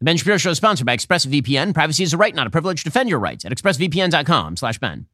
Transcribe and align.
The 0.00 0.04
Ben 0.04 0.16
Shapiro 0.16 0.36
Show 0.36 0.50
is 0.50 0.58
sponsored 0.58 0.86
by 0.86 0.96
ExpressVPN. 0.96 1.74
Privacy 1.74 2.04
is 2.04 2.12
a 2.12 2.16
right, 2.16 2.32
not 2.32 2.46
a 2.46 2.50
privilege. 2.50 2.84
Defend 2.84 3.08
your 3.08 3.18
rights 3.18 3.44
at 3.44 3.50
expressvpn.com 3.50 4.56
slash 4.56 4.78
Ben. 4.78 5.06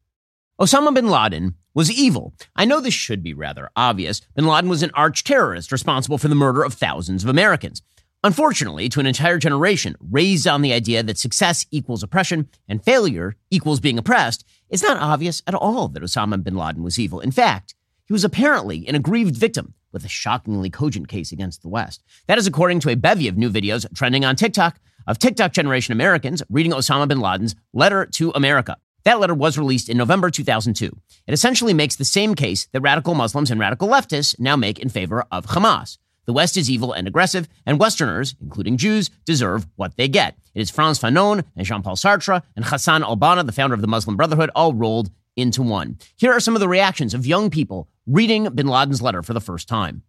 Osama 0.61 0.93
bin 0.93 1.09
Laden 1.09 1.55
was 1.73 1.91
evil. 1.91 2.35
I 2.55 2.67
know 2.67 2.81
this 2.81 2.93
should 2.93 3.23
be 3.23 3.33
rather 3.33 3.71
obvious. 3.75 4.21
Bin 4.37 4.47
Laden 4.47 4.69
was 4.69 4.83
an 4.83 4.91
arch 4.93 5.25
terrorist 5.25 5.73
responsible 5.73 6.19
for 6.19 6.29
the 6.29 6.35
murder 6.35 6.63
of 6.63 6.75
thousands 6.75 7.25
of 7.25 7.31
Americans. 7.31 7.81
Unfortunately, 8.23 8.91
to 8.91 9.01
an 9.01 9.07
entire 9.07 9.39
generation 9.39 9.97
raised 10.01 10.47
on 10.47 10.61
the 10.61 10.75
idea 10.75 11.03
that 11.03 11.17
success 11.17 11.65
equals 11.71 12.03
oppression 12.03 12.51
and 12.69 12.85
failure 12.85 13.37
equals 13.51 13.81
being 13.81 13.97
oppressed, 13.97 14.45
it's 14.69 14.83
not 14.83 14.99
obvious 14.99 15.43
at 15.47 15.55
all 15.55 15.89
that 15.89 16.03
Osama 16.03 16.45
bin 16.45 16.57
Laden 16.57 16.83
was 16.83 16.99
evil. 16.99 17.21
In 17.21 17.31
fact, 17.31 17.75
he 18.05 18.13
was 18.13 18.25
apparently 18.25 18.87
an 18.87 18.95
aggrieved 18.95 19.35
victim 19.35 19.73
with 19.95 20.05
a 20.05 20.09
shockingly 20.09 20.69
cogent 20.69 21.09
case 21.09 21.33
against 21.33 21.63
the 21.63 21.69
West. 21.69 22.03
That 22.27 22.37
is 22.37 22.47
according 22.47 22.81
to 22.81 22.91
a 22.91 22.97
bevy 22.97 23.29
of 23.29 23.39
new 23.39 23.49
videos 23.49 23.87
trending 23.95 24.27
on 24.27 24.37
TikTok 24.37 24.79
of 25.07 25.19
TikTok 25.19 25.53
generation 25.53 25.93
Americans 25.93 26.43
reading 26.51 26.73
Osama 26.73 27.09
bin 27.09 27.21
Laden's 27.21 27.55
letter 27.73 28.05
to 28.07 28.31
America. 28.35 28.77
That 29.05 29.21
letter 29.21 29.35
was 29.35 29.59
released 29.59 29.89
in 29.89 29.97
November 29.97 30.31
2002. 30.31 30.91
It 31.27 31.33
essentially 31.33 31.75
makes 31.75 31.97
the 31.97 32.05
same 32.05 32.35
case 32.35 32.67
that 32.73 32.81
radical 32.81 33.15
Muslims 33.15 33.51
and 33.51 33.61
radical 33.61 33.89
leftists 33.89 34.39
now 34.39 34.57
make 34.57 34.79
in 34.79 34.89
favor 34.89 35.25
of 35.31 35.47
Hamas. 35.47 35.99
The 36.27 36.33
West 36.33 36.57
is 36.57 36.71
evil 36.71 36.93
and 36.93 37.07
aggressive, 37.07 37.49
and 37.67 37.79
Westerners, 37.79 38.35
including 38.41 38.79
Jews, 38.79 39.11
deserve 39.27 39.67
what 39.77 39.97
they 39.99 40.09
get. 40.09 40.39
It 40.55 40.63
is 40.63 40.71
Frantz 40.71 40.99
Fanon 40.99 41.45
and 41.55 41.67
Jean 41.67 41.83
Paul 41.83 41.97
Sartre 41.97 42.43
and 42.57 42.65
Hassan 42.65 43.03
al 43.03 43.19
Banna, 43.19 43.45
the 43.45 43.53
founder 43.53 43.75
of 43.75 43.83
the 43.83 43.87
Muslim 43.87 44.17
Brotherhood, 44.17 44.51
all 44.55 44.73
rolled 44.73 45.11
into 45.37 45.63
one. 45.63 45.99
Here 46.17 46.33
are 46.33 46.41
some 46.41 46.55
of 46.55 46.61
the 46.61 46.69
reactions 46.69 47.13
of 47.13 47.27
young 47.27 47.51
people 47.51 47.89
reading 48.07 48.49
bin 48.55 48.67
Laden's 48.67 49.01
letter 49.01 49.23
for 49.23 49.33
the 49.33 49.41
first 49.41 49.69
time. 49.69 50.03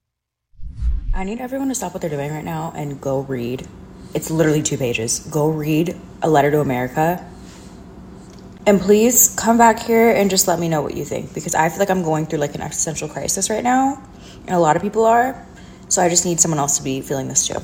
I 1.13 1.23
need 1.23 1.39
everyone 1.39 1.69
to 1.69 1.75
stop 1.75 1.93
what 1.93 2.01
they're 2.01 2.09
doing 2.09 2.31
right 2.31 2.43
now 2.43 2.73
and 2.75 2.99
go 2.99 3.21
read. 3.21 3.65
It's 4.13 4.29
literally 4.29 4.61
two 4.61 4.77
pages. 4.77 5.19
Go 5.31 5.49
read 5.49 5.95
A 6.21 6.29
Letter 6.29 6.51
to 6.51 6.59
America. 6.59 7.25
And 8.65 8.81
please 8.81 9.33
come 9.37 9.57
back 9.57 9.79
here 9.79 10.11
and 10.11 10.29
just 10.29 10.47
let 10.47 10.59
me 10.59 10.67
know 10.67 10.81
what 10.81 10.95
you 10.95 11.05
think 11.05 11.33
because 11.33 11.55
I 11.55 11.69
feel 11.69 11.79
like 11.79 11.89
I'm 11.89 12.03
going 12.03 12.25
through 12.25 12.39
like 12.39 12.55
an 12.55 12.61
existential 12.61 13.07
crisis 13.07 13.49
right 13.49 13.63
now. 13.63 14.01
And 14.41 14.55
a 14.55 14.59
lot 14.59 14.75
of 14.75 14.81
people 14.81 15.05
are. 15.05 15.45
So 15.87 16.01
I 16.01 16.09
just 16.09 16.25
need 16.25 16.39
someone 16.39 16.59
else 16.59 16.77
to 16.77 16.83
be 16.83 16.99
feeling 16.99 17.27
this 17.27 17.47
too. 17.47 17.59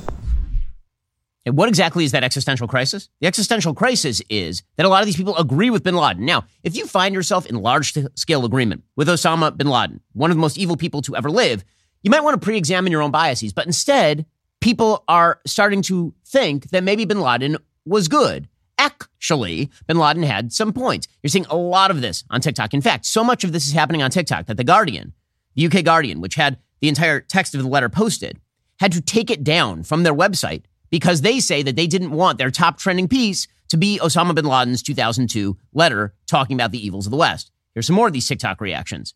And 1.44 1.56
what 1.56 1.68
exactly 1.68 2.04
is 2.04 2.12
that 2.12 2.22
existential 2.22 2.68
crisis? 2.68 3.08
The 3.20 3.26
existential 3.26 3.74
crisis 3.74 4.22
is 4.28 4.62
that 4.76 4.86
a 4.86 4.88
lot 4.88 5.02
of 5.02 5.06
these 5.06 5.16
people 5.16 5.36
agree 5.36 5.70
with 5.70 5.82
bin 5.82 5.96
Laden. 5.96 6.24
Now, 6.24 6.44
if 6.62 6.76
you 6.76 6.86
find 6.86 7.14
yourself 7.14 7.46
in 7.46 7.56
large 7.56 7.94
scale 8.14 8.44
agreement 8.44 8.84
with 8.94 9.08
Osama 9.08 9.56
bin 9.56 9.68
Laden, 9.68 10.00
one 10.12 10.30
of 10.30 10.36
the 10.36 10.40
most 10.40 10.56
evil 10.56 10.76
people 10.76 11.02
to 11.02 11.16
ever 11.16 11.30
live, 11.30 11.64
you 12.02 12.10
might 12.10 12.22
want 12.22 12.40
to 12.40 12.44
pre 12.44 12.56
examine 12.56 12.92
your 12.92 13.02
own 13.02 13.10
biases. 13.10 13.52
But 13.52 13.66
instead, 13.66 14.24
people 14.60 15.04
are 15.08 15.40
starting 15.44 15.82
to 15.82 16.14
think 16.24 16.70
that 16.70 16.84
maybe 16.84 17.04
bin 17.04 17.20
Laden 17.20 17.56
was 17.84 18.06
good. 18.06 18.48
Actually, 18.78 19.70
bin 19.86 19.98
Laden 19.98 20.22
had 20.22 20.52
some 20.52 20.72
points. 20.72 21.08
You're 21.22 21.30
seeing 21.30 21.46
a 21.46 21.56
lot 21.56 21.90
of 21.90 22.00
this 22.00 22.24
on 22.30 22.40
TikTok. 22.40 22.72
In 22.72 22.80
fact, 22.80 23.04
so 23.04 23.24
much 23.24 23.42
of 23.42 23.52
this 23.52 23.66
is 23.66 23.72
happening 23.72 24.02
on 24.02 24.10
TikTok 24.10 24.46
that 24.46 24.56
The 24.56 24.64
Guardian, 24.64 25.12
the 25.54 25.66
UK 25.66 25.84
Guardian, 25.84 26.20
which 26.20 26.36
had 26.36 26.58
the 26.80 26.88
entire 26.88 27.20
text 27.20 27.54
of 27.54 27.62
the 27.62 27.68
letter 27.68 27.88
posted, 27.88 28.40
had 28.78 28.92
to 28.92 29.00
take 29.00 29.30
it 29.30 29.44
down 29.44 29.82
from 29.82 30.02
their 30.02 30.14
website 30.14 30.64
because 30.92 31.22
they 31.22 31.40
say 31.40 31.62
that 31.64 31.74
they 31.74 31.88
didn't 31.88 32.12
want 32.12 32.38
their 32.38 32.52
top 32.52 32.78
trending 32.78 33.08
piece 33.08 33.48
to 33.70 33.76
be 33.76 33.98
Osama 34.00 34.34
bin 34.34 34.44
Laden's 34.44 34.82
2002 34.82 35.56
letter 35.72 36.14
talking 36.28 36.54
about 36.54 36.70
the 36.70 36.86
evils 36.86 37.06
of 37.06 37.10
the 37.10 37.16
West. 37.16 37.50
Here's 37.74 37.86
some 37.86 37.96
more 37.96 38.06
of 38.06 38.12
these 38.12 38.28
TikTok 38.28 38.60
reactions. 38.60 39.14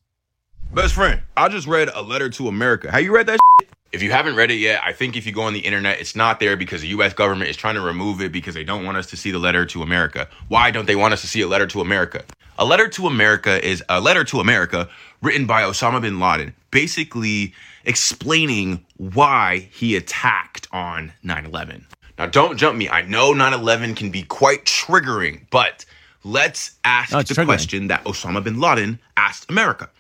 Best 0.73 0.95
friend, 0.95 1.21
I 1.37 1.49
just 1.49 1.67
read 1.69 1.91
a 1.95 2.03
letter 2.03 2.31
to 2.31 2.49
America. 2.49 2.91
Have 2.91 3.03
you 3.03 3.15
read 3.15 3.27
that? 3.27 3.39
Shit? 3.61 3.71
If 3.93 4.03
you 4.03 4.11
haven't 4.11 4.35
read 4.35 4.51
it 4.51 4.57
yet, 4.57 4.81
I 4.85 4.93
think 4.93 5.17
if 5.17 5.27
you 5.27 5.33
go 5.33 5.43
on 5.43 5.53
the 5.53 5.61
internet, 5.61 6.01
it's 6.01 6.17
not 6.17 6.41
there 6.41 6.57
because 6.57 6.81
the 6.81 6.89
US 6.89 7.13
government 7.13 7.51
is 7.51 7.57
trying 7.57 7.75
to 7.75 7.83
remove 7.83 8.23
it 8.23 8.33
because 8.33 8.55
they 8.55 8.65
don't 8.65 8.85
want 8.85 8.97
us 8.97 9.07
to 9.09 9.17
see 9.17 9.31
the 9.31 9.39
letter 9.39 9.67
to 9.67 9.83
America. 9.83 10.27
Why 10.49 10.71
don't 10.71 10.87
they 10.87 10.97
want 10.97 11.13
us 11.13 11.21
to 11.21 11.27
see 11.27 11.43
a 11.43 11.47
letter 11.47 11.67
to 11.69 11.83
America? 11.83 12.25
A 12.59 12.65
letter 12.65 12.89
to 12.89 13.07
America 13.07 13.65
is 13.65 13.85
a 13.91 14.01
letter 14.01 14.25
to 14.25 14.41
America 14.41 14.89
written 15.21 15.47
by 15.47 15.63
Osama 15.63 16.01
bin 16.01 16.19
Laden, 16.19 16.55
basically 16.71 17.53
explaining 17.87 18.85
why 18.99 19.69
he 19.73 19.97
attacked 19.97 20.69
on 20.73 21.13
9 21.23 21.47
11. 21.47 21.87
Now, 22.19 22.27
don't 22.27 22.57
jump 22.57 22.77
me. 22.79 22.89
I 22.89 23.03
know 23.03 23.33
9 23.33 23.53
11 23.53 23.95
can 23.95 24.11
be 24.11 24.23
quite 24.23 24.65
triggering, 24.65 25.43
but 25.51 25.85
let's 26.25 26.73
ask 26.85 27.13
Oh, 27.15 27.23
the 27.23 27.35
triggering. 27.35 27.45
question 27.47 27.89
that 27.89 28.05
Osama 28.05 28.43
bin 28.45 28.61
Laden 28.61 28.99
asked 29.17 29.51
America 29.51 29.91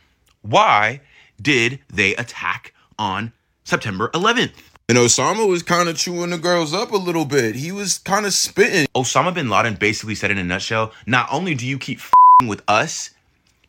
Why 0.42 1.00
did 1.40 1.78
they 1.92 2.14
attack 2.16 2.72
on 2.98 3.32
September 3.64 4.08
11th? 4.14 4.52
And 4.88 4.96
Osama 4.96 5.48
was 5.48 5.62
kind 5.64 5.88
of 5.88 5.96
chewing 5.96 6.30
the 6.30 6.38
girls 6.38 6.72
up 6.72 6.92
a 6.92 6.96
little 6.96 7.24
bit. 7.24 7.56
He 7.56 7.72
was 7.72 7.98
kind 7.98 8.24
of 8.24 8.32
spitting. 8.32 8.86
Osama 8.94 9.34
bin 9.34 9.48
Laden 9.48 9.74
basically 9.74 10.14
said 10.14 10.30
in 10.30 10.38
a 10.38 10.44
nutshell 10.44 10.92
not 11.06 11.28
only 11.32 11.54
do 11.56 11.66
you 11.66 11.76
keep 11.76 11.98
fing 11.98 12.48
with 12.48 12.62
us, 12.68 13.10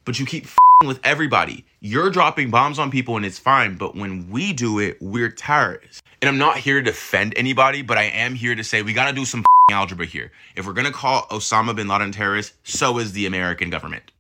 but 0.06 0.20
you 0.20 0.26
keep 0.28 0.46
fing 0.46 0.58
with 0.86 1.00
everybody. 1.04 1.66
You're 1.80 2.12
dropping 2.12 2.52
bombs 2.52 2.78
on 2.78 2.92
people 2.92 3.18
and 3.18 3.26
it's 3.26 3.40
fine, 3.40 3.78
but 3.78 3.96
when 3.96 4.30
we 4.30 4.54
do 4.54 4.78
it, 4.78 4.98
we're 5.02 5.32
terrorists. 5.32 6.04
And 6.22 6.30
I'm 6.30 6.38
not 6.38 6.58
here 6.58 6.76
to 6.76 6.84
defend 6.84 7.34
anybody, 7.36 7.82
but 7.82 7.98
I 7.98 8.04
am 8.04 8.36
here 8.36 8.54
to 8.54 8.64
say 8.64 8.84
we 8.84 8.94
gotta 8.94 9.16
do 9.16 9.26
some 9.26 9.44
algebra 9.72 10.06
here. 10.06 10.32
If 10.56 10.68
we're 10.68 10.74
gonna 10.74 10.92
call 10.92 11.24
Osama 11.30 11.76
bin 11.76 11.88
Laden 11.88 12.12
terrorist, 12.12 12.54
so 12.62 13.00
is 13.00 13.14
the 13.14 13.26
American 13.26 13.72
government. 13.72 14.12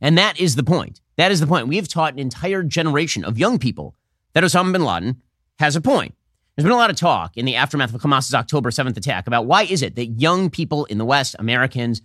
And 0.00 0.16
that 0.18 0.38
is 0.38 0.54
the 0.54 0.62
point. 0.62 1.00
That 1.16 1.32
is 1.32 1.40
the 1.40 1.48
point. 1.48 1.66
We 1.66 1.76
have 1.76 1.88
taught 1.88 2.12
an 2.12 2.20
entire 2.20 2.62
generation 2.62 3.24
of 3.24 3.38
young 3.38 3.58
people 3.58 3.96
that 4.34 4.44
Osama 4.44 4.72
bin 4.72 4.84
Laden 4.84 5.20
has 5.58 5.74
a 5.74 5.80
point. 5.80 6.14
There's 6.54 6.62
been 6.62 6.72
a 6.72 6.76
lot 6.76 6.90
of 6.90 6.96
talk 6.96 7.36
in 7.36 7.44
the 7.44 7.56
aftermath 7.56 7.92
of 7.92 8.00
Hamas's 8.00 8.34
October 8.34 8.70
7th 8.70 8.96
attack 8.96 9.26
about 9.26 9.46
why 9.46 9.64
is 9.64 9.82
it 9.82 9.96
that 9.96 10.06
young 10.20 10.48
people 10.48 10.84
in 10.84 10.98
the 10.98 11.04
West, 11.04 11.34
Americans, 11.40 12.02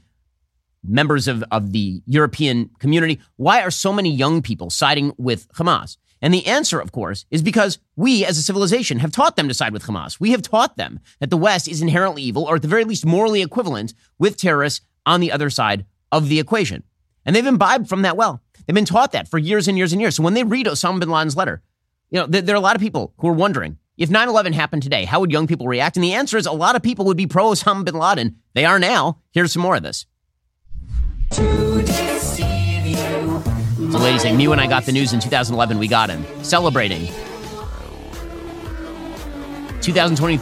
members 0.84 1.28
of, 1.28 1.44
of 1.52 1.72
the 1.72 2.02
European 2.06 2.70
community, 2.80 3.20
why 3.38 3.62
are 3.62 3.72
so 3.72 3.94
many 3.94 4.12
young 4.12 4.42
people 4.42 4.70
siding 4.70 5.14
with 5.18 5.48
Hamas? 5.54 5.98
And 6.22 6.34
the 6.34 6.46
answer, 6.46 6.80
of 6.80 6.92
course, 6.92 7.26
is 7.32 7.42
because 7.42 7.80
we 7.96 8.24
as 8.26 8.38
a 8.38 8.44
civilization 8.44 9.00
have 9.00 9.12
taught 9.12 9.36
them 9.36 9.48
to 9.48 9.54
side 9.54 9.74
with 9.74 9.84
Hamas. 9.84 10.20
We 10.20 10.32
have 10.32 10.44
taught 10.44 10.78
them 10.78 11.00
that 11.20 11.32
the 11.32 11.38
West 11.38 11.68
is 11.68 11.82
inherently 11.82 12.22
evil, 12.22 12.44
or 12.44 12.56
at 12.56 12.62
the 12.62 12.68
very 12.68 12.84
least 12.84 13.06
morally 13.06 13.42
equivalent 13.42 13.94
with 14.20 14.38
terrorists 14.38 14.86
on 15.06 15.20
the 15.20 15.32
other 15.32 15.50
side 15.50 15.86
of 16.12 16.30
the 16.30 16.40
equation. 16.40 16.84
And 17.26 17.36
they've 17.36 17.46
imbibed 17.46 17.90
from 17.90 18.04
that 18.04 18.18
well. 18.18 18.42
They've 18.66 18.76
been 18.76 18.86
taught 18.86 19.14
that 19.14 19.28
for 19.28 19.40
years 19.40 19.68
and 19.68 19.78
years 19.78 19.94
and 19.94 20.02
years. 20.02 20.16
So 20.16 20.24
when 20.24 20.36
they 20.36 20.44
read 20.44 20.68
Osama 20.68 21.00
bin 21.00 21.10
Laden's 21.10 21.36
letter, 21.36 21.64
you 22.12 22.20
know, 22.20 22.28
there, 22.28 22.42
there 22.42 22.56
are 22.56 22.58
a 22.58 22.62
lot 22.62 22.76
of 22.76 22.82
people 22.82 23.14
who 23.18 23.28
are 23.28 23.34
wondering 23.34 23.78
if 23.98 24.10
9 24.10 24.28
11 24.28 24.54
happened 24.54 24.84
today, 24.84 25.06
how 25.06 25.20
would 25.20 25.32
young 25.32 25.48
people 25.48 25.68
react? 25.68 25.96
And 25.98 26.04
the 26.04 26.14
answer 26.14 26.38
is 26.38 26.46
a 26.46 26.52
lot 26.52 26.76
of 26.76 26.82
people 26.82 27.06
would 27.06 27.18
be 27.18 27.28
pro 27.28 27.52
Osama 27.52 27.86
bin 27.86 27.96
Laden. 27.96 28.38
They 28.54 28.66
are 28.66 28.80
now. 28.80 29.20
Here's 29.32 29.52
some 29.54 29.62
more 29.62 29.76
of 29.76 29.84
this. 29.84 30.06
Ladies, 34.02 34.26
like 34.26 34.36
me 34.36 34.48
when 34.48 34.60
I 34.60 34.68
got 34.68 34.86
the 34.86 34.92
news 34.92 35.14
in 35.14 35.20
2011, 35.20 35.78
we 35.78 35.88
got 35.88 36.10
him 36.10 36.26
celebrating 36.44 37.08
2020, 39.82 40.38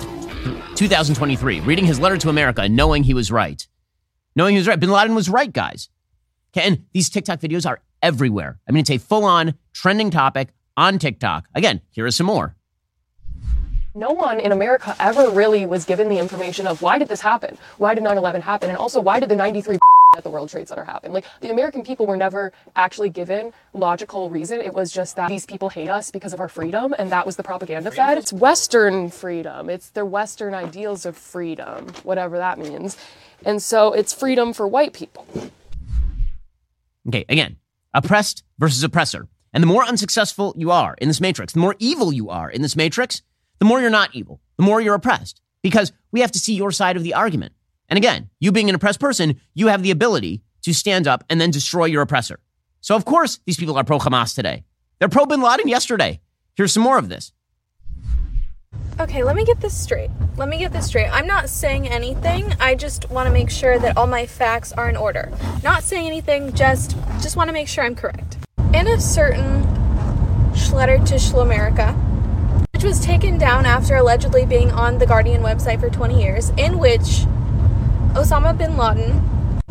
2023, 0.75 1.59
reading 1.61 1.85
his 1.85 1.99
letter 1.99 2.17
to 2.17 2.29
America 2.29 2.67
knowing 2.67 3.03
he 3.03 3.13
was 3.13 3.31
right. 3.31 3.67
Knowing 4.35 4.55
he 4.55 4.59
was 4.59 4.67
right. 4.67 4.79
Bin 4.79 4.89
Laden 4.89 5.13
was 5.15 5.29
right, 5.29 5.51
guys. 5.51 5.89
And 6.55 6.85
these 6.93 7.09
TikTok 7.09 7.39
videos 7.39 7.67
are 7.67 7.81
everywhere. 8.01 8.59
I 8.67 8.71
mean, 8.71 8.81
it's 8.81 8.89
a 8.89 8.97
full 8.97 9.25
on 9.25 9.53
trending 9.73 10.09
topic 10.09 10.49
on 10.75 10.97
TikTok. 10.97 11.47
Again, 11.53 11.81
here 11.91 12.07
is 12.07 12.15
some 12.15 12.27
more. 12.27 12.55
no 13.95 14.11
one 14.11 14.39
in 14.39 14.51
America 14.51 14.95
ever 14.99 15.29
really 15.29 15.65
was 15.65 15.83
given 15.85 16.09
the 16.09 16.17
information 16.17 16.65
of 16.67 16.81
why 16.81 16.97
did 16.97 17.07
this 17.09 17.21
happen? 17.21 17.57
Why 17.77 17.93
did 17.95 18.03
9/11 18.03 18.41
happen? 18.41 18.69
And 18.69 18.77
also 18.77 19.01
why 19.01 19.19
did 19.19 19.29
the 19.29 19.35
93 19.35 19.77
at 20.17 20.23
the 20.23 20.29
World 20.29 20.49
Trade 20.49 20.67
Center 20.67 20.83
happen? 20.83 21.13
Like 21.13 21.25
the 21.41 21.51
American 21.51 21.83
people 21.83 22.05
were 22.05 22.17
never 22.17 22.51
actually 22.75 23.09
given 23.09 23.53
logical 23.73 24.29
reason. 24.29 24.59
It 24.61 24.73
was 24.73 24.91
just 24.91 25.15
that 25.15 25.29
these 25.29 25.45
people 25.45 25.69
hate 25.69 25.89
us 25.89 26.11
because 26.11 26.33
of 26.33 26.39
our 26.39 26.49
freedom 26.49 26.93
and 26.97 27.11
that 27.11 27.25
was 27.25 27.35
the 27.35 27.43
propaganda 27.43 27.91
fed. 27.91 28.17
It's 28.17 28.33
western 28.33 29.09
freedom. 29.09 29.69
It's 29.69 29.89
their 29.89 30.05
western 30.05 30.53
ideals 30.53 31.05
of 31.05 31.17
freedom, 31.17 31.87
whatever 32.03 32.37
that 32.37 32.57
means. 32.57 32.97
And 33.45 33.61
so 33.61 33.93
it's 33.93 34.13
freedom 34.13 34.53
for 34.53 34.67
white 34.67 34.93
people. 34.93 35.25
Okay, 37.07 37.25
again, 37.29 37.57
oppressed 37.93 38.43
versus 38.57 38.83
oppressor. 38.83 39.27
And 39.53 39.63
the 39.63 39.67
more 39.67 39.83
unsuccessful 39.83 40.53
you 40.57 40.69
are 40.69 40.95
in 40.99 41.07
this 41.07 41.21
matrix, 41.21 41.53
the 41.53 41.59
more 41.59 41.75
evil 41.79 42.13
you 42.13 42.29
are 42.29 42.49
in 42.49 42.61
this 42.61 42.75
matrix, 42.75 43.21
the 43.59 43.65
more 43.65 43.81
you're 43.81 43.89
not 43.89 44.13
evil, 44.13 44.41
the 44.57 44.63
more 44.63 44.79
you're 44.79 44.95
oppressed. 44.95 45.41
Because 45.61 45.91
we 46.11 46.21
have 46.21 46.31
to 46.31 46.39
see 46.39 46.53
your 46.53 46.71
side 46.71 46.95
of 46.95 47.03
the 47.03 47.13
argument. 47.13 47.53
And 47.89 47.97
again, 47.97 48.29
you 48.39 48.51
being 48.51 48.69
an 48.69 48.75
oppressed 48.75 48.99
person, 48.99 49.41
you 49.53 49.67
have 49.67 49.83
the 49.83 49.91
ability 49.91 50.43
to 50.61 50.73
stand 50.73 51.07
up 51.07 51.23
and 51.29 51.41
then 51.41 51.51
destroy 51.51 51.85
your 51.85 52.01
oppressor. 52.01 52.39
So, 52.81 52.95
of 52.95 53.03
course, 53.03 53.39
these 53.45 53.57
people 53.57 53.77
are 53.77 53.83
pro 53.83 53.99
Hamas 53.99 54.33
today. 54.33 54.63
They're 54.99 55.09
pro 55.09 55.25
bin 55.25 55.41
Laden 55.41 55.67
yesterday. 55.67 56.21
Here's 56.55 56.71
some 56.71 56.83
more 56.83 56.97
of 56.97 57.09
this. 57.09 57.33
Okay, 58.99 59.23
let 59.23 59.35
me 59.35 59.45
get 59.45 59.61
this 59.61 59.75
straight. 59.75 60.09
Let 60.35 60.49
me 60.49 60.57
get 60.57 60.73
this 60.73 60.87
straight. 60.87 61.07
I'm 61.07 61.25
not 61.25 61.49
saying 61.49 61.87
anything. 61.87 62.53
I 62.59 62.75
just 62.75 63.09
want 63.09 63.27
to 63.27 63.33
make 63.33 63.49
sure 63.49 63.79
that 63.79 63.97
all 63.97 64.07
my 64.07 64.25
facts 64.25 64.73
are 64.73 64.89
in 64.89 64.97
order. 64.97 65.31
Not 65.63 65.83
saying 65.83 66.05
anything, 66.05 66.53
just 66.53 66.97
just 67.21 67.37
want 67.37 67.47
to 67.47 67.53
make 67.53 67.69
sure 67.69 67.83
I'm 67.85 67.95
correct. 67.95 68.37
In 68.73 68.87
a 68.87 68.99
certain 68.99 69.63
letter 70.73 70.97
to 70.97 71.15
Schlamerica, 71.15 71.95
which 72.73 72.83
was 72.83 72.99
taken 72.99 73.37
down 73.37 73.65
after 73.65 73.95
allegedly 73.95 74.45
being 74.45 74.71
on 74.71 74.97
the 74.97 75.05
Guardian 75.05 75.41
website 75.41 75.79
for 75.79 75.89
20 75.89 76.21
years, 76.21 76.49
in 76.57 76.77
which 76.77 77.25
Osama 78.15 78.57
bin 78.57 78.75
Laden 78.75 79.21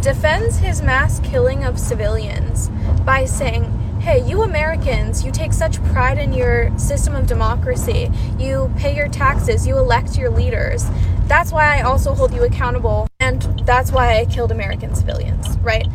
defends 0.00 0.58
his 0.58 0.80
mass 0.80 1.18
killing 1.20 1.64
of 1.64 1.78
civilians 1.78 2.68
by 3.04 3.24
saying, 3.24 3.64
Hey, 4.00 4.24
you 4.24 4.42
Americans, 4.42 5.24
you 5.24 5.32
take 5.32 5.52
such 5.52 5.82
pride 5.86 6.18
in 6.18 6.32
your 6.32 6.76
system 6.78 7.16
of 7.16 7.26
democracy. 7.26 8.08
You 8.38 8.72
pay 8.78 8.94
your 8.94 9.08
taxes, 9.08 9.66
you 9.66 9.76
elect 9.76 10.16
your 10.16 10.30
leaders. 10.30 10.86
That's 11.26 11.50
why 11.50 11.78
I 11.78 11.82
also 11.82 12.14
hold 12.14 12.32
you 12.32 12.44
accountable, 12.44 13.08
and 13.18 13.42
that's 13.66 13.90
why 13.90 14.18
I 14.18 14.24
killed 14.26 14.52
American 14.52 14.94
civilians, 14.94 15.58
right? 15.58 15.88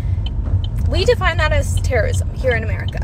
We 0.89 1.05
define 1.05 1.37
that 1.37 1.53
as 1.53 1.79
terrorism 1.79 2.33
here 2.35 2.55
in 2.55 2.63
America. 2.65 2.99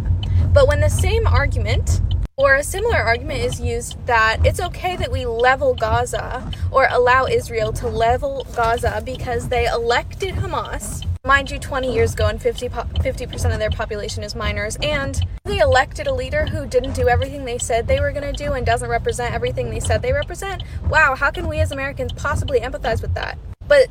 But 0.52 0.68
when 0.68 0.82
the 0.82 0.90
same 0.90 1.26
argument 1.26 2.02
or 2.40 2.56
a 2.56 2.64
similar 2.64 2.96
argument 2.96 3.42
is 3.42 3.60
used 3.60 4.04
that 4.08 4.38
it's 4.46 4.62
okay 4.62 4.96
that 4.96 5.12
we 5.12 5.26
level 5.26 5.76
Gaza 5.76 6.50
or 6.72 6.88
allow 6.90 7.26
Israel 7.26 7.74
to 7.74 7.88
level 7.90 8.48
Gaza 8.56 9.04
because 9.06 9.50
they 9.50 9.68
elected 9.68 10.36
Hamas. 10.36 11.06
Mind 11.26 11.52
you, 11.52 11.60
20 11.60 11.94
years 11.94 12.14
ago, 12.14 12.28
and 12.28 12.42
50, 12.42 12.70
50% 12.70 13.52
of 13.52 13.60
their 13.60 13.70
population 13.70 14.24
is 14.24 14.36
minors, 14.36 14.78
and 14.82 15.22
they 15.44 15.60
elected 15.60 16.08
a 16.08 16.14
leader 16.14 16.46
who 16.46 16.66
didn't 16.66 16.94
do 16.94 17.10
everything 17.10 17.44
they 17.44 17.58
said 17.58 17.88
they 17.88 18.00
were 18.00 18.14
going 18.14 18.34
to 18.34 18.44
do 18.46 18.54
and 18.54 18.66
doesn't 18.66 18.90
represent 18.90 19.36
everything 19.36 19.70
they 19.70 19.82
said 19.82 20.02
they 20.02 20.14
represent. 20.14 20.64
Wow, 20.88 21.16
how 21.16 21.32
can 21.32 21.46
we 21.46 21.60
as 21.60 21.74
Americans 21.74 22.14
possibly 22.14 22.62
empathize 22.62 23.02
with 23.02 23.16
that? 23.16 23.38
But 23.68 23.88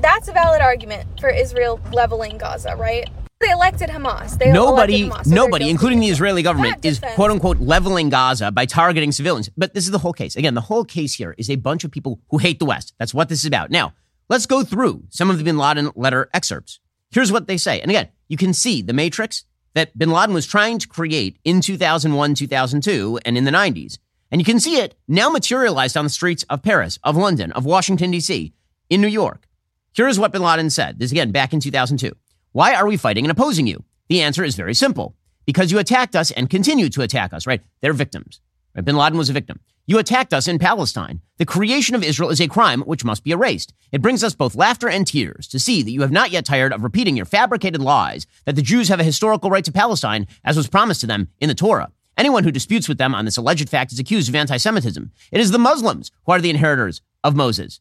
that's 0.00 0.28
a 0.28 0.32
valid 0.32 0.62
argument 0.62 1.20
for 1.20 1.30
Israel 1.30 1.80
leveling 1.92 2.38
Gaza, 2.38 2.76
right? 2.76 3.10
They 3.40 3.50
elected 3.50 3.88
Hamas. 3.88 4.36
They 4.36 4.50
nobody, 4.50 5.02
elected 5.02 5.26
Hamas, 5.26 5.28
so 5.28 5.34
nobody, 5.34 5.70
including 5.70 6.00
the. 6.00 6.08
Israeli 6.08 6.42
government, 6.42 6.84
is 6.84 7.00
quote 7.14 7.30
unquote 7.30 7.58
leveling 7.58 8.08
Gaza 8.08 8.50
by 8.50 8.66
targeting 8.66 9.12
civilians. 9.12 9.50
But 9.56 9.74
this 9.74 9.84
is 9.84 9.90
the 9.92 9.98
whole 9.98 10.12
case. 10.12 10.34
Again, 10.36 10.54
the 10.54 10.60
whole 10.60 10.84
case 10.84 11.14
here 11.14 11.34
is 11.38 11.48
a 11.48 11.56
bunch 11.56 11.84
of 11.84 11.90
people 11.90 12.20
who 12.30 12.38
hate 12.38 12.58
the 12.58 12.64
West. 12.64 12.94
That's 12.98 13.14
what 13.14 13.28
this 13.28 13.40
is 13.40 13.44
about. 13.44 13.70
Now, 13.70 13.94
let's 14.28 14.46
go 14.46 14.64
through 14.64 15.04
some 15.10 15.30
of 15.30 15.38
the 15.38 15.44
bin 15.44 15.58
Laden 15.58 15.92
letter 15.94 16.28
excerpts. 16.34 16.80
Here's 17.10 17.30
what 17.30 17.46
they 17.46 17.56
say. 17.56 17.80
And 17.80 17.90
again, 17.90 18.08
you 18.26 18.36
can 18.36 18.52
see 18.52 18.82
the 18.82 18.92
matrix 18.92 19.44
that 19.74 19.96
bin 19.96 20.10
Laden 20.10 20.34
was 20.34 20.46
trying 20.46 20.78
to 20.80 20.88
create 20.88 21.38
in 21.44 21.60
2001, 21.60 22.34
2002, 22.34 23.20
and 23.24 23.38
in 23.38 23.44
the 23.44 23.50
90s. 23.50 23.98
And 24.30 24.40
you 24.40 24.44
can 24.44 24.60
see 24.60 24.76
it 24.76 24.94
now 25.06 25.30
materialized 25.30 25.96
on 25.96 26.04
the 26.04 26.10
streets 26.10 26.44
of 26.50 26.62
Paris, 26.62 26.98
of 27.04 27.16
London, 27.16 27.52
of 27.52 27.64
Washington, 27.64 28.10
D.C., 28.10 28.52
in 28.90 29.00
New 29.00 29.08
York. 29.08 29.46
Here's 29.94 30.18
what 30.18 30.32
bin 30.32 30.42
Laden 30.42 30.70
said. 30.70 30.98
This 30.98 31.12
again 31.12 31.30
back 31.30 31.52
in 31.52 31.60
2002. 31.60 32.14
Why 32.52 32.74
are 32.74 32.86
we 32.86 32.96
fighting 32.96 33.24
and 33.24 33.32
opposing 33.32 33.66
you? 33.66 33.84
The 34.08 34.22
answer 34.22 34.44
is 34.44 34.56
very 34.56 34.74
simple. 34.74 35.14
Because 35.46 35.72
you 35.72 35.78
attacked 35.78 36.14
us 36.14 36.30
and 36.30 36.50
continue 36.50 36.88
to 36.90 37.02
attack 37.02 37.32
us, 37.32 37.46
right? 37.46 37.62
They're 37.80 37.92
victims. 37.92 38.40
Right? 38.74 38.84
Bin 38.84 38.96
Laden 38.96 39.18
was 39.18 39.30
a 39.30 39.32
victim. 39.32 39.60
You 39.86 39.98
attacked 39.98 40.34
us 40.34 40.46
in 40.46 40.58
Palestine. 40.58 41.22
The 41.38 41.46
creation 41.46 41.94
of 41.94 42.04
Israel 42.04 42.28
is 42.28 42.40
a 42.40 42.46
crime 42.46 42.82
which 42.82 43.04
must 43.04 43.24
be 43.24 43.30
erased. 43.30 43.72
It 43.90 44.02
brings 44.02 44.22
us 44.22 44.34
both 44.34 44.54
laughter 44.54 44.88
and 44.88 45.06
tears 45.06 45.48
to 45.48 45.58
see 45.58 45.82
that 45.82 45.90
you 45.90 46.02
have 46.02 46.12
not 46.12 46.30
yet 46.30 46.44
tired 46.44 46.74
of 46.74 46.82
repeating 46.82 47.16
your 47.16 47.24
fabricated 47.24 47.80
lies 47.80 48.26
that 48.44 48.54
the 48.54 48.62
Jews 48.62 48.88
have 48.88 49.00
a 49.00 49.04
historical 49.04 49.48
right 49.48 49.64
to 49.64 49.72
Palestine 49.72 50.26
as 50.44 50.58
was 50.58 50.68
promised 50.68 51.00
to 51.00 51.06
them 51.06 51.28
in 51.40 51.48
the 51.48 51.54
Torah. 51.54 51.90
Anyone 52.18 52.44
who 52.44 52.50
disputes 52.50 52.88
with 52.88 52.98
them 52.98 53.14
on 53.14 53.24
this 53.24 53.38
alleged 53.38 53.70
fact 53.70 53.92
is 53.92 53.98
accused 53.98 54.28
of 54.28 54.34
anti 54.34 54.58
Semitism. 54.58 55.10
It 55.32 55.40
is 55.40 55.52
the 55.52 55.58
Muslims 55.58 56.10
who 56.26 56.32
are 56.32 56.40
the 56.40 56.50
inheritors 56.50 57.00
of 57.24 57.34
Moses. 57.36 57.80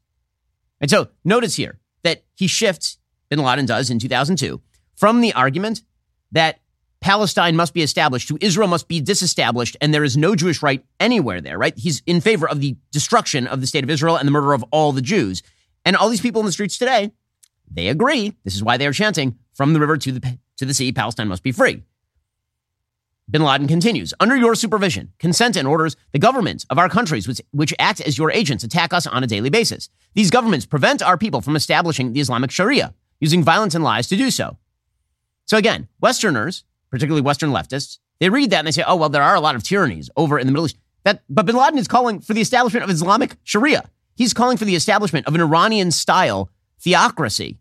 And 0.80 0.90
so 0.90 1.10
notice 1.25 1.56
here 1.56 1.80
that 2.04 2.24
he 2.36 2.48
shifts, 2.48 3.00
bin 3.30 3.40
Laden 3.40 3.66
does 3.66 3.90
in 3.90 4.00
2002, 4.00 4.62
from 4.96 5.22
the 5.22 5.34
argument 5.34 5.84
that 6.32 6.60
Palestine 7.00 7.56
must 7.56 7.74
be 7.74 7.84
established 7.84 8.28
to 8.28 8.38
Israel 8.42 8.68
must 8.68 8.88
be 8.88 9.00
disestablished 9.00 9.78
and 9.82 9.94
there 9.94 10.04
is 10.04 10.18
no 10.18 10.36
Jewish 10.36 10.64
right 10.64 10.84
anywhere 11.00 11.42
there, 11.42 11.58
right? 11.58 11.78
He's 11.78 12.02
in 12.06 12.22
favor 12.22 12.50
of 12.50 12.60
the 12.60 12.76
destruction 12.92 13.46
of 13.48 13.62
the 13.62 13.68
state 13.68 13.84
of 13.84 13.90
Israel 13.90 14.18
and 14.18 14.28
the 14.28 14.32
murder 14.32 14.54
of 14.54 14.64
all 14.72 14.92
the 14.92 15.02
Jews. 15.02 15.44
And 15.86 15.96
all 15.96 16.10
these 16.10 16.22
people 16.22 16.42
in 16.42 16.46
the 16.46 16.52
streets 16.52 16.78
today, 16.78 17.12
they 17.70 17.88
agree. 17.88 18.34
This 18.44 18.56
is 18.56 18.64
why 18.64 18.78
they 18.78 18.88
are 18.88 18.94
chanting 18.94 19.38
from 19.54 19.74
the 19.74 19.80
river 19.80 19.98
to 19.98 20.12
the, 20.12 20.38
to 20.58 20.66
the 20.66 20.74
sea, 20.74 20.92
Palestine 20.92 21.28
must 21.28 21.44
be 21.44 21.52
free. 21.52 21.84
Bin 23.30 23.44
Laden 23.44 23.68
continues 23.68 24.14
Under 24.20 24.38
your 24.38 24.56
supervision, 24.56 25.12
consent, 25.20 25.56
and 25.56 25.68
orders, 25.68 25.96
the 26.14 26.20
governments 26.20 26.66
of 26.70 26.80
our 26.80 26.90
countries, 26.90 27.28
which, 27.28 27.42
which 27.52 27.74
act 27.78 28.02
as 28.02 28.18
your 28.18 28.32
agents, 28.32 28.64
attack 28.64 28.94
us 28.94 29.06
on 29.06 29.24
a 29.24 29.28
daily 29.28 29.50
basis. 29.50 29.90
These 30.14 30.32
governments 30.32 30.66
prevent 30.66 31.02
our 31.02 31.18
people 31.18 31.42
from 31.42 31.56
establishing 31.56 32.14
the 32.14 32.22
Islamic 32.22 32.52
Sharia, 32.52 32.94
using 33.19 33.44
violence 33.44 33.75
and 33.75 33.84
lies 33.84 34.08
to 34.08 34.16
do 34.16 34.31
so. 34.31 34.58
So 35.46 35.58
again, 35.58 35.88
Westerners, 36.02 36.64
particularly 36.92 37.22
Western 37.22 37.52
leftists, 37.52 38.00
they 38.19 38.30
read 38.30 38.50
that 38.50 38.60
and 38.60 38.68
they 38.68 38.72
say, 38.72 38.84
oh, 38.86 38.96
well, 38.96 39.10
there 39.10 39.24
are 39.24 39.36
a 39.36 39.40
lot 39.40 39.56
of 39.56 39.64
tyrannies 39.64 40.10
over 40.18 40.40
in 40.40 40.48
the 40.48 40.52
Middle 40.52 40.66
East. 40.66 40.78
That, 41.04 41.24
but 41.30 41.46
bin 41.46 41.56
Laden 41.56 41.80
is 41.80 41.88
calling 41.88 42.19
for 42.19 42.34
the 42.34 42.42
establishment 42.42 42.84
of 42.84 42.90
Islamic 42.90 43.38
Sharia. 43.44 43.90
He's 44.16 44.34
calling 44.34 44.58
for 44.58 44.66
the 44.66 44.75
establishment 44.75 45.28
of 45.28 45.36
an 45.36 45.42
Iranian 45.42 45.92
style 45.92 46.50
theocracy. 46.80 47.58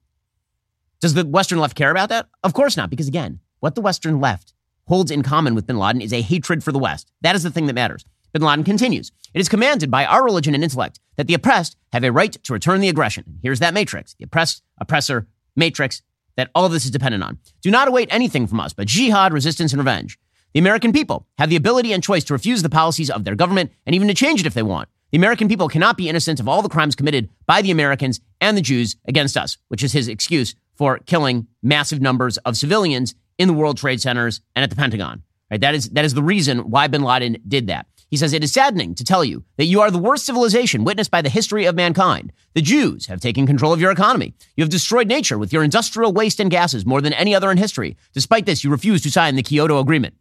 Does 1.00 1.14
the 1.14 1.26
Western 1.26 1.58
left 1.58 1.76
care 1.76 1.91
about 1.91 2.08
that? 2.08 2.29
Of 2.43 2.55
course 2.55 2.76
not, 2.76 2.91
because 2.91 3.08
again, 3.08 3.41
what 3.61 3.75
the 3.75 3.82
Western 3.82 4.20
left 4.20 4.55
holds 4.88 5.11
in 5.11 5.23
common 5.23 5.55
with 5.55 5.67
bin 5.67 5.79
Laden 5.79 6.00
is 6.00 6.12
a 6.12 6.23
hatred 6.23 6.64
for 6.64 6.73
the 6.73 6.79
West. 6.79 7.12
That 7.20 7.37
is 7.37 7.43
the 7.43 7.50
thing 7.50 7.67
that 7.67 7.75
matters. 7.75 8.05
Bin 8.32 8.43
Laden 8.43 8.64
continues 8.64 9.12
It 9.35 9.41
is 9.41 9.49
commanded 9.49 9.91
by 9.91 10.05
our 10.06 10.25
religion 10.25 10.55
and 10.55 10.64
intellect 10.64 10.99
that 11.17 11.26
the 11.26 11.35
oppressed 11.35 11.76
have 11.93 12.05
a 12.05 12.12
right 12.12 12.32
to 12.32 12.53
return 12.53 12.81
the 12.81 12.88
aggression. 12.88 13.38
Here's 13.43 13.61
that 13.61 13.75
matrix 13.75 14.14
the 14.14 14.25
oppressed, 14.25 14.62
oppressor, 14.79 15.29
matrix 15.56 16.03
that 16.37 16.50
all 16.55 16.64
of 16.64 16.73
this 16.73 16.85
is 16.85 16.91
dependent 16.91 17.25
on. 17.25 17.38
Do 17.62 17.70
not 17.70 17.88
await 17.88 18.08
anything 18.12 18.47
from 18.47 18.61
us 18.61 18.73
but 18.73 18.87
jihad, 18.87 19.32
resistance, 19.32 19.73
and 19.73 19.81
revenge. 19.81 20.19
The 20.53 20.61
American 20.61 20.93
people 20.93 21.26
have 21.38 21.50
the 21.50 21.56
ability 21.56 21.93
and 21.93 22.03
choice 22.03 22.25
to 22.25 22.32
refuse 22.32 22.62
the 22.62 22.70
policies 22.70 23.11
of 23.11 23.25
their 23.25 23.35
government 23.35 23.73
and 23.85 23.94
even 23.94 24.08
to 24.08 24.14
change 24.14 24.41
it 24.41 24.47
if 24.47 24.55
they 24.55 24.62
want. 24.62 24.88
The 25.11 25.19
American 25.19 25.49
people 25.49 25.69
cannot 25.69 25.97
be 25.97 26.08
innocent 26.08 26.41
of 26.41 26.49
all 26.49 26.62
the 26.62 26.69
crimes 26.69 26.97
committed 26.97 27.29
by 27.47 27.62
the 27.62 27.70
Americans 27.70 28.20
and 28.41 28.56
the 28.56 28.62
Jews 28.62 28.97
against 29.06 29.37
us, 29.37 29.56
which 29.69 29.82
is 29.82 29.93
his 29.93 30.08
excuse 30.08 30.55
for 30.75 30.99
killing 30.99 31.47
massive 31.62 32.00
numbers 32.00 32.38
of 32.38 32.56
civilians 32.56 33.14
in 33.38 33.49
the 33.49 33.55
World 33.55 33.76
Trade 33.76 34.00
Centers 34.00 34.41
and 34.55 34.62
at 34.62 34.70
the 34.70 34.76
Pentagon. 34.76 35.23
Right? 35.50 35.61
That 35.61 35.75
is 35.75 35.91
that 35.91 36.05
is 36.05 36.14
the 36.14 36.23
reason 36.23 36.70
why 36.70 36.88
bin 36.88 37.03
Laden 37.03 37.38
did 37.47 37.69
that. 37.69 37.87
He 38.08 38.17
says 38.17 38.32
it 38.32 38.44
is 38.44 38.53
saddening 38.53 38.94
to 38.94 39.05
tell 39.05 39.25
you 39.25 39.44
that 39.56 39.64
you 39.64 39.81
are 39.81 39.91
the 39.91 39.99
worst 39.99 40.26
civilization 40.26 40.85
witnessed 40.85 41.11
by 41.11 41.23
the 41.23 41.29
history 41.29 41.64
of 41.64 41.75
mankind. 41.75 42.32
The 42.55 42.62
Jews 42.62 43.06
have 43.06 43.20
taken 43.20 43.47
control 43.47 43.73
of 43.73 43.81
your 43.81 43.91
economy. 43.91 44.35
You 44.56 44.62
have 44.62 44.70
destroyed 44.70 45.08
nature 45.08 45.38
with 45.38 45.53
your 45.53 45.64
industrial 45.64 46.12
waste 46.12 46.38
and 46.38 46.50
gases 46.50 46.87
more 46.87 47.00
than 47.00 47.12
any 47.12 47.35
other 47.35 47.50
in 47.50 47.58
history. 47.58 47.97
Despite 48.12 48.47
this, 48.47 48.62
you 48.62 48.70
refuse 48.70 49.03
to 49.03 49.11
sign 49.11 49.35
the 49.35 49.43
Kyoto 49.43 49.81
Agreement. 49.81 50.14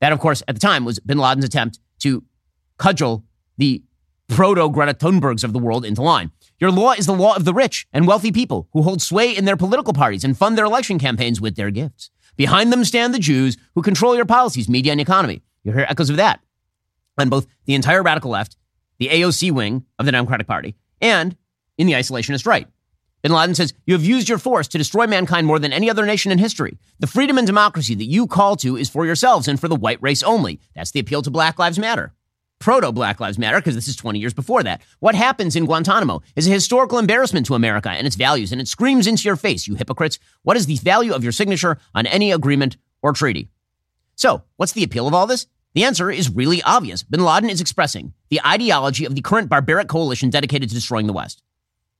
That, 0.00 0.12
of 0.12 0.18
course, 0.18 0.42
at 0.46 0.54
the 0.54 0.60
time 0.60 0.84
was 0.84 0.98
bin 0.98 1.18
Laden's 1.18 1.44
attempt 1.44 1.78
to 2.00 2.22
cudgel 2.76 3.24
the 3.56 3.82
proto 4.28 4.68
Greta 4.68 4.94
Thunbergs 4.94 5.44
of 5.44 5.52
the 5.52 5.58
world 5.58 5.84
into 5.84 6.02
line. 6.02 6.32
Your 6.58 6.70
law 6.70 6.92
is 6.92 7.06
the 7.06 7.12
law 7.12 7.34
of 7.34 7.44
the 7.44 7.54
rich 7.54 7.86
and 7.92 8.06
wealthy 8.06 8.30
people 8.30 8.68
who 8.72 8.82
hold 8.82 9.00
sway 9.00 9.34
in 9.34 9.46
their 9.46 9.56
political 9.56 9.92
parties 9.92 10.22
and 10.22 10.36
fund 10.36 10.58
their 10.58 10.64
election 10.64 10.98
campaigns 10.98 11.40
with 11.40 11.56
their 11.56 11.70
gifts. 11.70 12.10
Behind 12.36 12.72
them 12.72 12.84
stand 12.84 13.14
the 13.14 13.18
Jews 13.18 13.56
who 13.74 13.82
control 13.82 14.16
your 14.16 14.24
policies, 14.24 14.68
media, 14.68 14.92
and 14.92 15.00
economy. 15.00 15.42
You 15.64 15.72
hear 15.72 15.86
echoes 15.88 16.10
of 16.10 16.16
that 16.16 16.40
on 17.18 17.28
both 17.28 17.46
the 17.66 17.74
entire 17.74 18.02
radical 18.02 18.30
left, 18.30 18.56
the 18.98 19.08
AOC 19.08 19.50
wing 19.52 19.84
of 19.98 20.06
the 20.06 20.12
Democratic 20.12 20.46
Party, 20.46 20.76
and 21.00 21.36
in 21.78 21.86
the 21.86 21.94
isolationist 21.94 22.46
right. 22.46 22.66
Bin 23.22 23.32
Laden 23.32 23.54
says, 23.54 23.72
You 23.86 23.94
have 23.94 24.04
used 24.04 24.28
your 24.28 24.38
force 24.38 24.66
to 24.68 24.78
destroy 24.78 25.06
mankind 25.06 25.46
more 25.46 25.60
than 25.60 25.72
any 25.72 25.88
other 25.88 26.04
nation 26.04 26.32
in 26.32 26.38
history. 26.38 26.76
The 26.98 27.06
freedom 27.06 27.38
and 27.38 27.46
democracy 27.46 27.94
that 27.94 28.04
you 28.04 28.26
call 28.26 28.56
to 28.56 28.76
is 28.76 28.90
for 28.90 29.06
yourselves 29.06 29.46
and 29.46 29.60
for 29.60 29.68
the 29.68 29.76
white 29.76 30.02
race 30.02 30.22
only. 30.22 30.60
That's 30.74 30.90
the 30.90 31.00
appeal 31.00 31.22
to 31.22 31.30
Black 31.30 31.58
Lives 31.58 31.78
Matter. 31.78 32.12
Proto 32.58 32.92
Black 32.92 33.20
Lives 33.20 33.38
Matter, 33.38 33.58
because 33.58 33.74
this 33.74 33.88
is 33.88 33.96
20 33.96 34.18
years 34.18 34.34
before 34.34 34.62
that. 34.62 34.82
What 35.00 35.14
happens 35.14 35.56
in 35.56 35.66
Guantanamo 35.66 36.22
is 36.36 36.46
a 36.46 36.52
historical 36.52 36.98
embarrassment 36.98 37.46
to 37.46 37.54
America 37.54 37.90
and 37.90 38.06
its 38.06 38.16
values, 38.16 38.52
and 38.52 38.60
it 38.60 38.68
screams 38.68 39.06
into 39.06 39.24
your 39.24 39.36
face, 39.36 39.66
you 39.66 39.74
hypocrites. 39.74 40.18
What 40.42 40.56
is 40.56 40.66
the 40.66 40.76
value 40.76 41.12
of 41.12 41.24
your 41.24 41.32
signature 41.32 41.78
on 41.94 42.06
any 42.06 42.30
agreement 42.30 42.76
or 43.02 43.12
treaty? 43.12 43.50
So, 44.14 44.42
what's 44.56 44.72
the 44.72 44.84
appeal 44.84 45.08
of 45.08 45.14
all 45.14 45.26
this? 45.26 45.46
The 45.74 45.84
answer 45.84 46.10
is 46.10 46.28
really 46.28 46.62
obvious. 46.62 47.02
Bin 47.02 47.24
Laden 47.24 47.48
is 47.48 47.60
expressing 47.60 48.12
the 48.28 48.40
ideology 48.46 49.06
of 49.06 49.14
the 49.14 49.22
current 49.22 49.48
barbaric 49.48 49.88
coalition 49.88 50.28
dedicated 50.28 50.68
to 50.68 50.74
destroying 50.74 51.06
the 51.06 51.14
West. 51.14 51.42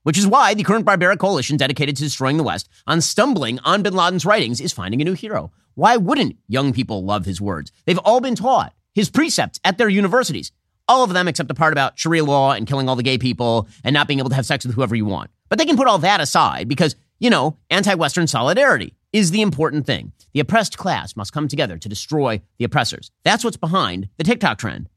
Which 0.03 0.17
is 0.17 0.27
why 0.27 0.53
the 0.53 0.63
current 0.63 0.85
barbaric 0.85 1.19
coalition 1.19 1.57
dedicated 1.57 1.95
to 1.95 2.03
destroying 2.03 2.37
the 2.37 2.43
West, 2.43 2.69
on 2.85 3.01
stumbling 3.01 3.57
on 3.59 3.81
bin 3.81 3.95
Laden's 3.95 4.25
writings, 4.25 4.61
is 4.61 4.73
finding 4.73 5.01
a 5.01 5.05
new 5.05 5.13
hero. 5.13 5.51
Why 5.73 5.97
wouldn't 5.97 6.37
young 6.47 6.71
people 6.71 7.03
love 7.03 7.25
his 7.25 7.41
words? 7.41 7.71
They've 7.85 7.97
all 7.99 8.21
been 8.21 8.35
taught 8.35 8.73
his 8.93 9.09
precepts 9.09 9.59
at 9.63 9.79
their 9.79 9.89
universities. 9.89 10.51
All 10.87 11.03
of 11.03 11.13
them 11.13 11.27
except 11.27 11.47
the 11.47 11.55
part 11.55 11.73
about 11.73 11.97
Sharia 11.97 12.23
law 12.23 12.51
and 12.51 12.67
killing 12.67 12.87
all 12.87 12.95
the 12.95 13.01
gay 13.01 13.17
people 13.17 13.67
and 13.83 13.93
not 13.93 14.07
being 14.07 14.19
able 14.19 14.29
to 14.29 14.35
have 14.35 14.45
sex 14.45 14.65
with 14.65 14.75
whoever 14.75 14.93
you 14.93 15.05
want. 15.05 15.31
But 15.49 15.57
they 15.57 15.65
can 15.65 15.77
put 15.77 15.87
all 15.87 15.97
that 15.99 16.21
aside 16.21 16.67
because, 16.67 16.95
you 17.17 17.31
know, 17.31 17.57
anti 17.71 17.95
Western 17.95 18.27
solidarity 18.27 18.93
is 19.13 19.31
the 19.31 19.41
important 19.41 19.85
thing. 19.85 20.11
The 20.33 20.39
oppressed 20.39 20.77
class 20.77 21.15
must 21.15 21.31
come 21.31 21.47
together 21.47 21.77
to 21.77 21.87
destroy 21.87 22.41
the 22.57 22.65
oppressors. 22.65 23.11
That's 23.23 23.43
what's 23.43 23.57
behind 23.57 24.09
the 24.17 24.23
TikTok 24.23 24.57
trend. 24.57 24.89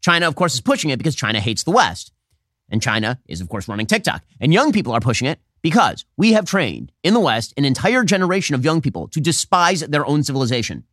China, 0.00 0.28
of 0.28 0.36
course, 0.36 0.54
is 0.54 0.60
pushing 0.60 0.90
it 0.90 0.98
because 0.98 1.16
China 1.16 1.40
hates 1.40 1.64
the 1.64 1.72
West. 1.72 2.12
And 2.70 2.80
China 2.80 3.20
is, 3.26 3.40
of 3.40 3.48
course, 3.48 3.68
running 3.68 3.86
TikTok. 3.86 4.22
And 4.40 4.52
young 4.52 4.72
people 4.72 4.92
are 4.92 5.00
pushing 5.00 5.26
it 5.26 5.40
because 5.60 6.04
we 6.16 6.32
have 6.32 6.46
trained 6.46 6.92
in 7.02 7.14
the 7.14 7.20
West 7.20 7.52
an 7.56 7.64
entire 7.64 8.04
generation 8.04 8.54
of 8.54 8.64
young 8.64 8.80
people 8.80 9.08
to 9.08 9.20
despise 9.20 9.80
their 9.80 10.06
own 10.06 10.22
civilization. 10.22 10.84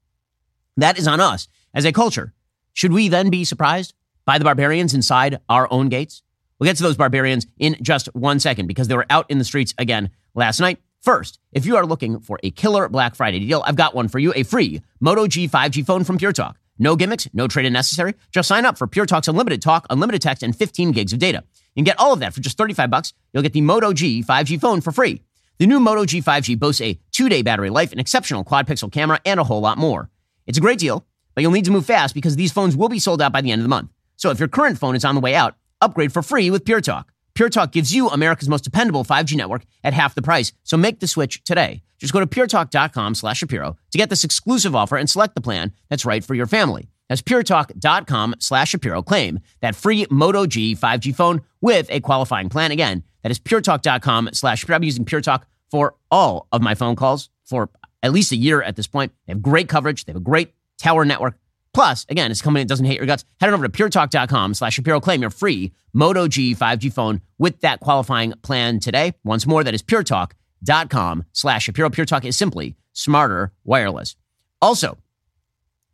That 0.77 0.97
is 0.97 1.07
on 1.07 1.19
us 1.19 1.47
as 1.73 1.85
a 1.85 1.91
culture. 1.91 2.33
Should 2.73 2.93
we 2.93 3.09
then 3.09 3.29
be 3.29 3.45
surprised 3.45 3.93
by 4.25 4.37
the 4.37 4.45
barbarians 4.45 4.93
inside 4.93 5.39
our 5.49 5.67
own 5.71 5.89
gates? 5.89 6.23
We'll 6.57 6.69
get 6.69 6.77
to 6.77 6.83
those 6.83 6.97
barbarians 6.97 7.47
in 7.57 7.77
just 7.81 8.07
one 8.13 8.39
second 8.39 8.67
because 8.67 8.87
they 8.87 8.95
were 8.95 9.05
out 9.09 9.29
in 9.29 9.39
the 9.39 9.43
streets 9.43 9.73
again 9.77 10.09
last 10.35 10.59
night. 10.59 10.79
First, 11.01 11.39
if 11.51 11.65
you 11.65 11.77
are 11.77 11.85
looking 11.85 12.19
for 12.19 12.39
a 12.43 12.51
killer 12.51 12.87
Black 12.87 13.15
Friday 13.15 13.39
deal, 13.39 13.63
I've 13.65 13.75
got 13.75 13.95
one 13.95 14.07
for 14.07 14.19
you 14.19 14.33
a 14.35 14.43
free 14.43 14.83
Moto 14.99 15.25
G 15.25 15.47
5G 15.47 15.83
phone 15.83 16.03
from 16.03 16.19
Pure 16.19 16.33
Talk. 16.33 16.59
No 16.77 16.95
gimmicks, 16.95 17.27
no 17.33 17.47
trade 17.47 17.65
in 17.65 17.73
necessary. 17.73 18.13
Just 18.31 18.47
sign 18.47 18.65
up 18.65 18.77
for 18.77 18.85
Pure 18.85 19.07
Talk's 19.07 19.27
unlimited 19.27 19.63
talk, 19.63 19.87
unlimited 19.89 20.21
text, 20.21 20.43
and 20.43 20.55
15 20.55 20.91
gigs 20.91 21.11
of 21.11 21.17
data. 21.17 21.43
You 21.73 21.83
can 21.83 21.85
get 21.85 21.99
all 21.99 22.13
of 22.13 22.19
that 22.19 22.35
for 22.35 22.41
just 22.41 22.55
35 22.55 22.91
bucks. 22.91 23.13
You'll 23.33 23.41
get 23.41 23.53
the 23.53 23.61
Moto 23.61 23.93
G 23.93 24.21
5G 24.21 24.61
phone 24.61 24.79
for 24.79 24.91
free. 24.91 25.23
The 25.57 25.65
new 25.65 25.79
Moto 25.79 26.05
G 26.05 26.21
5G 26.21 26.59
boasts 26.59 26.81
a 26.81 26.99
two 27.11 27.29
day 27.29 27.41
battery 27.41 27.71
life, 27.71 27.91
an 27.91 27.99
exceptional 27.99 28.43
quad 28.43 28.67
pixel 28.67 28.91
camera, 28.91 29.19
and 29.25 29.39
a 29.39 29.43
whole 29.43 29.61
lot 29.61 29.79
more. 29.79 30.11
It's 30.45 30.59
a 30.59 30.61
great 30.61 30.79
deal, 30.79 31.07
but 31.33 31.41
you'll 31.41 31.51
need 31.51 31.65
to 31.65 31.71
move 31.71 31.87
fast 31.87 32.13
because 32.13 32.35
these 32.35 32.51
phones 32.51 32.77
will 32.77 32.89
be 32.89 32.99
sold 32.99 33.23
out 33.23 33.33
by 33.33 33.41
the 33.41 33.51
end 33.51 33.61
of 33.61 33.63
the 33.63 33.69
month. 33.69 33.89
So 34.17 34.29
if 34.29 34.37
your 34.37 34.49
current 34.49 34.77
phone 34.77 34.95
is 34.95 35.05
on 35.05 35.15
the 35.15 35.21
way 35.21 35.33
out, 35.33 35.55
upgrade 35.81 36.13
for 36.13 36.21
free 36.21 36.51
with 36.51 36.63
Pure 36.63 36.81
Talk. 36.81 37.10
Pure 37.33 37.49
Talk 37.49 37.71
gives 37.71 37.93
you 37.93 38.09
America's 38.09 38.49
most 38.49 38.63
dependable 38.63 39.03
5G 39.03 39.35
network 39.35 39.63
at 39.83 39.93
half 39.93 40.15
the 40.15 40.21
price. 40.21 40.53
So 40.63 40.77
make 40.77 40.99
the 40.99 41.07
switch 41.07 41.43
today. 41.43 41.81
Just 41.97 42.13
go 42.13 42.19
to 42.19 42.27
puretalk.com 42.27 43.15
slash 43.15 43.37
Shapiro 43.37 43.77
to 43.91 43.97
get 43.97 44.09
this 44.09 44.23
exclusive 44.23 44.75
offer 44.75 44.97
and 44.97 45.09
select 45.09 45.35
the 45.35 45.41
plan 45.41 45.71
that's 45.89 46.05
right 46.05 46.23
for 46.23 46.33
your 46.33 46.47
family. 46.47 46.89
That's 47.09 47.21
puretalk.com 47.21 48.35
slash 48.39 48.69
Shapiro. 48.69 49.01
Claim 49.01 49.39
that 49.61 49.75
free 49.75 50.07
Moto 50.09 50.45
G 50.45 50.75
5G 50.75 51.13
phone 51.13 51.41
with 51.59 51.87
a 51.89 51.99
qualifying 51.99 52.49
plan. 52.49 52.71
Again, 52.71 53.03
that 53.21 53.31
is 53.31 53.39
puretalk.com 53.39 54.29
slash 54.33 54.61
Shapiro. 54.61 54.77
I'm 54.77 54.83
using 54.83 55.05
Pure 55.05 55.21
Talk 55.21 55.45
for 55.69 55.95
all 56.09 56.47
of 56.51 56.61
my 56.61 56.73
phone 56.75 56.95
calls 56.95 57.29
for 57.45 57.69
at 58.03 58.11
least 58.11 58.31
a 58.31 58.35
year 58.35 58.61
at 58.61 58.75
this 58.75 58.87
point. 58.87 59.11
They 59.27 59.33
have 59.33 59.41
great 59.41 59.69
coverage. 59.69 60.05
They 60.05 60.11
have 60.11 60.21
a 60.21 60.23
great 60.23 60.53
tower 60.77 61.05
network. 61.05 61.37
Plus, 61.73 62.05
again, 62.09 62.31
it's 62.31 62.41
a 62.41 62.43
company 62.43 62.63
that 62.63 62.69
doesn't 62.69 62.85
hate 62.85 62.97
your 62.97 63.05
guts. 63.05 63.23
Head 63.39 63.47
on 63.47 63.53
over 63.53 63.67
to 63.67 63.71
puretalk.com 63.71 64.53
slash 64.53 64.73
Shapiro. 64.73 64.99
Claim 64.99 65.21
your 65.21 65.29
free 65.29 65.71
Moto 65.93 66.27
G 66.27 66.53
5G 66.53 66.91
phone 66.91 67.21
with 67.37 67.61
that 67.61 67.79
qualifying 67.79 68.33
plan 68.41 68.79
today. 68.79 69.13
Once 69.23 69.47
more, 69.47 69.63
that 69.63 69.73
is 69.73 69.81
puretalk.com 69.81 71.23
slash 71.31 71.63
Shapiro. 71.63 71.89
Pure 71.89 72.05
Talk 72.05 72.25
is 72.25 72.37
simply 72.37 72.75
smarter 72.93 73.53
wireless. 73.63 74.15
Also, 74.61 74.97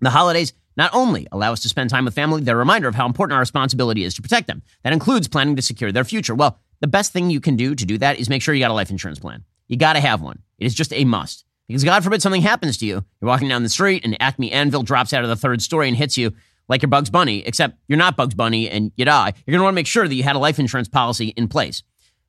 the 0.02 0.10
holidays 0.10 0.54
not 0.76 0.94
only 0.94 1.28
allow 1.32 1.54
us 1.54 1.62
to 1.62 1.70
spend 1.70 1.90
time 1.90 2.06
with 2.06 2.14
family, 2.14 2.42
they're 2.42 2.56
a 2.56 2.60
reminder 2.60 2.88
of 2.88 2.96
how 2.96 3.06
important 3.06 3.34
our 3.34 3.40
responsibility 3.40 4.04
is 4.04 4.14
to 4.16 4.22
protect 4.22 4.48
them. 4.48 4.62
That 4.84 4.94
includes 4.94 5.28
planning 5.28 5.56
to 5.56 5.62
secure 5.62 5.92
their 5.92 6.04
future. 6.04 6.36
Well, 6.36 6.60
the 6.80 6.88
best 6.88 7.14
thing 7.14 7.32
you 7.32 7.42
can 7.42 7.56
do 7.56 7.74
to 7.74 7.86
do 7.86 7.98
that 7.98 8.20
is 8.20 8.30
make 8.30 8.44
sure 8.44 8.54
you 8.54 8.60
got 8.60 8.72
a 8.72 8.76
life 8.76 8.92
insurance 8.92 9.18
plan. 9.18 9.44
You 9.68 9.78
got 9.78 9.94
to 9.94 10.00
have 10.00 10.22
one. 10.22 10.40
It 10.60 10.66
is 10.66 10.76
just 10.76 10.94
a 10.94 11.04
must. 11.04 11.44
Because 11.68 11.84
God 11.84 12.04
forbid 12.04 12.22
something 12.22 12.42
happens 12.42 12.78
to 12.78 12.86
you. 12.86 13.04
You're 13.20 13.28
walking 13.28 13.50
down 13.50 13.64
the 13.64 13.70
street 13.70 14.06
and 14.06 14.16
Acme 14.22 14.52
Anvil 14.52 14.84
drops 14.84 15.14
out 15.14 15.24
of 15.24 15.30
the 15.30 15.36
third 15.36 15.62
story 15.62 15.88
and 15.88 15.98
hits 15.98 16.18
you 16.18 16.34
like 16.70 16.82
you're 16.82 16.90
Bugs 16.90 17.10
Bunny, 17.10 17.46
except 17.46 17.78
you're 17.88 17.98
not 17.98 18.18
Bugs 18.18 18.36
Bunny 18.36 18.70
and 18.70 18.92
you 18.96 19.06
die. 19.06 19.34
You're 19.46 19.54
going 19.54 19.60
to 19.60 19.64
want 19.64 19.74
to 19.74 19.76
make 19.76 19.88
sure 19.88 20.08
that 20.08 20.16
you 20.16 20.24
had 20.24 20.36
a 20.36 20.40
life 20.40 20.60
insurance 20.60 20.88
policy 20.88 21.30
in 21.30 21.48
place. 21.48 21.84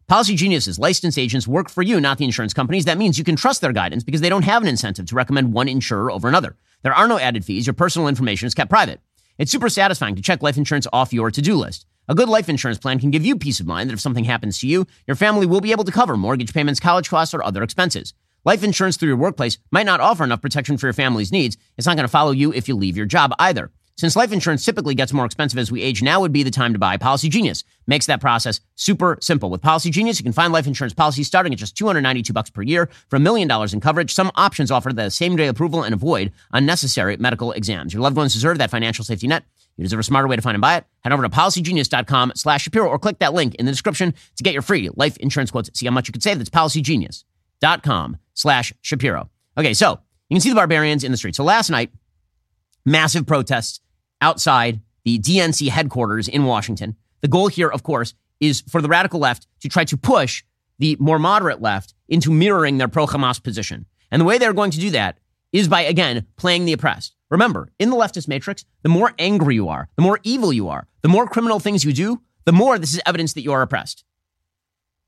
Policy 0.09 0.37
Geniuses, 0.37 0.78
licensed 0.78 1.18
agents 1.18 1.47
work 1.47 1.68
for 1.68 1.83
you, 1.83 2.00
not 2.00 2.18
the 2.18 2.25
insurance 2.25 2.54
companies. 2.54 2.87
That 2.87 2.99
means 2.99 3.18
you 3.18 3.25
can 3.25 3.37
trust 3.37 3.61
their 3.61 3.73
guidance 3.73 4.02
because 4.02 4.23
they 4.23 4.30
don't 4.30 4.45
have 4.45 4.62
an 4.62 4.68
incentive 4.68 5.07
to 5.07 5.14
recommend 5.14 5.52
one 5.52 5.68
insurer 5.68 6.11
over 6.11 6.28
another. 6.28 6.57
There 6.83 6.95
are 6.95 7.07
no 7.07 7.18
added 7.18 7.45
fees. 7.45 7.66
Your 7.66 7.75
personal 7.75 8.09
information 8.09 8.47
is 8.47 8.54
kept 8.54 8.71
private. 8.71 9.00
It's 9.37 9.52
super 9.52 9.68
satisfying 9.68 10.16
to 10.16 10.23
check 10.23 10.42
life 10.42 10.57
insurance 10.57 10.87
off 10.92 11.12
your 11.12 11.30
to 11.30 11.42
do 11.42 11.57
list. 11.57 11.85
A 12.09 12.14
good 12.14 12.28
life 12.28 12.49
insurance 12.49 12.78
plan 12.78 12.99
can 12.99 13.11
give 13.11 13.26
you 13.26 13.37
peace 13.37 13.61
of 13.61 13.66
mind 13.66 13.90
that 13.90 13.95
if 13.95 14.00
something 14.00 14.25
happens 14.25 14.59
to 14.61 14.66
you, 14.66 14.87
your 15.07 15.14
family 15.14 15.45
will 15.45 15.61
be 15.61 15.73
able 15.73 15.85
to 15.85 15.92
cover 15.92 16.16
mortgage 16.16 16.54
payments, 16.54 16.80
college 16.80 17.11
costs, 17.11 17.35
or 17.35 17.45
other 17.45 17.62
expenses. 17.62 18.14
Life 18.45 18.62
insurance 18.62 18.97
through 18.97 19.09
your 19.09 19.16
workplace 19.16 19.59
might 19.71 19.87
not 19.87 20.00
offer 20.00 20.25
enough 20.25 20.40
protection 20.40 20.76
for 20.76 20.87
your 20.87 20.92
family's 20.92 21.33
needs. 21.33 21.57
It's 21.76 21.87
not 21.87 21.97
going 21.97 22.04
to 22.04 22.09
follow 22.09 22.30
you 22.30 22.52
if 22.52 22.68
you 22.68 22.76
leave 22.76 22.97
your 22.97 23.07
job 23.07 23.33
either. 23.38 23.71
Since 23.97 24.14
life 24.14 24.30
insurance 24.30 24.64
typically 24.64 24.95
gets 24.95 25.12
more 25.12 25.25
expensive 25.25 25.59
as 25.59 25.73
we 25.73 25.83
age, 25.83 26.02
now 26.02 26.21
would 26.21 26.33
be 26.33 26.45
the 26.45 26.52
time 26.52 26.73
to 26.73 26.78
buy 26.78 26.97
Policy 26.99 27.28
Genius. 27.28 27.64
Makes 27.88 28.07
that 28.07 28.21
process 28.21 28.61
super 28.76 29.18
simple. 29.21 29.50
With 29.50 29.61
Policy 29.61 29.90
Genius, 29.90 30.21
you 30.21 30.23
can 30.23 30.33
find 30.33 30.52
life 30.52 30.68
insurance 30.68 30.95
policies 30.95 31.26
starting 31.26 31.52
at 31.52 31.59
just 31.59 31.76
292 31.76 32.33
bucks 32.33 32.49
per 32.49 32.62
year 32.62 32.88
for 33.09 33.16
a 33.16 33.21
million 33.21 33.49
dollars 33.49 33.75
in 33.75 33.80
coverage. 33.80 34.14
Some 34.14 34.30
options 34.37 34.71
offer 34.71 34.92
the 34.92 35.11
same 35.11 35.35
day 35.35 35.49
approval 35.49 35.83
and 35.83 35.92
avoid 35.92 36.33
unnecessary 36.52 37.16
medical 37.16 37.50
exams. 37.50 37.92
Your 37.92 38.02
loved 38.02 38.16
ones 38.16 38.35
deserve 38.35 38.59
that 38.59 38.71
financial 38.71 39.04
safety 39.04 39.26
net. 39.26 39.42
You 39.76 39.83
deserve 39.83 40.00
a 40.00 40.04
smarter 40.04 40.28
way 40.28 40.37
to 40.37 40.42
find 40.42 40.54
and 40.54 40.62
buy 40.62 40.76
it. 40.76 40.85
Head 41.00 41.12
over 41.12 41.25
to 41.25 41.28
policygenius.com 41.28 42.33
slash 42.37 42.62
Shapiro 42.62 42.88
or 42.88 43.00
click 43.00 43.18
that 43.18 43.35
link 43.35 43.57
in 43.57 43.66
the 43.66 43.73
description 43.73 44.14
to 44.37 44.42
get 44.45 44.52
your 44.52 44.62
free 44.62 44.90
life 44.95 45.16
insurance 45.16 45.50
quotes. 45.50 45.76
See 45.76 45.87
how 45.87 45.92
much 45.92 46.07
you 46.07 46.12
could 46.12 46.23
save. 46.23 46.38
That's 46.38 46.50
policygenius.com 47.62 48.16
slash 48.34 48.72
Shapiro. 48.82 49.30
Okay, 49.56 49.74
so 49.74 50.00
you 50.28 50.34
can 50.34 50.40
see 50.40 50.50
the 50.50 50.54
barbarians 50.54 51.04
in 51.04 51.10
the 51.10 51.18
street. 51.18 51.34
So 51.34 51.44
last 51.44 51.70
night, 51.70 51.90
massive 52.84 53.26
protests 53.26 53.80
outside 54.20 54.80
the 55.04 55.18
DNC 55.18 55.68
headquarters 55.68 56.28
in 56.28 56.44
Washington. 56.44 56.96
The 57.20 57.28
goal 57.28 57.48
here, 57.48 57.68
of 57.68 57.82
course, 57.82 58.14
is 58.40 58.62
for 58.68 58.80
the 58.80 58.88
radical 58.88 59.20
left 59.20 59.46
to 59.60 59.68
try 59.68 59.84
to 59.84 59.96
push 59.96 60.44
the 60.78 60.96
more 61.00 61.18
moderate 61.18 61.60
left 61.60 61.94
into 62.08 62.30
mirroring 62.30 62.78
their 62.78 62.88
pro 62.88 63.06
Hamas 63.06 63.42
position. 63.42 63.86
And 64.10 64.20
the 64.20 64.24
way 64.24 64.38
they're 64.38 64.52
going 64.52 64.70
to 64.70 64.80
do 64.80 64.90
that 64.90 65.18
is 65.52 65.66
by, 65.66 65.82
again, 65.82 66.26
playing 66.36 66.64
the 66.64 66.72
oppressed. 66.72 67.16
Remember, 67.30 67.70
in 67.78 67.90
the 67.90 67.96
leftist 67.96 68.28
matrix, 68.28 68.64
the 68.82 68.88
more 68.88 69.12
angry 69.18 69.54
you 69.56 69.68
are, 69.68 69.88
the 69.96 70.02
more 70.02 70.20
evil 70.22 70.52
you 70.52 70.68
are, 70.68 70.86
the 71.02 71.08
more 71.08 71.26
criminal 71.26 71.58
things 71.58 71.84
you 71.84 71.92
do, 71.92 72.22
the 72.44 72.52
more 72.52 72.78
this 72.78 72.94
is 72.94 73.00
evidence 73.04 73.32
that 73.32 73.42
you 73.42 73.52
are 73.52 73.62
oppressed. 73.62 74.04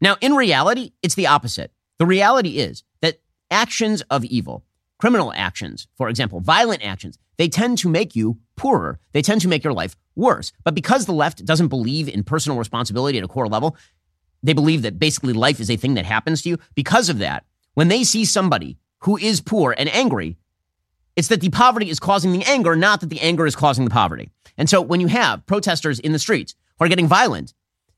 Now, 0.01 0.17
in 0.21 0.35
reality, 0.35 0.93
it's 1.03 1.15
the 1.15 1.29
opposite. 1.29 1.73
The 2.01 2.07
reality 2.07 2.59
is 2.59 2.83
that 3.03 3.21
actions 3.51 4.01
of 4.09 4.25
evil, 4.25 4.65
criminal 4.99 5.35
actions, 5.37 5.87
for 5.99 6.09
example, 6.09 6.41
violent 6.41 6.83
actions, 6.83 7.19
they 7.37 7.47
tend 7.47 7.77
to 7.79 7.91
make 7.91 8.17
you 8.17 8.39
poorer. 8.57 8.99
They 9.13 9.21
tend 9.21 9.43
to 9.43 9.49
make 9.49 9.63
your 9.63 9.75
life 9.75 9.97
worse. 10.17 10.51
But 10.65 10.75
because 10.75 11.05
the 11.05 11.13
left 11.13 11.45
doesn't 11.45 11.69
believe 11.69 12.09
in 12.09 12.25
personal 12.25 12.59
responsibility 12.59 13.19
at 13.19 13.25
a 13.25 13.29
core 13.29 13.49
level, 13.49 13.77
they 14.43 14.55
believe 14.55 14.81
that 14.81 14.99
basically 14.99 15.35
life 15.35 15.61
is 15.61 15.71
a 15.71 15.77
thing 15.77 15.93
that 15.93 16.07
happens 16.07 16.41
to 16.41 16.49
you. 16.49 16.59
Because 16.75 17.11
of 17.11 17.19
that, 17.19 17.45
when 17.75 17.89
they 17.89 18.03
see 18.03 18.25
somebody 18.25 18.79
who 19.01 19.19
is 19.19 19.43
poor 19.43 19.75
and 19.77 19.95
angry, 19.95 20.39
it's 21.17 21.29
that 21.29 21.43
the 21.43 21.51
poverty 21.51 21.91
is 21.91 22.01
causing 22.01 22.33
the 22.33 22.45
anger, 22.45 22.77
not 22.77 23.01
that 23.01 23.11
the 23.11 23.21
anger 23.21 23.45
is 23.45 23.55
causing 23.55 23.85
the 23.85 23.91
poverty. 23.91 24.31
And 24.57 24.71
so 24.71 24.81
when 24.81 25.01
you 25.01 25.09
have 25.09 25.45
protesters 25.45 26.01
in 26.01 26.13
the 26.13 26.19
streets 26.19 26.55
who 26.79 26.87
are 26.87 26.89
getting 26.89 27.09
violent, 27.09 27.53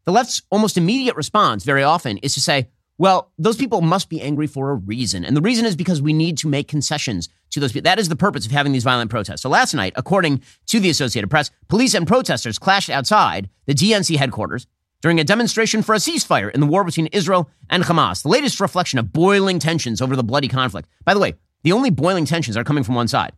the 0.06 0.12
left's 0.12 0.42
almost 0.50 0.76
immediate 0.76 1.14
response 1.14 1.62
very 1.62 1.84
often 1.84 2.18
is 2.18 2.34
to 2.34 2.40
say, 2.40 2.66
well, 3.02 3.32
those 3.36 3.56
people 3.56 3.80
must 3.80 4.08
be 4.08 4.20
angry 4.20 4.46
for 4.46 4.70
a 4.70 4.76
reason. 4.76 5.24
And 5.24 5.36
the 5.36 5.40
reason 5.40 5.66
is 5.66 5.74
because 5.74 6.00
we 6.00 6.12
need 6.12 6.38
to 6.38 6.46
make 6.46 6.68
concessions 6.68 7.28
to 7.50 7.58
those 7.58 7.72
people. 7.72 7.82
That 7.82 7.98
is 7.98 8.08
the 8.08 8.14
purpose 8.14 8.46
of 8.46 8.52
having 8.52 8.70
these 8.70 8.84
violent 8.84 9.10
protests. 9.10 9.42
So 9.42 9.48
last 9.48 9.74
night, 9.74 9.92
according 9.96 10.40
to 10.66 10.78
the 10.78 10.88
Associated 10.88 11.28
Press, 11.28 11.50
police 11.66 11.94
and 11.94 12.06
protesters 12.06 12.60
clashed 12.60 12.90
outside 12.90 13.50
the 13.66 13.74
DNC 13.74 14.18
headquarters 14.18 14.68
during 15.00 15.18
a 15.18 15.24
demonstration 15.24 15.82
for 15.82 15.96
a 15.96 15.98
ceasefire 15.98 16.52
in 16.52 16.60
the 16.60 16.66
war 16.66 16.84
between 16.84 17.08
Israel 17.08 17.50
and 17.68 17.82
Hamas, 17.82 18.22
the 18.22 18.28
latest 18.28 18.60
reflection 18.60 19.00
of 19.00 19.12
boiling 19.12 19.58
tensions 19.58 20.00
over 20.00 20.14
the 20.14 20.22
bloody 20.22 20.46
conflict. 20.46 20.88
By 21.04 21.12
the 21.12 21.18
way, 21.18 21.34
the 21.64 21.72
only 21.72 21.90
boiling 21.90 22.24
tensions 22.24 22.56
are 22.56 22.62
coming 22.62 22.84
from 22.84 22.94
one 22.94 23.08
side. 23.08 23.32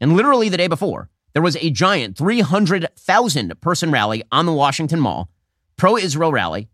And 0.00 0.16
literally 0.16 0.48
the 0.48 0.56
day 0.56 0.68
before, 0.68 1.10
there 1.34 1.42
was 1.42 1.56
a 1.56 1.68
giant 1.68 2.16
300,000 2.16 3.60
person 3.60 3.90
rally 3.90 4.22
on 4.32 4.46
the 4.46 4.54
Washington 4.54 5.00
Mall, 5.00 5.28
pro 5.76 5.98
Israel 5.98 6.32
rally, 6.32 6.70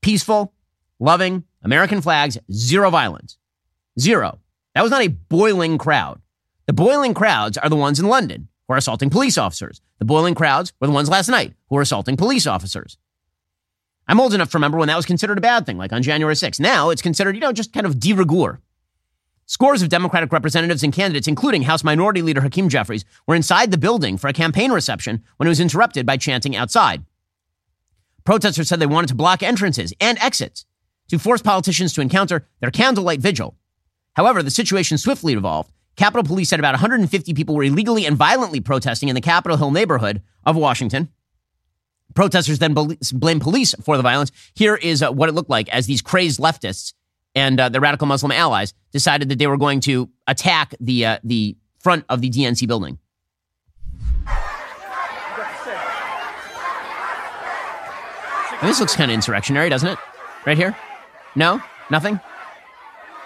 peaceful, 0.00 0.54
loving, 0.98 1.44
American 1.62 2.00
flags, 2.00 2.38
zero 2.52 2.90
violence. 2.90 3.38
Zero. 3.98 4.38
That 4.74 4.82
was 4.82 4.90
not 4.90 5.02
a 5.02 5.08
boiling 5.08 5.78
crowd. 5.78 6.20
The 6.66 6.72
boiling 6.72 7.14
crowds 7.14 7.56
are 7.56 7.68
the 7.68 7.76
ones 7.76 7.98
in 7.98 8.08
London 8.08 8.48
who 8.66 8.74
are 8.74 8.76
assaulting 8.78 9.10
police 9.10 9.38
officers. 9.38 9.80
The 9.98 10.04
boiling 10.04 10.34
crowds 10.34 10.72
were 10.80 10.86
the 10.86 10.92
ones 10.92 11.08
last 11.08 11.28
night 11.28 11.54
who 11.68 11.76
were 11.76 11.82
assaulting 11.82 12.16
police 12.16 12.46
officers. 12.46 12.98
I'm 14.08 14.20
old 14.20 14.34
enough 14.34 14.50
to 14.50 14.58
remember 14.58 14.78
when 14.78 14.88
that 14.88 14.96
was 14.96 15.06
considered 15.06 15.38
a 15.38 15.40
bad 15.40 15.66
thing, 15.66 15.78
like 15.78 15.92
on 15.92 16.02
January 16.02 16.34
6th. 16.34 16.60
Now 16.60 16.90
it's 16.90 17.02
considered, 17.02 17.34
you 17.34 17.40
know, 17.40 17.52
just 17.52 17.72
kind 17.72 17.86
of 17.86 17.98
de 17.98 18.12
rigueur. 18.12 18.60
Scores 19.46 19.80
of 19.80 19.88
Democratic 19.88 20.32
representatives 20.32 20.82
and 20.82 20.92
candidates, 20.92 21.28
including 21.28 21.62
House 21.62 21.84
Minority 21.84 22.20
Leader 22.20 22.40
Hakeem 22.40 22.68
Jeffries, 22.68 23.04
were 23.26 23.36
inside 23.36 23.70
the 23.70 23.78
building 23.78 24.18
for 24.18 24.26
a 24.28 24.32
campaign 24.32 24.72
reception 24.72 25.22
when 25.36 25.46
it 25.46 25.50
was 25.50 25.60
interrupted 25.60 26.04
by 26.04 26.16
chanting 26.16 26.56
outside. 26.56 27.04
Protesters 28.24 28.68
said 28.68 28.80
they 28.80 28.86
wanted 28.86 29.06
to 29.06 29.14
block 29.14 29.44
entrances 29.44 29.94
and 30.00 30.18
exits 30.18 30.66
to 31.08 31.18
force 31.18 31.42
politicians 31.42 31.92
to 31.94 32.00
encounter 32.00 32.46
their 32.60 32.70
candlelight 32.70 33.20
vigil. 33.20 33.56
However, 34.14 34.42
the 34.42 34.50
situation 34.50 34.98
swiftly 34.98 35.34
evolved. 35.34 35.72
Capitol 35.96 36.24
Police 36.24 36.48
said 36.48 36.58
about 36.58 36.74
150 36.74 37.34
people 37.34 37.54
were 37.54 37.64
illegally 37.64 38.04
and 38.06 38.16
violently 38.16 38.60
protesting 38.60 39.08
in 39.08 39.14
the 39.14 39.20
Capitol 39.20 39.56
Hill 39.56 39.70
neighborhood 39.70 40.22
of 40.44 40.56
Washington. 40.56 41.08
Protesters 42.14 42.58
then 42.58 42.74
blamed 42.74 43.42
police 43.42 43.74
for 43.82 43.96
the 43.96 44.02
violence. 44.02 44.32
Here 44.54 44.76
is 44.76 45.02
uh, 45.02 45.10
what 45.10 45.28
it 45.28 45.32
looked 45.32 45.50
like 45.50 45.68
as 45.68 45.86
these 45.86 46.02
crazed 46.02 46.40
leftists 46.40 46.92
and 47.34 47.60
uh, 47.60 47.68
the 47.68 47.80
radical 47.80 48.06
Muslim 48.06 48.32
allies 48.32 48.72
decided 48.92 49.28
that 49.28 49.38
they 49.38 49.46
were 49.46 49.58
going 49.58 49.80
to 49.80 50.08
attack 50.26 50.74
the 50.80 51.04
uh, 51.04 51.18
the 51.22 51.56
front 51.78 52.04
of 52.08 52.20
the 52.20 52.30
DNC 52.30 52.66
building. 52.66 52.98
This 58.62 58.80
looks 58.80 58.96
kind 58.96 59.10
of 59.10 59.14
insurrectionary, 59.14 59.68
doesn't 59.68 59.88
it? 59.88 59.98
Right 60.46 60.56
here? 60.56 60.74
No? 61.36 61.62
Nothing? 61.90 62.18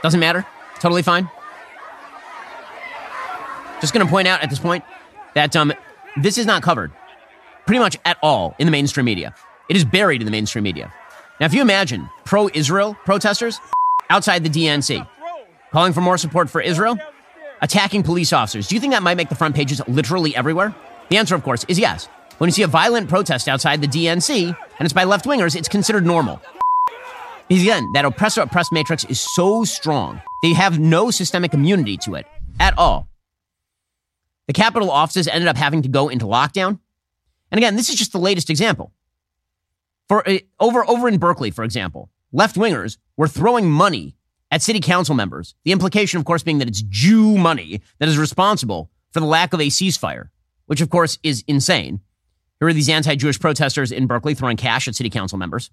Doesn't 0.03 0.21
matter? 0.21 0.45
Totally 0.81 1.03
fine? 1.03 1.31
Just 3.81 3.95
going 3.95 4.05
to 4.05 4.11
point 4.11 4.29
out 4.29 4.43
at 4.43 4.51
this 4.51 4.59
point 4.59 4.85
that 5.35 5.57
um, 5.57 5.73
this 6.17 6.37
is 6.37 6.45
not 6.45 6.63
covered. 6.63 6.93
pretty 7.67 7.79
much 7.79 7.97
at 8.05 8.19
all 8.23 8.55
in 8.59 8.67
the 8.67 8.71
mainstream 8.73 9.07
media. 9.07 9.35
It 9.69 9.77
is 9.77 9.85
buried 9.85 10.21
in 10.21 10.25
the 10.25 10.31
mainstream 10.31 10.65
media. 10.65 10.93
Now, 11.39 11.47
if 11.47 11.55
you 11.55 11.63
imagine 11.63 12.11
pro 12.25 12.51
Israel 12.53 12.97
protesters 13.05 13.61
outside 14.11 14.43
the 14.43 14.51
DNC 14.51 15.07
calling 15.71 15.93
for 15.93 16.01
more 16.01 16.19
support 16.19 16.51
for 16.51 16.61
Israel, 16.61 16.99
attacking 17.63 18.03
police 18.03 18.33
officers, 18.33 18.67
do 18.67 18.75
you 18.75 18.81
think 18.81 18.93
that 18.93 19.03
might 19.03 19.17
make 19.17 19.29
the 19.29 19.37
front 19.37 19.55
pages 19.55 19.81
literally 19.87 20.35
everywhere? 20.35 20.75
The 21.11 21.17
answer, 21.17 21.35
of 21.37 21.45
course, 21.45 21.65
is 21.69 21.79
yes. 21.79 22.07
When 22.39 22.49
you 22.49 22.53
see 22.53 22.63
a 22.63 22.67
violent 22.67 23.09
protest 23.09 23.49
outside 23.49 23.81
the 23.81 23.87
DNC 23.87 24.47
and 24.47 24.81
it's 24.81 24.93
by 24.93 25.05
left 25.05 25.25
wingers, 25.27 25.55
it's 25.55 25.69
considered 25.69 26.05
normal. 26.05 26.43
Because 27.51 27.65
again, 27.65 27.91
that 27.95 28.05
oppressor 28.05 28.43
oppressed 28.43 28.71
matrix 28.71 29.03
is 29.07 29.19
so 29.35 29.65
strong, 29.65 30.23
they 30.41 30.53
have 30.53 30.79
no 30.79 31.11
systemic 31.11 31.53
immunity 31.53 31.97
to 31.97 32.15
it 32.15 32.25
at 32.61 32.79
all. 32.79 33.09
The 34.47 34.53
Capitol 34.53 34.89
offices 34.89 35.27
ended 35.27 35.49
up 35.49 35.57
having 35.57 35.83
to 35.83 35.89
go 35.89 36.09
into 36.09 36.27
lockdown. 36.27 36.79
And 37.51 37.59
again, 37.59 37.75
this 37.75 37.89
is 37.89 37.97
just 37.97 38.13
the 38.13 38.19
latest 38.19 38.51
example. 38.51 38.93
For 40.09 40.29
uh, 40.29 40.39
over 40.61 40.89
over 40.89 41.09
in 41.09 41.19
Berkeley, 41.19 41.51
for 41.51 41.65
example, 41.65 42.09
left 42.31 42.55
wingers 42.55 42.99
were 43.17 43.27
throwing 43.27 43.69
money 43.69 44.15
at 44.53 44.63
city 44.63 44.79
council 44.79 45.17
members. 45.17 45.57
The 45.65 45.73
implication, 45.73 46.21
of 46.21 46.25
course, 46.25 46.45
being 46.45 46.59
that 46.59 46.69
it's 46.69 46.83
Jew 46.83 47.37
money 47.37 47.83
that 47.99 48.09
is 48.09 48.17
responsible 48.17 48.93
for 49.11 49.19
the 49.19 49.27
lack 49.27 49.53
of 49.53 49.61
a 49.61 49.67
ceasefire, 49.67 50.29
which 50.67 50.81
of 50.81 50.89
course 50.89 51.19
is 51.25 51.43
insane. 51.49 51.99
Here 52.61 52.69
are 52.69 52.73
these 52.73 52.89
anti-Jewish 52.89 53.41
protesters 53.41 53.91
in 53.91 54.07
Berkeley 54.07 54.35
throwing 54.35 54.57
cash 54.57 54.87
at 54.87 54.95
city 54.95 55.11
council 55.11 55.37
members. 55.37 55.73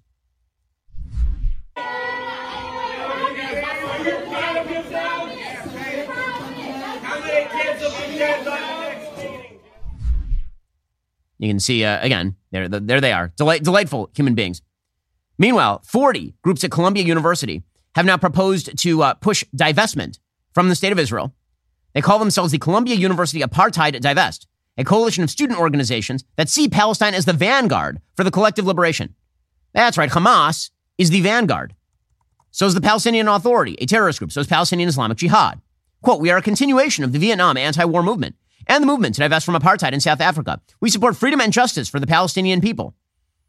You 11.38 11.48
can 11.48 11.60
see 11.60 11.84
uh, 11.84 12.00
again 12.04 12.36
there, 12.50 12.68
there 12.68 13.00
they 13.00 13.12
are, 13.12 13.32
Delight, 13.36 13.62
delightful 13.62 14.10
human 14.14 14.34
beings. 14.34 14.62
Meanwhile, 15.38 15.82
40 15.84 16.34
groups 16.42 16.64
at 16.64 16.70
Columbia 16.70 17.04
University 17.04 17.62
have 17.94 18.06
now 18.06 18.16
proposed 18.16 18.76
to 18.78 19.02
uh, 19.02 19.14
push 19.14 19.44
divestment 19.56 20.18
from 20.52 20.68
the 20.68 20.74
state 20.74 20.92
of 20.92 20.98
Israel. 20.98 21.34
They 21.94 22.00
call 22.00 22.18
themselves 22.18 22.52
the 22.52 22.58
Columbia 22.58 22.96
University 22.96 23.40
Apartheid 23.40 23.98
Divest, 24.00 24.46
a 24.76 24.84
coalition 24.84 25.24
of 25.24 25.30
student 25.30 25.58
organizations 25.58 26.24
that 26.36 26.48
see 26.48 26.68
Palestine 26.68 27.14
as 27.14 27.24
the 27.24 27.32
vanguard 27.32 28.00
for 28.16 28.24
the 28.24 28.30
collective 28.30 28.66
liberation. 28.66 29.14
That's 29.72 29.98
right, 29.98 30.10
Hamas 30.10 30.70
is 30.96 31.10
the 31.10 31.20
vanguard. 31.20 31.74
So 32.50 32.66
is 32.66 32.74
the 32.74 32.80
Palestinian 32.80 33.28
Authority, 33.28 33.76
a 33.80 33.86
terrorist 33.86 34.18
group. 34.18 34.32
So 34.32 34.40
is 34.40 34.46
Palestinian 34.46 34.88
Islamic 34.88 35.18
Jihad. 35.18 35.60
Quote, 36.02 36.20
we 36.20 36.30
are 36.30 36.38
a 36.38 36.42
continuation 36.42 37.04
of 37.04 37.12
the 37.12 37.18
Vietnam 37.18 37.56
anti 37.56 37.84
war 37.84 38.02
movement 38.02 38.36
and 38.66 38.82
the 38.82 38.86
movement 38.86 39.14
to 39.14 39.20
divest 39.20 39.46
from 39.46 39.54
apartheid 39.54 39.92
in 39.92 40.00
South 40.00 40.20
Africa. 40.20 40.60
We 40.80 40.90
support 40.90 41.16
freedom 41.16 41.40
and 41.40 41.52
justice 41.52 41.88
for 41.88 42.00
the 42.00 42.06
Palestinian 42.06 42.60
people. 42.60 42.94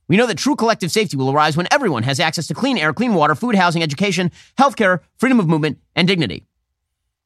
We 0.08 0.18
know 0.18 0.26
that 0.26 0.38
true 0.38 0.56
collective 0.56 0.92
safety 0.92 1.18
will 1.18 1.32
arise 1.32 1.56
when 1.56 1.68
everyone 1.72 2.04
has 2.04 2.20
access 2.20 2.48
to 2.48 2.54
clean 2.54 2.78
air, 2.78 2.94
clean 2.94 3.14
water, 3.14 3.36
food, 3.36 3.56
housing, 3.56 3.84
education, 3.84 4.32
healthcare, 4.58 5.02
freedom 5.18 5.40
of 5.40 5.48
movement, 5.48 5.78
and 5.96 6.08
dignity. 6.08 6.46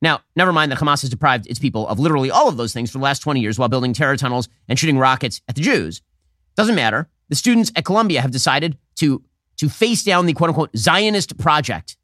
Now, 0.02 0.20
never 0.36 0.52
mind 0.52 0.70
that 0.72 0.80
Hamas 0.80 1.02
has 1.02 1.10
deprived 1.10 1.48
its 1.48 1.60
people 1.60 1.88
of 1.88 1.98
literally 1.98 2.30
all 2.30 2.50
of 2.50 2.58
those 2.58 2.74
things 2.74 2.92
for 2.92 2.98
the 2.98 3.04
last 3.06 3.20
20 3.20 3.40
years 3.40 3.58
while 3.58 3.70
building 3.70 3.94
terror 3.94 4.18
tunnels 4.18 4.50
and 4.68 4.78
shooting 4.78 4.98
rockets 4.98 5.42
at 5.48 5.56
the 5.56 5.62
Jews. 5.62 6.02
Doesn't 6.58 6.76
matter. 6.76 7.08
The 7.30 7.36
students 7.36 7.72
at 7.78 7.86
Columbia 7.86 8.20
have 8.22 8.32
decided 8.32 8.78
to, 8.96 9.24
to 9.58 9.70
face 9.70 10.04
down 10.04 10.26
the 10.26 10.34
quote 10.34 10.50
unquote 10.50 10.76
Zionist 10.76 11.38
project 11.38 11.96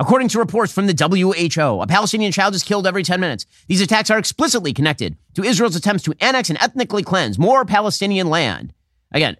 According 0.00 0.28
to 0.28 0.38
reports 0.38 0.72
from 0.72 0.86
the 0.86 0.94
WHO, 0.94 1.82
a 1.82 1.86
Palestinian 1.86 2.32
child 2.32 2.54
is 2.54 2.62
killed 2.62 2.86
every 2.86 3.02
10 3.02 3.20
minutes. 3.20 3.44
These 3.68 3.82
attacks 3.82 4.08
are 4.08 4.16
explicitly 4.16 4.72
connected 4.72 5.14
to 5.34 5.44
Israel's 5.44 5.76
attempts 5.76 6.04
to 6.04 6.14
annex 6.20 6.48
and 6.48 6.58
ethnically 6.58 7.02
cleanse 7.02 7.38
more 7.38 7.66
Palestinian 7.66 8.30
land. 8.30 8.72
Again, 9.12 9.36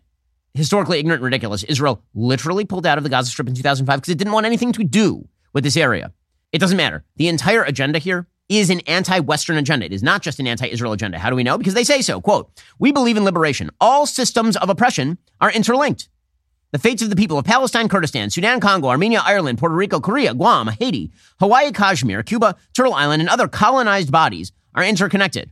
historically 0.52 0.98
ignorant 0.98 1.20
and 1.20 1.24
ridiculous. 1.24 1.62
Israel 1.64 2.04
literally 2.14 2.66
pulled 2.66 2.84
out 2.84 2.98
of 2.98 3.04
the 3.04 3.08
Gaza 3.08 3.30
Strip 3.30 3.48
in 3.48 3.54
2005 3.54 4.00
because 4.02 4.12
it 4.12 4.18
didn't 4.18 4.34
want 4.34 4.44
anything 4.44 4.70
to 4.72 4.84
do 4.84 5.26
with 5.54 5.64
this 5.64 5.78
area. 5.78 6.12
It 6.52 6.58
doesn't 6.58 6.76
matter. 6.76 7.04
The 7.16 7.28
entire 7.28 7.62
agenda 7.62 7.99
here 7.99 8.28
is 8.50 8.68
an 8.68 8.80
anti-Western 8.80 9.56
agenda. 9.56 9.86
It 9.86 9.94
is 9.94 10.02
not 10.02 10.20
just 10.20 10.40
an 10.40 10.46
anti-Israel 10.46 10.92
agenda. 10.92 11.18
How 11.18 11.30
do 11.30 11.36
we 11.36 11.42
know? 11.42 11.56
Because 11.56 11.73
they 11.73 11.84
say 11.84 12.02
so. 12.02 12.20
Quote, 12.20 12.50
we 12.78 12.92
believe 12.92 13.16
in 13.16 13.25
liberation. 13.25 13.70
All 13.80 14.04
systems 14.04 14.58
of 14.58 14.68
oppression 14.68 15.16
are 15.40 15.50
interlinked. 15.50 16.10
The 16.73 16.78
fates 16.78 17.02
of 17.02 17.11
the 17.11 17.17
people 17.17 17.37
of 17.37 17.45
Palestine, 17.45 17.89
Kurdistan, 17.89 18.30
Sudan, 18.30 18.61
Congo, 18.61 18.89
Armenia, 18.89 19.23
Ireland, 19.25 19.59
Puerto 19.59 19.75
Rico, 19.75 19.99
Korea, 19.99 20.35
Guam, 20.35 20.69
Haiti, 20.69 21.11
Hawaii, 21.41 21.73
Kashmir, 21.73 22.23
Cuba, 22.23 22.56
Turtle 22.75 22.95
Island, 22.95 23.21
and 23.21 23.28
other 23.28 23.49
colonized 23.49 24.13
bodies 24.13 24.52
are 24.75 24.85
interconnected. 24.85 25.50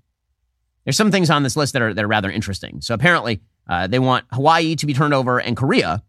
There's 0.84 0.96
some 0.96 1.10
things 1.10 1.28
on 1.28 1.42
this 1.42 1.56
list 1.56 1.72
that 1.72 1.82
are, 1.82 1.92
that 1.92 2.04
are 2.04 2.08
rather 2.08 2.30
interesting. 2.30 2.80
So 2.80 2.94
apparently, 2.94 3.40
uh, 3.68 3.88
they 3.88 3.98
want 3.98 4.26
Hawaii 4.32 4.76
to 4.76 4.86
be 4.86 4.94
turned 4.94 5.12
over 5.12 5.40
and 5.40 5.56
Korea, 5.56 6.02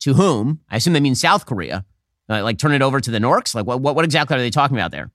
to 0.00 0.14
whom? 0.14 0.60
I 0.70 0.76
assume 0.76 0.94
they 0.94 1.00
mean 1.00 1.14
South 1.14 1.44
Korea. 1.46 1.84
Uh, 2.28 2.42
like 2.42 2.58
turn 2.58 2.72
it 2.72 2.80
over 2.80 3.00
to 3.00 3.10
the 3.10 3.18
Norks? 3.18 3.54
Like 3.54 3.66
what, 3.66 3.80
what, 3.80 3.94
what 3.96 4.04
exactly 4.04 4.36
are 4.36 4.40
they 4.40 4.50
talking 4.50 4.76
about 4.76 4.92
there? 4.92 5.10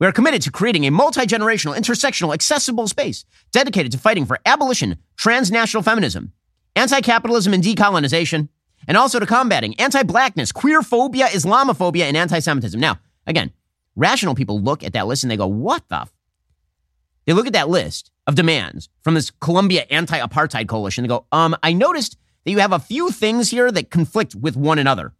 We 0.00 0.06
are 0.08 0.12
committed 0.12 0.42
to 0.42 0.50
creating 0.50 0.84
a 0.86 0.90
multi 0.90 1.20
generational, 1.22 1.76
intersectional, 1.76 2.34
accessible 2.34 2.88
space 2.88 3.24
dedicated 3.52 3.92
to 3.92 3.98
fighting 3.98 4.26
for 4.26 4.40
abolition, 4.44 4.98
transnational 5.16 5.84
feminism, 5.84 6.32
anti 6.76 7.00
capitalism 7.00 7.52
and 7.54 7.62
decolonization, 7.62 8.48
and 8.86 8.96
also 8.96 9.18
to 9.18 9.26
combating 9.26 9.78
anti 9.78 10.02
blackness, 10.02 10.52
queer 10.52 10.82
phobia, 10.82 11.26
Islamophobia, 11.26 12.02
and 12.02 12.16
anti 12.16 12.38
Semitism. 12.38 12.80
Now, 12.80 12.98
again, 13.26 13.52
rational 13.96 14.34
people 14.34 14.60
look 14.60 14.82
at 14.82 14.92
that 14.94 15.06
list 15.06 15.24
and 15.24 15.30
they 15.30 15.36
go, 15.36 15.46
what 15.46 15.88
the? 15.88 16.02
F-? 16.02 16.12
They 17.26 17.32
look 17.32 17.46
at 17.46 17.52
that 17.52 17.68
list 17.68 18.10
of 18.26 18.34
demands 18.34 18.88
from 19.02 19.14
this 19.14 19.30
Columbia 19.30 19.86
anti 19.90 20.18
apartheid 20.18 20.68
coalition. 20.68 21.02
They 21.02 21.08
go, 21.08 21.26
um, 21.32 21.56
I 21.62 21.72
noticed 21.72 22.16
that 22.44 22.50
you 22.50 22.58
have 22.58 22.72
a 22.72 22.78
few 22.78 23.10
things 23.10 23.50
here 23.50 23.70
that 23.70 23.90
conflict 23.90 24.34
with 24.34 24.56
one 24.56 24.78
another. 24.78 25.12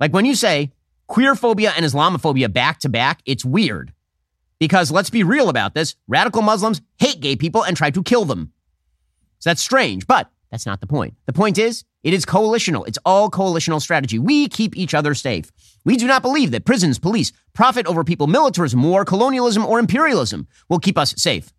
Like 0.00 0.12
when 0.12 0.24
you 0.24 0.34
say 0.34 0.72
queer 1.06 1.34
phobia 1.34 1.72
and 1.76 1.84
Islamophobia 1.84 2.52
back 2.52 2.80
to 2.80 2.88
back, 2.88 3.20
it's 3.24 3.44
weird. 3.44 3.92
Because 4.58 4.92
let's 4.92 5.10
be 5.10 5.24
real 5.24 5.48
about 5.48 5.74
this 5.74 5.96
radical 6.06 6.42
Muslims 6.42 6.80
hate 6.96 7.20
gay 7.20 7.36
people 7.36 7.64
and 7.64 7.76
try 7.76 7.90
to 7.90 8.02
kill 8.02 8.24
them. 8.24 8.52
So 9.40 9.50
that's 9.50 9.62
strange. 9.62 10.06
But 10.06 10.30
that's 10.52 10.66
not 10.66 10.80
the 10.82 10.86
point. 10.86 11.14
The 11.24 11.32
point 11.32 11.56
is, 11.56 11.82
it 12.04 12.12
is 12.12 12.26
coalitional. 12.26 12.86
It's 12.86 12.98
all 13.06 13.30
coalitional 13.30 13.80
strategy. 13.80 14.18
We 14.18 14.48
keep 14.48 14.76
each 14.76 14.92
other 14.92 15.14
safe. 15.14 15.50
We 15.84 15.96
do 15.96 16.06
not 16.06 16.20
believe 16.20 16.50
that 16.50 16.66
prisons, 16.66 16.98
police, 16.98 17.32
profit 17.54 17.86
over 17.86 18.04
people, 18.04 18.26
militarism, 18.26 18.82
war, 18.82 19.06
colonialism, 19.06 19.64
or 19.64 19.78
imperialism 19.78 20.46
will 20.68 20.78
keep 20.78 20.98
us 20.98 21.14
safe. 21.16 21.52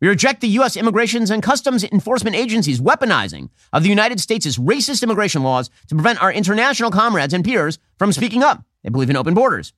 We 0.00 0.06
reject 0.06 0.40
the 0.40 0.48
U.S. 0.48 0.76
Immigrations 0.76 1.30
and 1.30 1.42
Customs 1.42 1.82
Enforcement 1.84 2.36
Agency's 2.36 2.80
weaponizing 2.80 3.50
of 3.72 3.82
the 3.82 3.88
United 3.88 4.20
States' 4.20 4.56
racist 4.56 5.02
immigration 5.02 5.42
laws 5.42 5.68
to 5.88 5.96
prevent 5.96 6.22
our 6.22 6.32
international 6.32 6.92
comrades 6.92 7.34
and 7.34 7.44
peers 7.44 7.80
from 7.98 8.12
speaking 8.12 8.44
up. 8.44 8.64
They 8.84 8.90
believe 8.90 9.10
in 9.10 9.16
open 9.16 9.34
borders. 9.34 9.72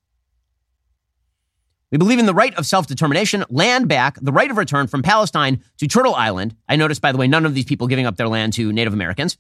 We 1.91 1.99
believe 1.99 2.19
in 2.19 2.27
the 2.27 2.35
right 2.35 2.55
of 2.55 2.67
self 2.67 2.87
determination, 2.87 3.45
land 3.49 3.89
back, 3.89 4.19
the 4.21 4.33
right 4.33 4.51
of 4.51 4.57
return 4.57 4.87
from 4.87 5.03
Palestine 5.03 5.63
to 5.79 5.87
Turtle 5.87 6.15
Island. 6.15 6.57
I 6.69 6.77
noticed, 6.77 7.01
by 7.01 7.13
the 7.13 7.19
way, 7.19 7.29
none 7.29 7.47
of 7.47 7.55
these 7.55 7.65
people 7.65 7.87
giving 7.87 8.07
up 8.07 8.17
their 8.17 8.29
land 8.29 8.53
to 8.55 8.73
Native 8.73 8.93
Americans. 8.93 9.37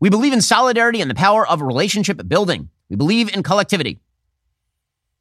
We 0.00 0.10
believe 0.10 0.32
in 0.32 0.40
solidarity 0.40 1.00
and 1.00 1.10
the 1.10 1.14
power 1.14 1.46
of 1.46 1.62
relationship 1.62 2.20
building. 2.26 2.70
We 2.88 2.96
believe 2.96 3.32
in 3.32 3.42
collectivity. 3.42 4.00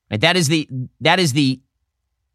Right? 0.09 0.19
That 0.19 0.35
is 0.35 0.47
the 0.47 0.67
that 1.01 1.19
is 1.19 1.33
the 1.33 1.61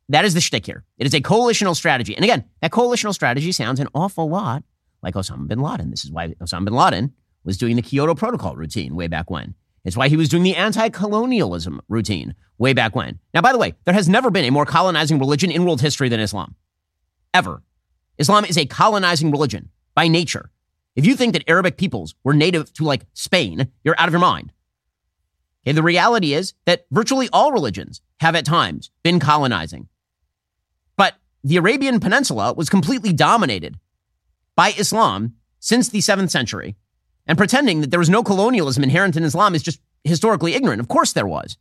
that 0.09 0.25
is 0.25 0.35
the 0.35 0.41
shtick 0.41 0.67
here. 0.67 0.85
It 0.99 1.07
is 1.07 1.15
a 1.15 1.21
coalitional 1.21 1.75
strategy. 1.75 2.15
And 2.15 2.25
again, 2.25 2.45
that 2.63 2.71
coalitional 2.71 3.13
strategy 3.13 3.51
sounds 3.51 3.81
an 3.81 3.89
awful 3.95 4.29
lot 4.29 4.63
like 5.03 5.15
Osama 5.15 5.49
bin 5.49 5.59
Laden. 5.59 5.91
This 5.91 6.05
is 6.05 6.13
why 6.13 6.29
Osama 6.35 6.67
bin 6.67 6.75
Laden 6.75 7.13
was 7.45 7.59
doing 7.59 7.77
the 7.77 7.83
Kyoto 7.83 8.15
Protocol 8.15 8.57
routine 8.57 8.95
way 8.95 9.09
back 9.09 9.31
when. 9.31 9.55
It's 9.87 9.97
why 9.97 10.09
he 10.09 10.17
was 10.17 10.29
doing 10.29 10.43
the 10.43 10.57
anti 10.57 10.89
colonialism 10.89 11.81
routine 11.89 12.35
way 12.59 12.73
back 12.73 12.97
when. 12.97 13.21
Now, 13.33 13.41
by 13.41 13.53
the 13.53 13.59
way, 13.59 13.75
there 13.85 13.95
has 13.95 14.09
never 14.09 14.31
been 14.33 14.45
a 14.45 14.51
more 14.51 14.67
colonizing 14.67 15.21
religion 15.21 15.53
in 15.53 15.65
world 15.65 15.81
history 15.81 16.09
than 16.09 16.19
Islam. 16.19 16.57
Ever. 17.33 17.63
Islam 18.19 18.45
is 18.45 18.59
a 18.59 18.67
colonizing 18.67 19.31
religion 19.31 19.71
by 19.95 20.09
nature. 20.09 20.51
If 20.97 21.07
you 21.07 21.15
think 21.15 21.35
that 21.35 21.49
Arabic 21.49 21.77
peoples 21.77 22.17
were 22.25 22.35
native 22.35 22.73
to 22.75 22.85
like 22.85 23.07
Spain, 23.13 23.69
you're 23.85 23.99
out 23.99 24.09
of 24.09 24.13
your 24.13 24.21
mind. 24.21 24.53
Okay, 25.65 25.73
the 25.73 25.85
reality 25.85 26.35
is 26.35 26.55
that 26.65 26.87
virtually 26.91 27.29
all 27.33 27.53
religions 27.53 28.01
have 28.19 28.35
at 28.35 28.45
times 28.45 28.91
been 29.05 29.21
colonizing. 29.21 29.89
But 30.97 31.15
the 31.45 31.59
Arabian 31.59 32.01
Peninsula 32.01 32.55
was 32.55 32.69
completely 32.69 33.13
dominated 33.13 33.79
by 34.57 34.73
Islam 34.77 35.37
since 35.61 35.89
the 35.89 35.99
7th 35.99 36.31
century 36.31 36.75
and 37.27 37.39
pretending 37.39 37.81
that 37.81 37.91
there 37.91 38.01
was 38.01 38.11
no 38.11 38.23
colonialism 38.23 38.83
inherent 38.83 39.17
in 39.17 39.25
Islam 39.25 39.55
is 39.55 39.63
just 39.63 39.81
historically 40.05 40.55
ignorant. 40.55 40.81
Of 40.81 40.89
course 40.89 41.13
there 41.13 41.27
was. 41.27 41.57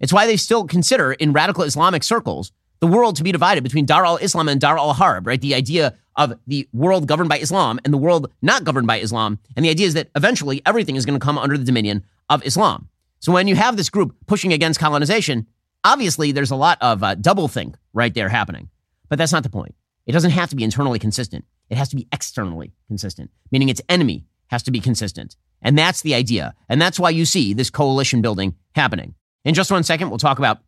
It's 0.00 0.12
why 0.12 0.26
they 0.26 0.36
still 0.36 0.66
consider 0.66 1.12
in 1.12 1.32
radical 1.32 1.64
Islamic 1.64 2.02
circles 2.02 2.52
the 2.80 2.86
world 2.88 3.14
to 3.16 3.22
be 3.22 3.30
divided 3.30 3.62
between 3.62 3.86
Dar 3.86 4.04
al 4.04 4.16
Islam 4.16 4.48
and 4.48 4.60
Dar 4.60 4.76
al 4.76 4.92
Harb, 4.92 5.26
right? 5.26 5.40
The 5.40 5.54
idea 5.54 5.94
of 6.16 6.34
the 6.46 6.68
world 6.72 7.06
governed 7.06 7.28
by 7.28 7.38
Islam 7.38 7.78
and 7.84 7.94
the 7.94 7.98
world 7.98 8.30
not 8.42 8.64
governed 8.64 8.86
by 8.86 8.98
Islam. 8.98 9.38
And 9.56 9.64
the 9.64 9.70
idea 9.70 9.86
is 9.86 9.94
that 9.94 10.10
eventually 10.16 10.60
everything 10.66 10.96
is 10.96 11.06
going 11.06 11.18
to 11.18 11.24
come 11.24 11.38
under 11.38 11.56
the 11.56 11.64
dominion 11.64 12.04
of 12.28 12.44
Islam. 12.44 12.88
So 13.20 13.32
when 13.32 13.46
you 13.46 13.54
have 13.54 13.76
this 13.76 13.88
group 13.88 14.16
pushing 14.26 14.52
against 14.52 14.80
colonization, 14.80 15.46
obviously 15.84 16.32
there's 16.32 16.50
a 16.50 16.56
lot 16.56 16.78
of 16.80 17.02
uh, 17.04 17.14
double 17.14 17.46
think 17.46 17.76
right 17.92 18.12
there 18.12 18.28
happening. 18.28 18.68
But 19.08 19.18
that's 19.18 19.32
not 19.32 19.44
the 19.44 19.48
point. 19.48 19.74
It 20.06 20.12
doesn't 20.12 20.32
have 20.32 20.50
to 20.50 20.56
be 20.56 20.64
internally 20.64 20.98
consistent. 20.98 21.44
It 21.70 21.78
has 21.78 21.88
to 21.90 21.96
be 21.96 22.08
externally 22.10 22.72
consistent, 22.88 23.30
meaning 23.52 23.68
its 23.68 23.80
enemy 23.88 24.24
has 24.52 24.62
to 24.62 24.70
be 24.70 24.80
consistent. 24.80 25.34
And 25.62 25.76
that's 25.76 26.02
the 26.02 26.14
idea. 26.14 26.54
And 26.68 26.80
that's 26.80 27.00
why 27.00 27.10
you 27.10 27.24
see 27.24 27.54
this 27.54 27.70
coalition 27.70 28.20
building 28.20 28.54
happening. 28.74 29.14
In 29.46 29.54
just 29.54 29.70
one 29.70 29.82
second, 29.82 30.10
we'll 30.10 30.18
talk 30.18 30.38
about 30.38 30.58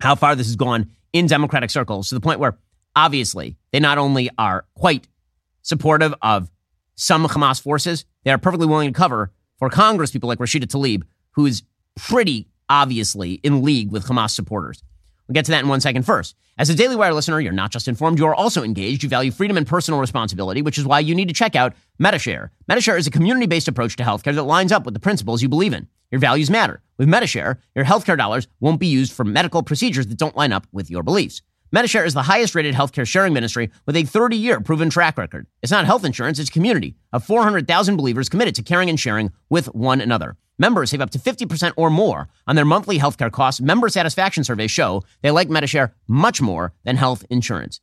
how 0.00 0.14
far 0.14 0.34
this 0.34 0.46
has 0.46 0.56
gone 0.56 0.90
in 1.12 1.26
Democratic 1.26 1.70
circles 1.70 2.08
to 2.08 2.14
the 2.14 2.22
point 2.22 2.40
where 2.40 2.58
obviously 2.96 3.56
they 3.70 3.80
not 3.80 3.98
only 3.98 4.30
are 4.38 4.64
quite 4.74 5.06
supportive 5.60 6.14
of 6.22 6.50
some 6.96 7.26
Hamas 7.26 7.60
forces, 7.60 8.06
they 8.24 8.30
are 8.30 8.38
perfectly 8.38 8.66
willing 8.66 8.90
to 8.90 8.98
cover 8.98 9.30
for 9.58 9.68
Congress 9.68 10.10
people 10.10 10.28
like 10.28 10.38
Rashida 10.38 10.64
Tlaib, 10.64 11.02
who 11.32 11.44
is 11.44 11.62
pretty 11.96 12.48
obviously 12.70 13.34
in 13.34 13.62
league 13.62 13.92
with 13.92 14.06
Hamas 14.06 14.30
supporters. 14.30 14.82
We'll 15.28 15.34
get 15.34 15.44
to 15.46 15.50
that 15.52 15.62
in 15.62 15.68
one 15.68 15.80
second 15.80 16.02
first. 16.04 16.36
As 16.58 16.68
a 16.68 16.74
Daily 16.74 16.96
Wire 16.96 17.14
listener, 17.14 17.40
you're 17.40 17.52
not 17.52 17.70
just 17.70 17.88
informed, 17.88 18.18
you 18.18 18.26
are 18.26 18.34
also 18.34 18.62
engaged. 18.62 19.02
You 19.02 19.08
value 19.08 19.30
freedom 19.30 19.56
and 19.56 19.66
personal 19.66 20.00
responsibility, 20.00 20.60
which 20.60 20.76
is 20.76 20.84
why 20.84 21.00
you 21.00 21.14
need 21.14 21.28
to 21.28 21.34
check 21.34 21.56
out 21.56 21.74
Medi-Share. 21.98 22.50
Medi-Share 22.68 22.96
is 22.96 23.06
a 23.06 23.10
community 23.10 23.46
based 23.46 23.68
approach 23.68 23.96
to 23.96 24.02
healthcare 24.02 24.34
that 24.34 24.42
lines 24.42 24.72
up 24.72 24.84
with 24.84 24.94
the 24.94 25.00
principles 25.00 25.42
you 25.42 25.48
believe 25.48 25.72
in. 25.72 25.88
Your 26.10 26.18
values 26.18 26.50
matter. 26.50 26.82
With 26.98 27.08
Medi-Share, 27.08 27.58
your 27.74 27.84
healthcare 27.86 28.18
dollars 28.18 28.48
won't 28.60 28.80
be 28.80 28.86
used 28.86 29.12
for 29.12 29.24
medical 29.24 29.62
procedures 29.62 30.06
that 30.08 30.18
don't 30.18 30.36
line 30.36 30.52
up 30.52 30.66
with 30.72 30.90
your 30.90 31.02
beliefs. 31.02 31.40
Medi-Share 31.74 32.04
is 32.04 32.12
the 32.12 32.24
highest 32.24 32.54
rated 32.54 32.74
healthcare 32.74 33.06
sharing 33.08 33.32
ministry 33.32 33.70
with 33.86 33.96
a 33.96 34.02
30 34.04 34.36
year 34.36 34.60
proven 34.60 34.90
track 34.90 35.16
record. 35.16 35.46
It's 35.62 35.72
not 35.72 35.86
health 35.86 36.04
insurance, 36.04 36.38
it's 36.38 36.50
community 36.50 36.96
of 37.14 37.24
400,000 37.24 37.96
believers 37.96 38.28
committed 38.28 38.54
to 38.56 38.62
caring 38.62 38.90
and 38.90 39.00
sharing 39.00 39.32
with 39.48 39.74
one 39.74 40.02
another. 40.02 40.36
Members 40.62 40.90
save 40.90 41.00
up 41.00 41.10
to 41.10 41.18
50% 41.18 41.72
or 41.76 41.90
more 41.90 42.28
on 42.46 42.54
their 42.54 42.64
monthly 42.64 42.96
healthcare 42.96 43.32
costs. 43.32 43.60
Member 43.60 43.88
satisfaction 43.88 44.44
surveys 44.44 44.70
show 44.70 45.02
they 45.20 45.32
like 45.32 45.50
Medi-Share 45.50 45.92
much 46.06 46.40
more 46.40 46.72
than 46.84 46.94
health 46.94 47.24
insurance. 47.28 47.80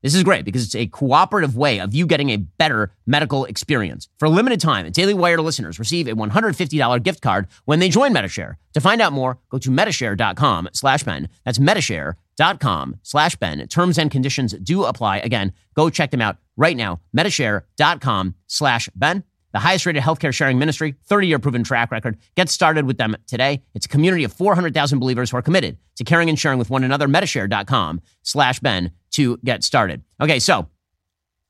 This 0.00 0.14
is 0.14 0.22
great 0.22 0.44
because 0.44 0.64
it's 0.64 0.76
a 0.76 0.86
cooperative 0.86 1.56
way 1.56 1.80
of 1.80 1.92
you 1.92 2.06
getting 2.06 2.30
a 2.30 2.36
better 2.36 2.92
medical 3.04 3.46
experience. 3.46 4.08
For 4.20 4.26
a 4.26 4.30
limited 4.30 4.60
time, 4.60 4.88
Daily 4.92 5.12
Wire 5.12 5.42
listeners 5.42 5.80
receive 5.80 6.06
a 6.06 6.12
$150 6.12 7.02
gift 7.02 7.20
card 7.20 7.48
when 7.64 7.80
they 7.80 7.88
join 7.88 8.12
Medi-Share. 8.12 8.58
To 8.74 8.80
find 8.80 9.02
out 9.02 9.12
more, 9.12 9.38
go 9.50 9.58
to 9.58 9.68
medishare.com 9.68 10.68
slash 10.72 11.02
Ben. 11.02 11.28
That's 11.44 11.58
medishare.com 11.58 12.96
slash 13.02 13.34
Ben. 13.34 13.66
Terms 13.66 13.98
and 13.98 14.08
conditions 14.08 14.52
do 14.52 14.84
apply. 14.84 15.18
Again, 15.18 15.52
go 15.74 15.90
check 15.90 16.12
them 16.12 16.22
out 16.22 16.36
right 16.56 16.76
now. 16.76 17.00
Medishare.com 17.12 18.36
slash 18.46 18.88
Ben 18.94 19.24
the 19.52 19.58
highest 19.58 19.86
rated 19.86 20.02
healthcare 20.02 20.32
sharing 20.32 20.58
ministry, 20.58 20.94
30 21.06 21.26
year 21.26 21.38
proven 21.38 21.64
track 21.64 21.90
record. 21.90 22.18
Get 22.36 22.48
started 22.48 22.86
with 22.86 22.98
them 22.98 23.16
today. 23.26 23.62
It's 23.74 23.86
a 23.86 23.88
community 23.88 24.24
of 24.24 24.32
400,000 24.32 24.98
believers 24.98 25.30
who 25.30 25.36
are 25.36 25.42
committed 25.42 25.78
to 25.96 26.04
caring 26.04 26.28
and 26.28 26.38
sharing 26.38 26.58
with 26.58 26.70
one 26.70 26.84
another. 26.84 27.08
Medishare.com 27.08 28.00
slash 28.22 28.60
Ben 28.60 28.92
to 29.12 29.38
get 29.44 29.64
started. 29.64 30.02
Okay, 30.20 30.38
so 30.38 30.68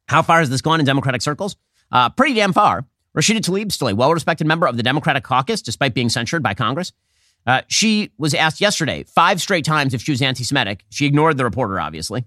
how 0.08 0.22
far 0.22 0.40
has 0.40 0.50
this 0.50 0.60
gone 0.60 0.80
in 0.80 0.86
Democratic 0.86 1.22
circles? 1.22 1.56
Uh, 1.92 2.08
pretty 2.08 2.34
damn 2.34 2.52
far. 2.52 2.86
Rashida 3.16 3.38
Tlaib, 3.38 3.72
still 3.72 3.88
a 3.88 3.94
well 3.94 4.12
respected 4.12 4.46
member 4.46 4.66
of 4.66 4.76
the 4.76 4.82
Democratic 4.82 5.24
caucus, 5.24 5.62
despite 5.62 5.94
being 5.94 6.08
censured 6.08 6.42
by 6.42 6.54
Congress. 6.54 6.92
Uh, 7.46 7.62
she 7.68 8.10
was 8.18 8.34
asked 8.34 8.60
yesterday 8.60 9.02
five 9.04 9.40
straight 9.40 9.64
times 9.64 9.94
if 9.94 10.02
she 10.02 10.12
was 10.12 10.22
anti 10.22 10.44
Semitic. 10.44 10.84
She 10.90 11.06
ignored 11.06 11.36
the 11.36 11.44
reporter, 11.44 11.80
obviously. 11.80 12.24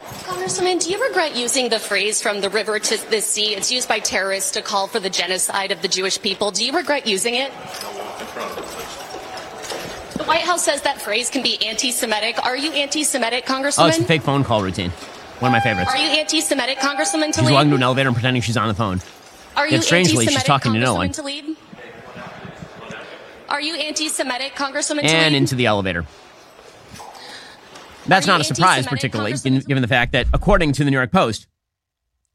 Congresswoman, 0.00 0.82
do 0.82 0.90
you 0.90 1.02
regret 1.06 1.36
using 1.36 1.68
the 1.68 1.78
phrase 1.78 2.22
from 2.22 2.40
the 2.40 2.48
river 2.48 2.78
to 2.78 3.10
the 3.10 3.20
sea? 3.20 3.54
It's 3.54 3.70
used 3.70 3.88
by 3.88 3.98
terrorists 3.98 4.52
to 4.52 4.62
call 4.62 4.86
for 4.86 4.98
the 4.98 5.10
genocide 5.10 5.72
of 5.72 5.82
the 5.82 5.88
Jewish 5.88 6.20
people. 6.20 6.50
Do 6.50 6.64
you 6.64 6.72
regret 6.72 7.06
using 7.06 7.34
it? 7.34 7.52
The 10.16 10.24
White 10.24 10.42
House 10.42 10.64
says 10.64 10.82
that 10.82 11.02
phrase 11.02 11.28
can 11.28 11.42
be 11.42 11.62
anti 11.66 11.90
Semitic. 11.90 12.42
Are 12.44 12.56
you 12.56 12.72
anti 12.72 13.04
Semitic, 13.04 13.44
Congresswoman? 13.44 13.84
Oh, 13.84 13.88
it's 13.88 13.98
a 13.98 14.04
fake 14.04 14.22
phone 14.22 14.42
call 14.42 14.62
routine. 14.62 14.90
One 15.40 15.50
of 15.50 15.52
my 15.52 15.60
favorites. 15.60 15.90
Are 15.90 15.98
you 15.98 16.08
anti 16.08 16.40
Semitic, 16.40 16.78
Congresswoman 16.78 17.34
She's 17.34 17.50
walking 17.50 17.70
to 17.70 17.76
an 17.76 17.82
elevator 17.82 18.08
and 18.08 18.16
pretending 18.16 18.42
she's 18.42 18.56
on 18.56 18.68
the 18.68 18.74
phone. 18.74 19.00
Are 19.56 19.66
you 19.66 19.74
Yet 19.74 19.84
strangely, 19.84 20.26
she's 20.26 20.42
talking 20.44 20.72
to 20.72 20.78
no 20.78 20.94
one. 20.94 21.10
Tlaib? 21.10 21.56
Are 23.48 23.60
you 23.60 23.74
anti 23.74 24.08
Semitic, 24.08 24.54
Congresswoman 24.54 25.04
And 25.04 25.34
into 25.34 25.54
the 25.54 25.66
elevator. 25.66 26.06
That's 28.06 28.26
not 28.26 28.40
a 28.40 28.44
surprise, 28.44 28.86
particularly 28.86 29.32
given, 29.34 29.82
the 29.82 29.88
fact 29.88 30.12
that, 30.12 30.26
according 30.32 30.72
to 30.72 30.84
the 30.84 30.90
New 30.90 30.96
York 30.96 31.12
Post, 31.12 31.46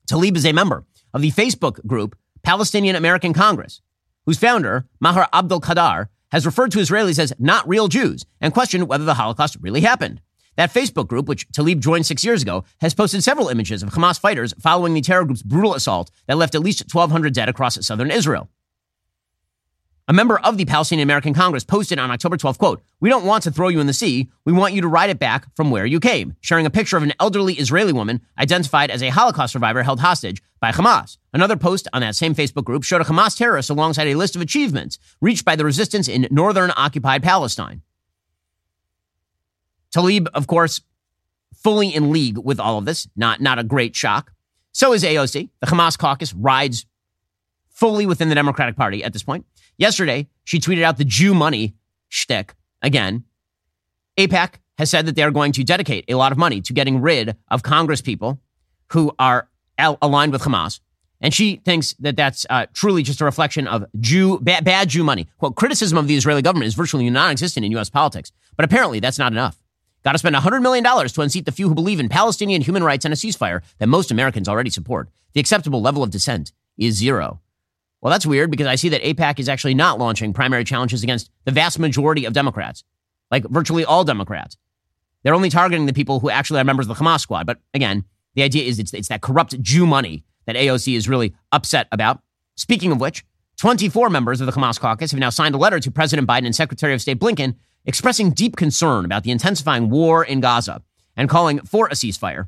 Tlaib 0.07 0.37
is 0.37 0.45
a 0.45 0.53
member 0.53 0.85
of 1.13 1.21
the 1.21 1.31
Facebook 1.31 1.85
group 1.85 2.15
Palestinian 2.43 2.95
American 2.95 3.33
Congress, 3.33 3.81
whose 4.25 4.37
founder, 4.37 4.85
Maher 4.99 5.27
Abdel 5.33 5.61
Qader, 5.61 6.07
has 6.31 6.45
referred 6.45 6.71
to 6.71 6.79
Israelis 6.79 7.19
as 7.19 7.33
not 7.39 7.67
real 7.67 7.87
Jews 7.87 8.25
and 8.41 8.53
questioned 8.53 8.87
whether 8.87 9.05
the 9.05 9.15
Holocaust 9.15 9.57
really 9.61 9.81
happened. 9.81 10.21
That 10.57 10.73
Facebook 10.73 11.07
group, 11.07 11.27
which 11.27 11.47
Tlaib 11.49 11.79
joined 11.79 12.05
six 12.05 12.23
years 12.23 12.41
ago, 12.41 12.63
has 12.79 12.93
posted 12.93 13.23
several 13.23 13.49
images 13.49 13.83
of 13.83 13.89
Hamas 13.89 14.19
fighters 14.19 14.53
following 14.59 14.93
the 14.93 15.01
terror 15.01 15.25
group's 15.25 15.41
brutal 15.41 15.75
assault 15.75 16.11
that 16.27 16.37
left 16.37 16.55
at 16.55 16.61
least 16.61 16.93
1,200 16.93 17.33
dead 17.33 17.49
across 17.49 17.83
southern 17.85 18.11
Israel. 18.11 18.49
A 20.07 20.13
member 20.13 20.37
of 20.37 20.57
the 20.57 20.65
Palestinian 20.65 21.07
American 21.07 21.33
Congress 21.33 21.63
posted 21.63 21.97
on 21.97 22.11
October 22.11 22.37
12th, 22.37 22.59
quote, 22.59 22.83
We 22.99 23.09
don't 23.09 23.25
want 23.25 23.43
to 23.43 23.51
throw 23.51 23.69
you 23.69 23.79
in 23.79 23.87
the 23.87 23.93
sea. 23.93 24.29
We 24.45 24.53
want 24.53 24.75
you 24.75 24.81
to 24.81 24.87
ride 24.87 25.09
it 25.09 25.17
back 25.17 25.47
from 25.55 25.71
where 25.71 25.85
you 25.85 25.99
came, 25.99 26.35
sharing 26.41 26.67
a 26.67 26.69
picture 26.69 26.95
of 26.95 27.01
an 27.01 27.13
elderly 27.19 27.55
Israeli 27.55 27.91
woman 27.91 28.21
identified 28.37 28.91
as 28.91 29.01
a 29.01 29.09
Holocaust 29.09 29.53
survivor 29.53 29.81
held 29.81 29.99
hostage 29.99 30.43
by 30.59 30.71
Hamas. 30.71 31.17
Another 31.33 31.55
post 31.55 31.87
on 31.91 32.01
that 32.01 32.15
same 32.15 32.35
Facebook 32.35 32.65
group 32.65 32.83
showed 32.83 33.01
a 33.01 33.05
Hamas 33.05 33.35
terrorist 33.35 33.71
alongside 33.71 34.07
a 34.07 34.13
list 34.13 34.35
of 34.35 34.43
achievements 34.43 34.99
reached 35.21 35.43
by 35.43 35.55
the 35.55 35.65
resistance 35.65 36.07
in 36.07 36.27
northern 36.29 36.71
occupied 36.77 37.23
Palestine. 37.23 37.81
Tlaib, 39.91 40.27
of 40.35 40.45
course, 40.45 40.81
fully 41.55 41.93
in 41.93 42.11
league 42.11 42.37
with 42.37 42.59
all 42.59 42.77
of 42.77 42.85
this. 42.85 43.07
Not, 43.15 43.41
not 43.41 43.57
a 43.57 43.63
great 43.63 43.95
shock. 43.95 44.33
So 44.71 44.93
is 44.93 45.03
AOC. 45.03 45.49
The 45.61 45.67
Hamas 45.67 45.97
caucus 45.97 46.31
rides 46.35 46.85
fully 47.69 48.05
within 48.05 48.29
the 48.29 48.35
Democratic 48.35 48.75
Party 48.75 49.03
at 49.03 49.11
this 49.11 49.23
point. 49.23 49.45
Yesterday, 49.77 50.27
she 50.43 50.59
tweeted 50.59 50.83
out 50.83 50.97
the 50.97 51.05
Jew 51.05 51.33
money 51.33 51.75
shtick 52.09 52.55
again. 52.81 53.23
AIPAC 54.17 54.55
has 54.77 54.89
said 54.89 55.05
that 55.05 55.15
they 55.15 55.23
are 55.23 55.31
going 55.31 55.51
to 55.53 55.63
dedicate 55.63 56.05
a 56.09 56.15
lot 56.15 56.31
of 56.31 56.37
money 56.37 56.61
to 56.61 56.73
getting 56.73 57.01
rid 57.01 57.35
of 57.49 57.63
Congress 57.63 58.01
people 58.01 58.39
who 58.91 59.11
are 59.19 59.49
al- 59.77 59.97
aligned 60.01 60.31
with 60.31 60.41
Hamas. 60.41 60.79
And 61.21 61.33
she 61.33 61.57
thinks 61.57 61.93
that 61.99 62.15
that's 62.15 62.45
uh, 62.49 62.65
truly 62.73 63.01
just 63.01 63.21
a 63.21 63.25
reflection 63.25 63.67
of 63.67 63.85
Jew, 63.99 64.39
bad, 64.39 64.63
bad 64.63 64.89
Jew 64.89 65.03
money. 65.03 65.27
Quote, 65.37 65.55
criticism 65.55 65.97
of 65.97 66.07
the 66.07 66.15
Israeli 66.15 66.41
government 66.41 66.67
is 66.67 66.75
virtually 66.75 67.09
non 67.09 67.31
existent 67.31 67.65
in 67.65 67.71
U.S. 67.73 67.89
politics. 67.89 68.31
But 68.55 68.65
apparently, 68.65 68.99
that's 68.99 69.19
not 69.19 69.31
enough. 69.31 69.61
Got 70.03 70.11
to 70.11 70.17
spend 70.19 70.35
$100 70.35 70.61
million 70.61 70.83
to 70.83 71.21
unseat 71.21 71.45
the 71.45 71.51
few 71.51 71.67
who 71.67 71.73
believe 71.73 71.99
in 71.99 72.09
Palestinian 72.09 72.61
human 72.61 72.83
rights 72.83 73.05
and 73.05 73.13
a 73.13 73.17
ceasefire 73.17 73.61
that 73.79 73.87
most 73.87 74.11
Americans 74.11 74.47
already 74.47 74.69
support. 74.69 75.09
The 75.33 75.39
acceptable 75.39 75.81
level 75.81 76.03
of 76.03 76.11
dissent 76.11 76.51
is 76.77 76.95
zero. 76.95 77.41
Well, 78.01 78.11
that's 78.11 78.25
weird 78.25 78.51
because 78.51 78.67
I 78.67 78.75
see 78.75 78.89
that 78.89 79.01
AIPAC 79.01 79.39
is 79.39 79.49
actually 79.49 79.73
not 79.73 79.97
launching 79.97 80.33
primary 80.33 80.63
challenges 80.63 81.03
against 81.03 81.31
the 81.45 81.51
vast 81.51 81.79
majority 81.79 82.25
of 82.25 82.33
Democrats, 82.33 82.83
like 83.31 83.43
virtually 83.45 83.83
all 83.83 84.03
Democrats. 84.03 84.57
They're 85.23 85.33
only 85.33 85.49
targeting 85.49 85.87
the 85.87 85.93
people 85.93 86.19
who 86.19 86.29
actually 86.29 86.59
are 86.59 86.63
members 86.63 86.87
of 86.87 86.95
the 86.95 87.03
Hamas 87.03 87.21
squad. 87.21 87.47
But 87.47 87.59
again, 87.73 88.03
the 88.35 88.43
idea 88.43 88.63
is 88.63 88.77
it's, 88.77 88.93
it's 88.93 89.07
that 89.07 89.21
corrupt 89.21 89.59
Jew 89.61 89.87
money 89.87 90.23
that 90.45 90.55
AOC 90.55 90.95
is 90.95 91.09
really 91.09 91.33
upset 91.51 91.87
about. 91.91 92.21
Speaking 92.55 92.91
of 92.91 93.01
which, 93.01 93.25
24 93.57 94.09
members 94.09 94.39
of 94.39 94.45
the 94.45 94.51
Hamas 94.51 94.79
caucus 94.79 95.11
have 95.11 95.19
now 95.19 95.31
signed 95.31 95.55
a 95.55 95.57
letter 95.57 95.79
to 95.79 95.89
President 95.89 96.27
Biden 96.27 96.45
and 96.45 96.55
Secretary 96.55 96.93
of 96.93 97.01
State 97.01 97.19
Blinken 97.19 97.55
expressing 97.85 98.31
deep 98.31 98.55
concern 98.55 99.05
about 99.05 99.23
the 99.23 99.31
intensifying 99.31 99.89
war 99.89 100.23
in 100.23 100.41
Gaza 100.41 100.83
and 101.15 101.29
calling 101.29 101.59
for 101.61 101.87
a 101.87 101.93
ceasefire. 101.93 102.47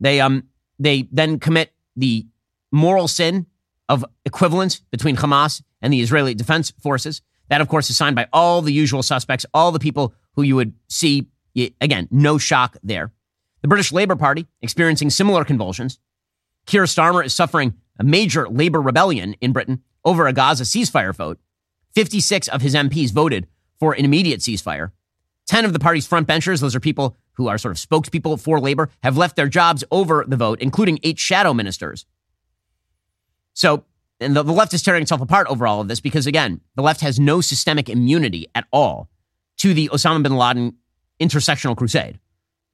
They, 0.00 0.20
um, 0.20 0.48
they 0.78 1.08
then 1.12 1.38
commit 1.38 1.72
the 1.94 2.26
moral 2.72 3.08
sin 3.08 3.46
of 3.88 4.04
equivalence 4.24 4.80
between 4.90 5.16
Hamas 5.16 5.62
and 5.80 5.92
the 5.92 6.00
Israeli 6.00 6.34
Defense 6.34 6.72
Forces. 6.80 7.22
That, 7.48 7.60
of 7.60 7.68
course, 7.68 7.90
is 7.90 7.96
signed 7.96 8.16
by 8.16 8.26
all 8.32 8.62
the 8.62 8.72
usual 8.72 9.02
suspects, 9.02 9.46
all 9.54 9.70
the 9.70 9.78
people 9.78 10.14
who 10.34 10.42
you 10.42 10.56
would 10.56 10.74
see. 10.88 11.26
Again, 11.80 12.08
no 12.10 12.38
shock 12.38 12.76
there. 12.82 13.12
The 13.62 13.68
British 13.68 13.92
Labour 13.92 14.16
Party 14.16 14.46
experiencing 14.60 15.10
similar 15.10 15.44
convulsions. 15.44 15.98
Keir 16.66 16.84
Starmer 16.84 17.24
is 17.24 17.34
suffering 17.34 17.74
a 17.98 18.04
major 18.04 18.48
labor 18.48 18.82
rebellion 18.82 19.34
in 19.40 19.52
Britain 19.52 19.82
over 20.04 20.26
a 20.26 20.32
Gaza 20.32 20.64
ceasefire 20.64 21.14
vote. 21.14 21.38
56 21.94 22.48
of 22.48 22.60
his 22.60 22.74
MPs 22.74 23.12
voted 23.12 23.46
for 23.78 23.94
an 23.94 24.04
immediate 24.04 24.40
ceasefire. 24.40 24.90
10 25.46 25.64
of 25.64 25.72
the 25.72 25.78
party's 25.78 26.08
frontbenchers, 26.08 26.60
those 26.60 26.74
are 26.74 26.80
people 26.80 27.16
who 27.34 27.48
are 27.48 27.58
sort 27.58 27.72
of 27.72 27.82
spokespeople 27.82 28.40
for 28.40 28.60
labor, 28.60 28.90
have 29.02 29.16
left 29.16 29.36
their 29.36 29.48
jobs 29.48 29.84
over 29.90 30.24
the 30.26 30.36
vote, 30.36 30.60
including 30.60 30.98
eight 31.02 31.18
shadow 31.18 31.54
ministers. 31.54 32.04
So, 33.56 33.84
and 34.20 34.36
the, 34.36 34.42
the 34.42 34.52
left 34.52 34.74
is 34.74 34.82
tearing 34.82 35.02
itself 35.02 35.22
apart 35.22 35.46
over 35.48 35.66
all 35.66 35.80
of 35.80 35.88
this 35.88 35.98
because, 35.98 36.26
again, 36.26 36.60
the 36.74 36.82
left 36.82 37.00
has 37.00 37.18
no 37.18 37.40
systemic 37.40 37.88
immunity 37.88 38.46
at 38.54 38.66
all 38.70 39.08
to 39.58 39.72
the 39.72 39.88
Osama 39.88 40.22
bin 40.22 40.36
Laden 40.36 40.76
intersectional 41.18 41.74
crusade. 41.74 42.20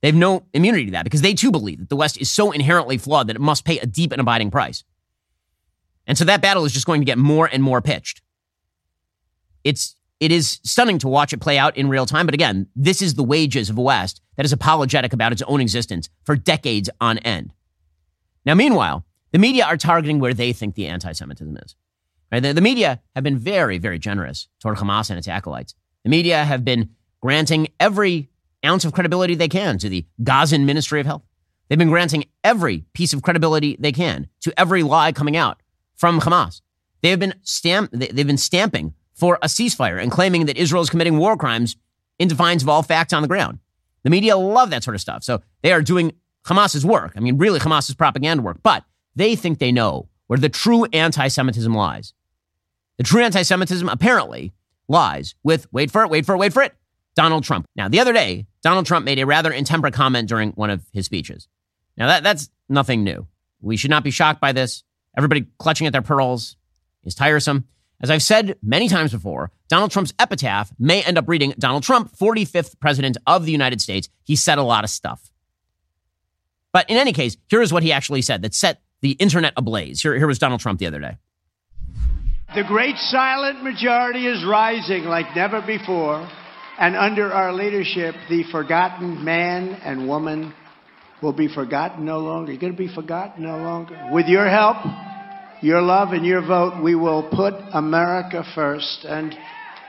They 0.01 0.09
have 0.09 0.15
no 0.15 0.43
immunity 0.53 0.85
to 0.87 0.91
that 0.91 1.05
because 1.05 1.21
they 1.21 1.33
too 1.33 1.51
believe 1.51 1.79
that 1.79 1.89
the 1.89 1.95
West 1.95 2.19
is 2.19 2.29
so 2.29 2.51
inherently 2.51 2.97
flawed 2.97 3.27
that 3.27 3.37
it 3.37 3.41
must 3.41 3.63
pay 3.63 3.79
a 3.79 3.85
deep 3.85 4.11
and 4.11 4.19
abiding 4.19 4.51
price. 4.51 4.83
And 6.05 6.17
so 6.17 6.25
that 6.25 6.41
battle 6.41 6.65
is 6.65 6.73
just 6.73 6.85
going 6.85 6.99
to 6.99 7.05
get 7.05 7.17
more 7.17 7.47
and 7.49 7.63
more 7.63 7.81
pitched. 7.81 8.21
It's 9.63 9.95
it 10.19 10.33
is 10.33 10.59
stunning 10.63 10.99
to 10.99 11.07
watch 11.07 11.31
it 11.31 11.39
play 11.39 11.57
out 11.57 11.77
in 11.77 11.87
real 11.87 12.05
time. 12.05 12.25
But 12.25 12.33
again, 12.33 12.67
this 12.75 13.01
is 13.01 13.13
the 13.13 13.23
wages 13.23 13.69
of 13.69 13.77
a 13.77 13.81
West 13.81 14.21
that 14.35 14.45
is 14.45 14.51
apologetic 14.51 15.13
about 15.13 15.31
its 15.31 15.41
own 15.43 15.61
existence 15.61 16.09
for 16.25 16.35
decades 16.35 16.89
on 16.99 17.19
end. 17.19 17.53
Now, 18.45 18.55
meanwhile, 18.55 19.05
the 19.33 19.39
media 19.39 19.65
are 19.65 19.75
targeting 19.75 20.19
where 20.19 20.33
they 20.33 20.53
think 20.53 20.75
the 20.75 20.87
anti 20.87 21.11
Semitism 21.11 21.57
is. 21.57 21.75
Right? 22.31 22.41
The, 22.41 22.53
the 22.53 22.61
media 22.61 23.01
have 23.15 23.23
been 23.23 23.37
very, 23.37 23.77
very 23.77 23.99
generous 23.99 24.47
toward 24.61 24.77
Hamas 24.77 25.09
and 25.09 25.19
its 25.19 25.27
acolytes. 25.27 25.75
The 26.03 26.09
media 26.09 26.43
have 26.43 26.63
been 26.63 26.91
granting 27.21 27.67
every 27.79 28.29
ounce 28.65 28.85
of 28.85 28.93
credibility 28.93 29.35
they 29.35 29.49
can 29.49 29.77
to 29.79 29.89
the 29.89 30.05
Gazan 30.23 30.65
Ministry 30.65 30.99
of 30.99 31.05
Health. 31.05 31.23
They've 31.67 31.77
been 31.77 31.89
granting 31.89 32.25
every 32.43 32.85
piece 32.93 33.13
of 33.13 33.21
credibility 33.21 33.75
they 33.79 33.91
can 33.91 34.27
to 34.41 34.53
every 34.57 34.83
lie 34.83 35.11
coming 35.11 35.35
out 35.35 35.61
from 35.95 36.21
Hamas. 36.21 36.61
They 37.01 37.09
have 37.09 37.19
been 37.19 37.33
stamp, 37.41 37.91
they've 37.91 38.27
been 38.27 38.37
stamping 38.37 38.93
for 39.13 39.37
a 39.41 39.47
ceasefire 39.47 40.01
and 40.01 40.11
claiming 40.11 40.45
that 40.45 40.57
Israel 40.57 40.81
is 40.81 40.89
committing 40.89 41.17
war 41.17 41.37
crimes 41.37 41.75
in 42.19 42.27
defiance 42.27 42.63
of 42.63 42.69
all 42.69 42.83
facts 42.83 43.13
on 43.13 43.21
the 43.21 43.27
ground. 43.27 43.59
The 44.03 44.09
media 44.09 44.37
love 44.37 44.69
that 44.69 44.83
sort 44.83 44.95
of 44.95 45.01
stuff. 45.01 45.23
So 45.23 45.41
they 45.61 45.71
are 45.71 45.81
doing 45.81 46.13
Hamas's 46.45 46.85
work. 46.85 47.13
I 47.15 47.19
mean, 47.19 47.37
really 47.37 47.59
Hamas's 47.59 47.95
propaganda 47.95 48.43
work, 48.43 48.57
but 48.63 48.83
they 49.15 49.35
think 49.35 49.59
they 49.59 49.71
know 49.71 50.09
where 50.27 50.39
the 50.39 50.49
true 50.49 50.85
anti 50.85 51.27
Semitism 51.27 51.73
lies. 51.73 52.13
The 52.97 53.03
true 53.03 53.21
anti 53.21 53.41
Semitism 53.41 53.87
apparently 53.87 54.53
lies 54.87 55.35
with, 55.43 55.71
wait 55.71 55.91
for 55.91 56.03
it, 56.03 56.09
wait 56.09 56.25
for 56.25 56.35
it, 56.35 56.37
wait 56.37 56.53
for 56.53 56.63
it, 56.63 56.73
Donald 57.15 57.43
Trump. 57.43 57.67
Now, 57.75 57.87
the 57.87 57.99
other 57.99 58.13
day, 58.13 58.47
Donald 58.61 58.85
Trump 58.85 59.05
made 59.05 59.19
a 59.19 59.25
rather 59.25 59.51
intemperate 59.51 59.93
comment 59.93 60.27
during 60.27 60.51
one 60.51 60.69
of 60.69 60.83
his 60.93 61.05
speeches. 61.05 61.47
Now, 61.97 62.07
that, 62.07 62.23
that's 62.23 62.49
nothing 62.69 63.03
new. 63.03 63.27
We 63.61 63.77
should 63.77 63.91
not 63.91 64.03
be 64.03 64.11
shocked 64.11 64.41
by 64.41 64.51
this. 64.51 64.83
Everybody 65.17 65.45
clutching 65.57 65.87
at 65.87 65.93
their 65.93 66.01
pearls 66.01 66.57
is 67.03 67.15
tiresome. 67.15 67.65
As 68.01 68.09
I've 68.09 68.23
said 68.23 68.57
many 68.61 68.89
times 68.89 69.11
before, 69.11 69.51
Donald 69.69 69.91
Trump's 69.91 70.13
epitaph 70.19 70.73
may 70.77 71.01
end 71.03 71.17
up 71.17 71.27
reading 71.27 71.53
Donald 71.57 71.83
Trump, 71.83 72.11
45th 72.17 72.79
President 72.79 73.17
of 73.25 73.45
the 73.45 73.51
United 73.51 73.79
States. 73.79 74.09
He 74.23 74.35
said 74.35 74.57
a 74.57 74.63
lot 74.63 74.83
of 74.83 74.89
stuff. 74.89 75.31
But 76.73 76.89
in 76.89 76.97
any 76.97 77.13
case, 77.13 77.37
here 77.47 77.61
is 77.61 77.71
what 77.71 77.83
he 77.83 77.91
actually 77.91 78.21
said 78.21 78.41
that 78.41 78.53
set 78.53 78.81
the 79.03 79.11
internet 79.11 79.53
ablaze. 79.57 80.01
Here, 80.01 80.17
here 80.17 80.27
was 80.27 80.39
Donald 80.39 80.61
Trump 80.61 80.79
the 80.79 80.87
other 80.87 80.99
day. 80.99 81.17
The 82.55 82.63
great 82.63 82.95
silent 82.97 83.63
majority 83.63 84.27
is 84.27 84.45
rising 84.45 85.03
like 85.03 85.35
never 85.35 85.61
before, 85.61 86.27
and 86.79 86.95
under 86.95 87.31
our 87.31 87.51
leadership, 87.51 88.15
the 88.29 88.43
forgotten 88.49 89.23
man 89.23 89.73
and 89.83 90.07
woman 90.07 90.53
will 91.21 91.33
be 91.33 91.53
forgotten 91.53 92.05
no 92.05 92.19
longer. 92.19 92.51
You're 92.51 92.61
going 92.61 92.73
to 92.73 92.77
be 92.77 92.93
forgotten 92.93 93.43
no 93.43 93.57
longer. 93.57 94.09
With 94.11 94.27
your 94.27 94.47
help, 94.47 94.77
your 95.61 95.81
love, 95.81 96.13
and 96.13 96.25
your 96.25 96.45
vote, 96.45 96.81
we 96.81 96.95
will 96.95 97.29
put 97.29 97.55
America 97.73 98.43
first. 98.55 99.03
And 99.03 99.35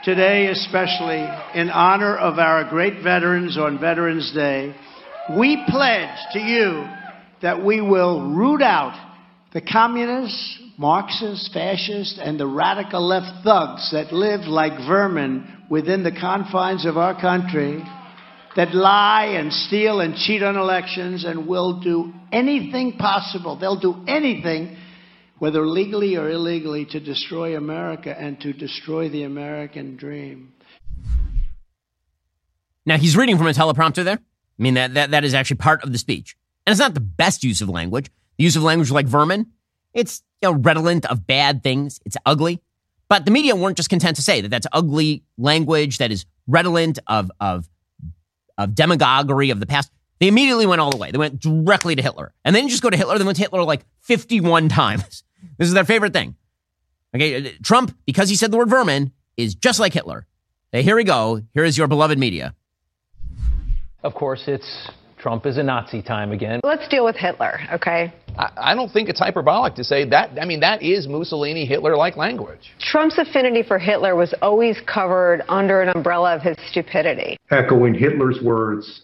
today, 0.04 0.48
especially 0.48 1.24
in 1.54 1.70
honor 1.70 2.16
of 2.16 2.38
our 2.38 2.68
great 2.68 3.02
veterans 3.02 3.58
on 3.58 3.78
Veterans 3.78 4.32
Day, 4.32 4.74
we 5.36 5.62
pledge 5.68 6.18
to 6.32 6.40
you 6.40 6.84
that 7.44 7.62
we 7.62 7.78
will 7.78 8.32
root 8.34 8.62
out 8.62 8.98
the 9.52 9.60
communists, 9.60 10.58
Marxists, 10.78 11.50
fascists, 11.52 12.18
and 12.18 12.40
the 12.40 12.46
radical 12.46 13.06
left 13.06 13.44
thugs 13.44 13.90
that 13.92 14.14
live 14.14 14.40
like 14.48 14.72
vermin 14.88 15.66
within 15.68 16.02
the 16.02 16.10
confines 16.10 16.86
of 16.86 16.96
our 16.96 17.20
country, 17.20 17.84
that 18.56 18.74
lie 18.74 19.36
and 19.38 19.52
steal 19.52 20.00
and 20.00 20.16
cheat 20.16 20.42
on 20.42 20.56
elections 20.56 21.26
and 21.26 21.46
will 21.46 21.80
do 21.80 22.14
anything 22.32 22.92
possible. 22.96 23.56
They'll 23.56 23.78
do 23.78 24.02
anything, 24.08 24.78
whether 25.38 25.66
legally 25.66 26.16
or 26.16 26.30
illegally, 26.30 26.86
to 26.86 26.98
destroy 26.98 27.58
America 27.58 28.18
and 28.18 28.40
to 28.40 28.54
destroy 28.54 29.10
the 29.10 29.24
American 29.24 29.96
dream. 29.96 30.54
Now, 32.86 32.96
he's 32.96 33.18
reading 33.18 33.36
from 33.36 33.48
a 33.48 33.52
teleprompter 33.52 34.02
there. 34.02 34.18
I 34.18 34.62
mean, 34.62 34.74
that, 34.74 34.94
that, 34.94 35.10
that 35.10 35.24
is 35.24 35.34
actually 35.34 35.58
part 35.58 35.84
of 35.84 35.92
the 35.92 35.98
speech. 35.98 36.38
And 36.66 36.72
it's 36.72 36.80
not 36.80 36.94
the 36.94 37.00
best 37.00 37.44
use 37.44 37.60
of 37.60 37.68
language. 37.68 38.10
The 38.38 38.44
use 38.44 38.56
of 38.56 38.62
language 38.62 38.90
like 38.90 39.06
vermin, 39.06 39.52
it's 39.92 40.22
you 40.42 40.50
know, 40.50 40.58
redolent 40.58 41.06
of 41.06 41.26
bad 41.26 41.62
things. 41.62 42.00
It's 42.04 42.16
ugly. 42.26 42.60
But 43.08 43.24
the 43.24 43.30
media 43.30 43.54
weren't 43.54 43.76
just 43.76 43.90
content 43.90 44.16
to 44.16 44.22
say 44.22 44.40
that 44.40 44.48
that's 44.48 44.66
ugly 44.72 45.22
language 45.36 45.98
that 45.98 46.10
is 46.10 46.24
redolent 46.46 46.98
of, 47.06 47.30
of, 47.40 47.68
of 48.56 48.74
demagoguery 48.74 49.50
of 49.50 49.60
the 49.60 49.66
past. 49.66 49.90
They 50.20 50.28
immediately 50.28 50.66
went 50.66 50.80
all 50.80 50.90
the 50.90 50.96
way. 50.96 51.10
They 51.10 51.18
went 51.18 51.40
directly 51.40 51.94
to 51.94 52.02
Hitler. 52.02 52.32
And 52.44 52.56
then 52.56 52.68
just 52.68 52.82
go 52.82 52.90
to 52.90 52.96
Hitler. 52.96 53.18
They 53.18 53.24
went 53.24 53.36
to 53.36 53.42
Hitler 53.42 53.62
like 53.62 53.84
51 54.00 54.68
times. 54.70 55.22
This 55.58 55.68
is 55.68 55.74
their 55.74 55.84
favorite 55.84 56.12
thing. 56.12 56.36
Okay, 57.14 57.46
uh, 57.46 57.50
Trump, 57.62 57.96
because 58.06 58.28
he 58.28 58.36
said 58.36 58.50
the 58.50 58.56
word 58.56 58.70
vermin, 58.70 59.12
is 59.36 59.54
just 59.54 59.78
like 59.78 59.92
Hitler. 59.92 60.26
Hey, 60.72 60.82
here 60.82 60.96
we 60.96 61.04
go. 61.04 61.42
Here 61.52 61.64
is 61.64 61.78
your 61.78 61.86
beloved 61.86 62.18
media. 62.18 62.54
Of 64.02 64.14
course, 64.14 64.44
it's 64.48 64.88
Trump 65.24 65.46
is 65.46 65.56
a 65.56 65.62
Nazi 65.62 66.02
time 66.02 66.32
again. 66.32 66.60
Let's 66.62 66.86
deal 66.86 67.02
with 67.02 67.16
Hitler, 67.16 67.58
okay? 67.72 68.12
I, 68.36 68.50
I 68.58 68.74
don't 68.74 68.92
think 68.92 69.08
it's 69.08 69.20
hyperbolic 69.20 69.74
to 69.76 69.82
say 69.82 70.06
that. 70.10 70.38
I 70.38 70.44
mean, 70.44 70.60
that 70.60 70.82
is 70.82 71.08
Mussolini 71.08 71.64
Hitler 71.64 71.96
like 71.96 72.18
language. 72.18 72.74
Trump's 72.78 73.16
affinity 73.16 73.62
for 73.62 73.78
Hitler 73.78 74.16
was 74.16 74.34
always 74.42 74.82
covered 74.82 75.42
under 75.48 75.80
an 75.80 75.88
umbrella 75.96 76.36
of 76.36 76.42
his 76.42 76.58
stupidity. 76.68 77.38
Echoing 77.50 77.94
Hitler's 77.94 78.42
words. 78.44 79.00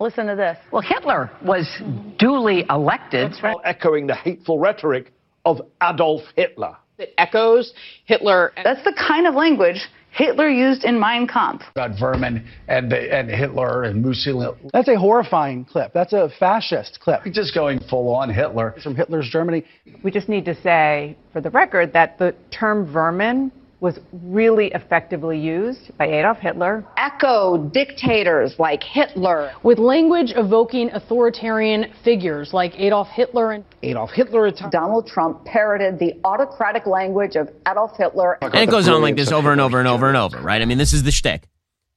Listen 0.00 0.26
to 0.26 0.34
this. 0.34 0.58
Well, 0.72 0.82
Hitler 0.82 1.30
was 1.44 1.80
duly 2.18 2.64
elected. 2.68 3.30
That's 3.30 3.42
right. 3.44 3.56
Echoing 3.62 4.08
the 4.08 4.16
hateful 4.16 4.58
rhetoric 4.58 5.12
of 5.44 5.60
Adolf 5.80 6.22
Hitler. 6.34 6.76
It 6.98 7.14
echoes 7.16 7.74
Hitler. 8.06 8.52
That's 8.64 8.82
the 8.82 8.92
kind 9.06 9.28
of 9.28 9.34
language 9.36 9.88
Hitler 10.12 10.48
used 10.48 10.84
in 10.84 10.98
Mein 10.98 11.26
Kampf. 11.26 11.64
About 11.70 11.98
vermin 11.98 12.46
and 12.68 12.92
and 12.92 13.30
Hitler 13.30 13.84
and 13.84 14.04
Mussolini. 14.04 14.56
That's 14.72 14.88
a 14.88 14.96
horrifying 14.96 15.64
clip. 15.64 15.92
That's 15.92 16.12
a 16.12 16.30
fascist 16.38 16.98
clip. 17.00 17.22
Just 17.32 17.54
going 17.54 17.80
full 17.88 18.14
on 18.14 18.28
Hitler. 18.32 18.74
It's 18.76 18.84
from 18.84 18.96
Hitler's 18.96 19.28
Germany. 19.30 19.64
We 20.02 20.10
just 20.10 20.28
need 20.28 20.44
to 20.46 20.60
say, 20.62 21.16
for 21.32 21.40
the 21.40 21.50
record, 21.50 21.92
that 21.92 22.18
the 22.18 22.34
term 22.50 22.92
vermin 22.92 23.52
was 23.80 23.98
really 24.12 24.66
effectively 24.68 25.38
used 25.38 25.96
by 25.96 26.06
Adolf 26.06 26.38
Hitler. 26.38 26.84
Echo 26.96 27.56
dictators 27.56 28.54
like 28.58 28.82
Hitler. 28.82 29.52
With 29.62 29.78
language 29.78 30.32
evoking 30.36 30.90
authoritarian 30.92 31.92
figures 32.04 32.52
like 32.52 32.78
Adolf 32.78 33.08
Hitler 33.08 33.52
and 33.52 33.64
Adolf 33.82 34.10
Hitler. 34.10 34.50
Donald 34.70 35.06
Trump 35.06 35.44
parroted 35.46 35.98
the 35.98 36.14
autocratic 36.24 36.86
language 36.86 37.36
of 37.36 37.48
Adolf 37.66 37.96
Hitler. 37.96 38.38
And 38.42 38.54
it 38.54 38.70
goes 38.70 38.88
on 38.88 39.00
like 39.00 39.16
this 39.16 39.32
over 39.32 39.50
and 39.50 39.60
over 39.60 39.78
and 39.78 39.88
over 39.88 40.08
and 40.08 40.16
over, 40.16 40.38
right? 40.38 40.60
I 40.60 40.66
mean, 40.66 40.78
this 40.78 40.92
is 40.92 41.02
the 41.02 41.10
shtick. 41.10 41.48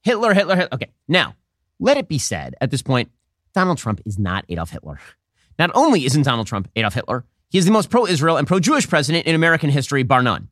Hitler, 0.02 0.34
Hitler, 0.34 0.56
Hitler. 0.56 0.74
Okay, 0.74 0.90
now, 1.06 1.36
let 1.78 1.96
it 1.96 2.08
be 2.08 2.18
said 2.18 2.54
at 2.60 2.70
this 2.70 2.82
point, 2.82 3.10
Donald 3.54 3.78
Trump 3.78 4.00
is 4.04 4.18
not 4.18 4.44
Adolf 4.48 4.70
Hitler. 4.70 4.98
Not 5.58 5.70
only 5.74 6.04
isn't 6.04 6.22
Donald 6.22 6.46
Trump 6.46 6.68
Adolf 6.76 6.94
Hitler, 6.94 7.24
he 7.48 7.58
is 7.58 7.66
the 7.66 7.70
most 7.70 7.90
pro 7.90 8.06
Israel 8.06 8.36
and 8.36 8.46
pro 8.46 8.58
Jewish 8.58 8.88
president 8.88 9.26
in 9.26 9.34
American 9.34 9.70
history, 9.70 10.02
bar 10.02 10.22
none. 10.22 10.48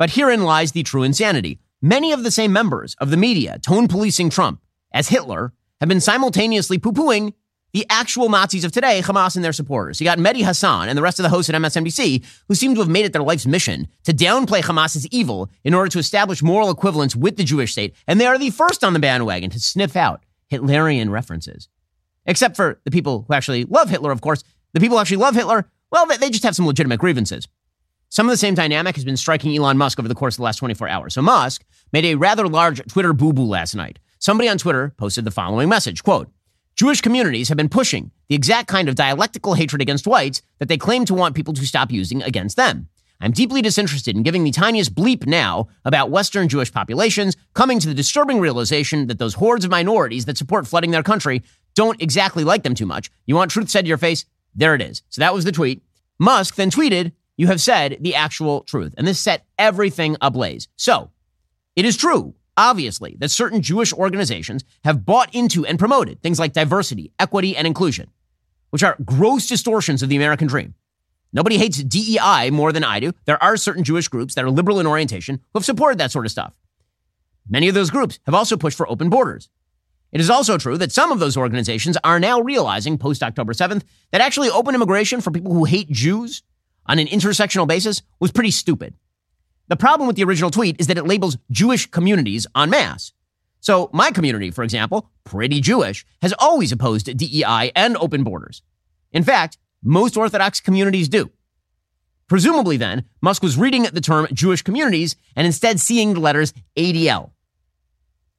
But 0.00 0.12
herein 0.12 0.44
lies 0.44 0.72
the 0.72 0.82
true 0.82 1.02
insanity. 1.02 1.58
Many 1.82 2.12
of 2.12 2.24
the 2.24 2.30
same 2.30 2.54
members 2.54 2.96
of 3.00 3.10
the 3.10 3.18
media, 3.18 3.58
tone 3.58 3.86
policing 3.86 4.30
Trump 4.30 4.62
as 4.94 5.10
Hitler, 5.10 5.52
have 5.78 5.90
been 5.90 6.00
simultaneously 6.00 6.78
poo 6.78 6.92
pooing 6.92 7.34
the 7.74 7.84
actual 7.90 8.30
Nazis 8.30 8.64
of 8.64 8.72
today, 8.72 9.02
Hamas 9.02 9.36
and 9.36 9.44
their 9.44 9.52
supporters. 9.52 10.00
You 10.00 10.06
got 10.06 10.16
Mehdi 10.16 10.42
Hasan 10.42 10.88
and 10.88 10.96
the 10.96 11.02
rest 11.02 11.18
of 11.18 11.24
the 11.24 11.28
hosts 11.28 11.50
at 11.50 11.54
MSNBC 11.54 12.24
who 12.48 12.54
seem 12.54 12.74
to 12.76 12.80
have 12.80 12.88
made 12.88 13.04
it 13.04 13.12
their 13.12 13.22
life's 13.22 13.46
mission 13.46 13.88
to 14.04 14.14
downplay 14.14 14.62
Hamas's 14.62 15.06
evil 15.08 15.50
in 15.64 15.74
order 15.74 15.90
to 15.90 15.98
establish 15.98 16.42
moral 16.42 16.70
equivalence 16.70 17.14
with 17.14 17.36
the 17.36 17.44
Jewish 17.44 17.72
state. 17.72 17.94
And 18.06 18.18
they 18.18 18.26
are 18.26 18.38
the 18.38 18.48
first 18.48 18.82
on 18.82 18.94
the 18.94 19.00
bandwagon 19.00 19.50
to 19.50 19.60
sniff 19.60 19.96
out 19.96 20.24
Hitlerian 20.50 21.10
references. 21.10 21.68
Except 22.24 22.56
for 22.56 22.80
the 22.84 22.90
people 22.90 23.26
who 23.28 23.34
actually 23.34 23.64
love 23.66 23.90
Hitler, 23.90 24.12
of 24.12 24.22
course. 24.22 24.44
The 24.72 24.80
people 24.80 24.96
who 24.96 25.02
actually 25.02 25.18
love 25.18 25.34
Hitler, 25.34 25.70
well, 25.92 26.06
they 26.06 26.30
just 26.30 26.44
have 26.44 26.56
some 26.56 26.66
legitimate 26.66 27.00
grievances. 27.00 27.46
Some 28.12 28.26
of 28.26 28.32
the 28.32 28.36
same 28.36 28.56
dynamic 28.56 28.96
has 28.96 29.04
been 29.04 29.16
striking 29.16 29.56
Elon 29.56 29.78
Musk 29.78 30.00
over 30.00 30.08
the 30.08 30.16
course 30.16 30.34
of 30.34 30.38
the 30.38 30.42
last 30.42 30.56
24 30.56 30.88
hours. 30.88 31.14
So 31.14 31.22
Musk 31.22 31.64
made 31.92 32.04
a 32.04 32.16
rather 32.16 32.48
large 32.48 32.84
Twitter 32.88 33.12
boo-boo 33.12 33.44
last 33.44 33.76
night. 33.76 34.00
Somebody 34.18 34.48
on 34.48 34.58
Twitter 34.58 34.92
posted 34.96 35.24
the 35.24 35.30
following 35.30 35.68
message, 35.68 36.02
quote, 36.02 36.28
Jewish 36.74 37.00
communities 37.00 37.48
have 37.48 37.56
been 37.56 37.68
pushing 37.68 38.10
the 38.28 38.34
exact 38.34 38.66
kind 38.66 38.88
of 38.88 38.96
dialectical 38.96 39.54
hatred 39.54 39.80
against 39.80 40.08
whites 40.08 40.42
that 40.58 40.66
they 40.66 40.76
claim 40.76 41.04
to 41.04 41.14
want 41.14 41.36
people 41.36 41.54
to 41.54 41.64
stop 41.64 41.92
using 41.92 42.20
against 42.22 42.56
them. 42.56 42.88
I'm 43.20 43.30
deeply 43.30 43.62
disinterested 43.62 44.16
in 44.16 44.24
giving 44.24 44.42
the 44.42 44.50
tiniest 44.50 44.94
bleep 44.94 45.24
now 45.26 45.68
about 45.84 46.10
Western 46.10 46.48
Jewish 46.48 46.72
populations, 46.72 47.36
coming 47.54 47.78
to 47.78 47.86
the 47.86 47.94
disturbing 47.94 48.40
realization 48.40 49.06
that 49.06 49.18
those 49.20 49.34
hordes 49.34 49.64
of 49.64 49.70
minorities 49.70 50.24
that 50.24 50.38
support 50.38 50.66
flooding 50.66 50.90
their 50.90 51.02
country 51.04 51.42
don't 51.76 52.02
exactly 52.02 52.42
like 52.42 52.64
them 52.64 52.74
too 52.74 52.86
much. 52.86 53.08
You 53.26 53.36
want 53.36 53.52
truth 53.52 53.68
said 53.68 53.82
to 53.82 53.88
your 53.88 53.98
face? 53.98 54.24
There 54.54 54.74
it 54.74 54.82
is. 54.82 55.02
So 55.10 55.20
that 55.20 55.34
was 55.34 55.44
the 55.44 55.52
tweet. 55.52 55.82
Musk 56.18 56.56
then 56.56 56.70
tweeted, 56.70 57.12
you 57.40 57.46
have 57.46 57.60
said 57.62 57.96
the 58.02 58.14
actual 58.14 58.60
truth. 58.64 58.92
And 58.98 59.06
this 59.06 59.18
set 59.18 59.46
everything 59.58 60.14
ablaze. 60.20 60.68
So 60.76 61.10
it 61.74 61.86
is 61.86 61.96
true, 61.96 62.34
obviously, 62.54 63.16
that 63.18 63.30
certain 63.30 63.62
Jewish 63.62 63.94
organizations 63.94 64.62
have 64.84 65.06
bought 65.06 65.34
into 65.34 65.64
and 65.64 65.78
promoted 65.78 66.20
things 66.20 66.38
like 66.38 66.52
diversity, 66.52 67.14
equity, 67.18 67.56
and 67.56 67.66
inclusion, 67.66 68.10
which 68.68 68.82
are 68.82 68.98
gross 69.06 69.46
distortions 69.46 70.02
of 70.02 70.10
the 70.10 70.16
American 70.16 70.48
dream. 70.48 70.74
Nobody 71.32 71.56
hates 71.56 71.82
DEI 71.82 72.50
more 72.50 72.72
than 72.72 72.84
I 72.84 73.00
do. 73.00 73.14
There 73.24 73.42
are 73.42 73.56
certain 73.56 73.84
Jewish 73.84 74.08
groups 74.08 74.34
that 74.34 74.44
are 74.44 74.50
liberal 74.50 74.78
in 74.78 74.86
orientation 74.86 75.36
who 75.36 75.60
have 75.60 75.64
supported 75.64 75.96
that 75.96 76.12
sort 76.12 76.26
of 76.26 76.32
stuff. 76.32 76.52
Many 77.48 77.68
of 77.68 77.74
those 77.74 77.88
groups 77.88 78.18
have 78.26 78.34
also 78.34 78.58
pushed 78.58 78.76
for 78.76 78.86
open 78.90 79.08
borders. 79.08 79.48
It 80.12 80.20
is 80.20 80.28
also 80.28 80.58
true 80.58 80.76
that 80.76 80.92
some 80.92 81.10
of 81.10 81.20
those 81.20 81.38
organizations 81.38 81.96
are 82.04 82.20
now 82.20 82.42
realizing 82.42 82.98
post 82.98 83.22
October 83.22 83.54
7th 83.54 83.84
that 84.12 84.20
actually 84.20 84.50
open 84.50 84.74
immigration 84.74 85.22
for 85.22 85.30
people 85.30 85.54
who 85.54 85.64
hate 85.64 85.88
Jews 85.90 86.42
on 86.90 86.98
an 86.98 87.06
intersectional 87.06 87.68
basis 87.68 88.02
was 88.18 88.32
pretty 88.32 88.50
stupid. 88.50 88.94
The 89.68 89.76
problem 89.76 90.08
with 90.08 90.16
the 90.16 90.24
original 90.24 90.50
tweet 90.50 90.74
is 90.80 90.88
that 90.88 90.98
it 90.98 91.06
labels 91.06 91.38
Jewish 91.50 91.86
communities 91.86 92.48
en 92.56 92.70
masse. 92.70 93.12
So, 93.60 93.90
my 93.92 94.10
community, 94.10 94.50
for 94.50 94.64
example, 94.64 95.08
pretty 95.22 95.60
Jewish, 95.60 96.04
has 96.20 96.34
always 96.40 96.72
opposed 96.72 97.16
DEI 97.16 97.70
and 97.76 97.96
open 97.98 98.24
borders. 98.24 98.62
In 99.12 99.22
fact, 99.22 99.58
most 99.82 100.16
Orthodox 100.16 100.60
communities 100.60 101.08
do. 101.08 101.30
Presumably, 102.26 102.76
then, 102.76 103.04
Musk 103.20 103.42
was 103.42 103.56
reading 103.56 103.84
the 103.84 104.00
term 104.00 104.26
Jewish 104.32 104.62
communities 104.62 105.14
and 105.36 105.46
instead 105.46 105.78
seeing 105.78 106.14
the 106.14 106.20
letters 106.20 106.52
ADL. 106.76 107.30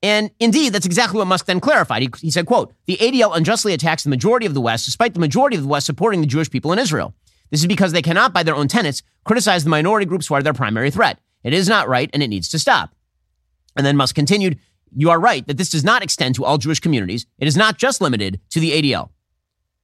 And 0.04 0.32
indeed, 0.40 0.74
that's 0.74 0.86
exactly 0.86 1.20
what 1.20 1.28
Musk 1.28 1.46
then 1.46 1.62
clarified. 1.62 2.02
He, 2.02 2.10
he, 2.20 2.32
said, 2.32 2.48
quote, 2.48 2.74
the 2.86 2.98
ADL 2.98 3.38
unjustly 3.38 3.74
attacks 3.74 4.04
the 4.04 4.10
majority 4.10 4.46
of 4.46 4.54
the 4.54 4.62
West, 4.62 4.86
despite 4.86 5.14
the 5.14 5.20
majority 5.22 5.56
of 5.56 5.62
the 5.62 5.70
West 5.70 5.86
supporting 5.86 6.20
the 6.20 6.28
Jewish 6.28 6.50
people 6.50 6.74
in 6.74 6.80
Israel. 6.80 7.14
This 7.52 7.62
is 7.62 7.68
because 7.68 7.92
they 7.92 8.02
cannot, 8.02 8.34
by 8.34 8.44
their 8.44 8.56
own 8.56 8.68
tenets, 8.68 9.04
criticize 9.26 9.64
the 9.64 9.70
minority 9.70 10.06
groups 10.06 10.28
who 10.28 10.34
are 10.34 10.42
their 10.42 10.54
primary 10.54 10.90
threat. 10.90 11.20
It 11.44 11.54
is 11.54 11.70
not 11.70 11.88
right, 11.88 12.10
and 12.14 12.24
it 12.24 12.30
needs 12.30 12.50
to 12.50 12.60
stop. 12.60 12.96
And 13.76 13.86
then 13.86 13.98
Musk 13.98 14.16
continued, 14.16 14.60
you 14.96 15.10
are 15.10 15.20
right 15.20 15.46
that 15.48 15.58
this 15.58 15.70
does 15.70 15.84
not 15.84 16.04
extend 16.04 16.36
to 16.36 16.46
all 16.46 16.58
Jewish 16.58 16.80
communities. 16.80 17.26
It 17.40 17.48
is 17.48 17.58
not 17.58 17.78
just 17.78 18.02
limited 18.02 18.40
to 18.50 18.60
the 18.60 18.72
ADL. 18.72 19.10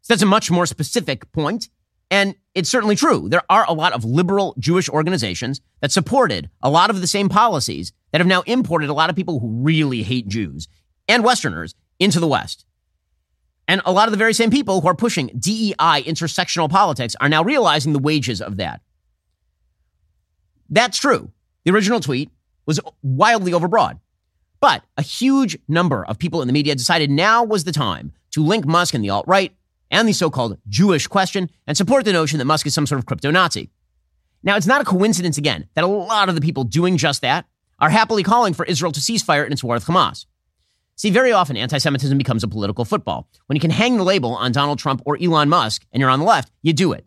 So 0.01 0.13
that's 0.13 0.21
a 0.21 0.27
much 0.27 0.49
more 0.49 0.65
specific 0.65 1.31
point, 1.31 1.69
and 2.09 2.35
it's 2.55 2.69
certainly 2.69 2.95
true. 2.95 3.27
There 3.27 3.43
are 3.49 3.65
a 3.67 3.73
lot 3.73 3.93
of 3.93 4.05
liberal 4.05 4.55
Jewish 4.57 4.89
organizations 4.89 5.61
that 5.81 5.91
supported 5.91 6.49
a 6.61 6.69
lot 6.69 6.89
of 6.89 7.01
the 7.01 7.07
same 7.07 7.29
policies 7.29 7.91
that 8.11 8.21
have 8.21 8.27
now 8.27 8.41
imported 8.41 8.89
a 8.89 8.93
lot 8.93 9.09
of 9.09 9.15
people 9.15 9.39
who 9.39 9.61
really 9.63 10.03
hate 10.03 10.27
Jews 10.27 10.67
and 11.07 11.23
Westerners 11.23 11.75
into 11.99 12.19
the 12.19 12.27
West. 12.27 12.65
And 13.67 13.81
a 13.85 13.91
lot 13.91 14.07
of 14.07 14.11
the 14.11 14.17
very 14.17 14.33
same 14.33 14.49
people 14.49 14.81
who 14.81 14.87
are 14.87 14.95
pushing 14.95 15.27
DEI 15.27 16.03
intersectional 16.03 16.69
politics 16.69 17.15
are 17.19 17.29
now 17.29 17.43
realizing 17.43 17.93
the 17.93 17.99
wages 17.99 18.41
of 18.41 18.57
that. 18.57 18.81
That's 20.69 20.97
true. 20.97 21.31
The 21.65 21.71
original 21.71 21.99
tweet 21.99 22.31
was 22.65 22.79
wildly 23.01 23.51
overbroad. 23.51 23.99
But 24.59 24.83
a 24.97 25.01
huge 25.01 25.57
number 25.67 26.05
of 26.05 26.17
people 26.17 26.41
in 26.41 26.47
the 26.47 26.53
media 26.53 26.75
decided 26.75 27.11
now 27.11 27.43
was 27.43 27.63
the 27.63 27.71
time 27.71 28.13
to 28.31 28.43
link 28.43 28.65
Musk 28.65 28.93
and 28.93 29.03
the 29.03 29.09
alt 29.09 29.25
right 29.27 29.55
and 29.91 30.07
the 30.07 30.13
so 30.13 30.29
called 30.29 30.57
Jewish 30.67 31.07
question 31.07 31.49
and 31.65 31.77
support 31.77 32.05
the 32.05 32.13
notion 32.13 32.39
that 32.39 32.45
Musk 32.45 32.65
is 32.65 32.73
some 32.73 32.87
sort 32.87 32.99
of 32.99 33.05
crypto 33.05 33.31
Nazi. 33.31 33.69
Now, 34.43 34.55
it's 34.55 34.67
not 34.67 34.81
a 34.81 34.85
coincidence, 34.85 35.37
again, 35.37 35.67
that 35.73 35.83
a 35.83 35.87
lot 35.87 36.29
of 36.29 36.35
the 36.35 36.41
people 36.41 36.63
doing 36.63 36.97
just 36.97 37.21
that 37.21 37.45
are 37.79 37.89
happily 37.89 38.23
calling 38.23 38.53
for 38.53 38.65
Israel 38.65 38.91
to 38.91 39.01
cease 39.01 39.21
fire 39.21 39.43
in 39.43 39.51
its 39.51 39.63
war 39.63 39.75
with 39.75 39.85
Hamas. 39.85 40.25
See, 40.97 41.11
very 41.11 41.31
often 41.31 41.57
anti 41.57 41.77
Semitism 41.77 42.17
becomes 42.17 42.43
a 42.43 42.47
political 42.47 42.83
football. 42.83 43.29
When 43.45 43.55
you 43.55 43.61
can 43.61 43.69
hang 43.69 43.97
the 43.97 44.03
label 44.03 44.33
on 44.33 44.51
Donald 44.51 44.79
Trump 44.79 45.03
or 45.05 45.15
Elon 45.21 45.47
Musk 45.47 45.85
and 45.91 46.01
you're 46.01 46.09
on 46.09 46.19
the 46.19 46.25
left, 46.25 46.51
you 46.63 46.73
do 46.73 46.91
it. 46.91 47.05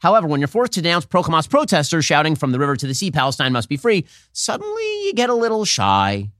However, 0.00 0.26
when 0.26 0.38
you're 0.38 0.48
forced 0.48 0.72
to 0.72 0.82
denounce 0.82 1.06
pro 1.06 1.22
Hamas 1.22 1.48
protesters 1.48 2.04
shouting 2.04 2.36
from 2.36 2.52
the 2.52 2.58
river 2.58 2.76
to 2.76 2.86
the 2.86 2.92
sea, 2.92 3.10
Palestine 3.10 3.54
must 3.54 3.70
be 3.70 3.78
free, 3.78 4.04
suddenly 4.32 5.06
you 5.06 5.14
get 5.14 5.30
a 5.30 5.34
little 5.34 5.64
shy. 5.64 6.30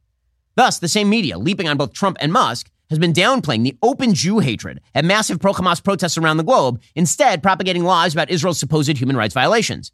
Thus, 0.54 0.78
the 0.78 0.88
same 0.88 1.08
media, 1.08 1.38
leaping 1.38 1.66
on 1.66 1.78
both 1.78 1.94
Trump 1.94 2.18
and 2.20 2.30
Musk, 2.30 2.70
has 2.90 2.98
been 2.98 3.14
downplaying 3.14 3.64
the 3.64 3.76
open 3.82 4.12
Jew 4.12 4.40
hatred 4.40 4.82
and 4.94 5.08
massive 5.08 5.40
pro 5.40 5.54
Hamas 5.54 5.82
protests 5.82 6.18
around 6.18 6.36
the 6.36 6.44
globe, 6.44 6.82
instead, 6.94 7.42
propagating 7.42 7.84
lies 7.84 8.12
about 8.12 8.30
Israel's 8.30 8.58
supposed 8.58 8.98
human 8.98 9.16
rights 9.16 9.34
violations. 9.34 9.92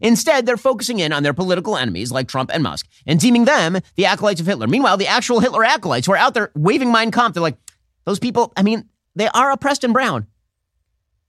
Instead, 0.00 0.46
they're 0.46 0.56
focusing 0.56 0.98
in 0.98 1.12
on 1.12 1.22
their 1.22 1.34
political 1.34 1.76
enemies 1.76 2.12
like 2.12 2.28
Trump 2.28 2.50
and 2.52 2.62
Musk 2.62 2.86
and 3.06 3.18
deeming 3.18 3.44
them 3.44 3.78
the 3.94 4.06
acolytes 4.06 4.40
of 4.40 4.46
Hitler. 4.46 4.66
Meanwhile, 4.66 4.96
the 4.96 5.06
actual 5.06 5.40
Hitler 5.40 5.64
acolytes 5.64 6.06
who 6.06 6.12
are 6.12 6.18
out 6.18 6.34
there 6.34 6.50
waving 6.54 6.92
Mein 6.92 7.10
Kampf, 7.10 7.34
they're 7.34 7.42
like, 7.42 7.58
those 8.04 8.18
people, 8.18 8.52
I 8.56 8.62
mean, 8.62 8.88
they 9.14 9.28
are 9.28 9.50
oppressed 9.50 9.84
and 9.84 9.92
brown. 9.92 10.26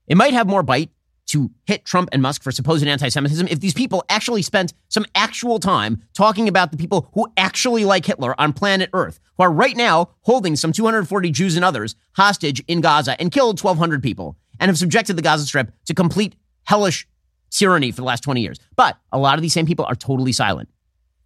It 0.06 0.16
might 0.16 0.34
have 0.34 0.46
more 0.46 0.62
bite 0.62 0.90
to 1.28 1.50
hit 1.66 1.84
Trump 1.84 2.08
and 2.12 2.22
Musk 2.22 2.42
for 2.42 2.50
supposed 2.50 2.86
anti 2.86 3.08
Semitism 3.08 3.48
if 3.48 3.60
these 3.60 3.74
people 3.74 4.04
actually 4.08 4.42
spent 4.42 4.72
some 4.88 5.04
actual 5.14 5.58
time 5.58 6.02
talking 6.14 6.48
about 6.48 6.70
the 6.70 6.78
people 6.78 7.10
who 7.12 7.30
actually 7.36 7.84
like 7.84 8.06
Hitler 8.06 8.38
on 8.40 8.52
planet 8.52 8.90
Earth, 8.92 9.20
who 9.36 9.44
are 9.44 9.52
right 9.52 9.76
now 9.76 10.10
holding 10.22 10.56
some 10.56 10.72
240 10.72 11.30
Jews 11.30 11.56
and 11.56 11.64
others 11.64 11.94
hostage 12.16 12.62
in 12.66 12.80
Gaza 12.80 13.20
and 13.20 13.30
killed 13.30 13.62
1,200 13.62 14.02
people 14.02 14.36
and 14.58 14.70
have 14.70 14.78
subjected 14.78 15.16
the 15.16 15.22
Gaza 15.22 15.44
Strip 15.44 15.72
to 15.84 15.94
complete 15.94 16.34
hellish 16.64 17.06
tyranny 17.50 17.90
for 17.90 17.96
the 17.96 18.06
last 18.06 18.22
20 18.22 18.40
years. 18.40 18.58
But 18.76 18.96
a 19.12 19.18
lot 19.18 19.36
of 19.38 19.42
these 19.42 19.52
same 19.52 19.66
people 19.66 19.84
are 19.84 19.94
totally 19.94 20.32
silent. 20.32 20.68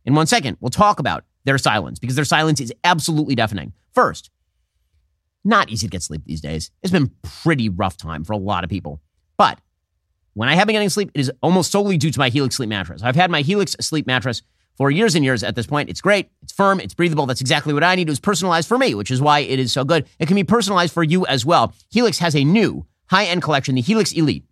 In 0.04 0.14
one 0.14 0.26
second, 0.26 0.56
we'll 0.60 0.70
talk 0.70 0.98
about 0.98 1.24
their 1.44 1.58
silence 1.58 1.98
because 1.98 2.16
their 2.16 2.24
silence 2.24 2.60
is 2.60 2.72
absolutely 2.84 3.34
deafening. 3.34 3.72
First, 3.92 4.30
not 5.44 5.70
easy 5.70 5.86
to 5.86 5.90
get 5.90 6.02
sleep 6.02 6.22
these 6.24 6.40
days. 6.40 6.70
It's 6.82 6.92
been 6.92 7.10
pretty 7.22 7.68
rough 7.68 7.96
time 7.96 8.24
for 8.24 8.32
a 8.32 8.38
lot 8.38 8.64
of 8.64 8.70
people. 8.70 9.00
But 9.36 9.58
when 10.34 10.48
I 10.48 10.54
have 10.54 10.66
been 10.66 10.74
getting 10.74 10.88
sleep, 10.88 11.10
it 11.14 11.20
is 11.20 11.32
almost 11.42 11.72
solely 11.72 11.98
due 11.98 12.10
to 12.10 12.18
my 12.18 12.28
Helix 12.28 12.56
sleep 12.56 12.68
mattress. 12.68 13.02
I've 13.02 13.16
had 13.16 13.30
my 13.30 13.42
Helix 13.42 13.76
sleep 13.80 14.06
mattress 14.06 14.42
for 14.76 14.90
years 14.90 15.14
and 15.14 15.24
years 15.24 15.42
at 15.42 15.54
this 15.54 15.66
point. 15.66 15.90
It's 15.90 16.00
great. 16.00 16.30
It's 16.42 16.52
firm. 16.52 16.80
It's 16.80 16.94
breathable. 16.94 17.26
That's 17.26 17.40
exactly 17.40 17.74
what 17.74 17.84
I 17.84 17.94
need. 17.94 18.08
It 18.08 18.12
was 18.12 18.20
personalized 18.20 18.68
for 18.68 18.78
me, 18.78 18.94
which 18.94 19.10
is 19.10 19.20
why 19.20 19.40
it 19.40 19.58
is 19.58 19.72
so 19.72 19.84
good. 19.84 20.06
It 20.18 20.26
can 20.26 20.36
be 20.36 20.44
personalized 20.44 20.94
for 20.94 21.02
you 21.02 21.26
as 21.26 21.44
well. 21.44 21.74
Helix 21.90 22.18
has 22.18 22.34
a 22.34 22.44
new 22.44 22.86
high 23.10 23.26
end 23.26 23.42
collection, 23.42 23.74
the 23.74 23.82
Helix 23.82 24.12
Elite. 24.12 24.44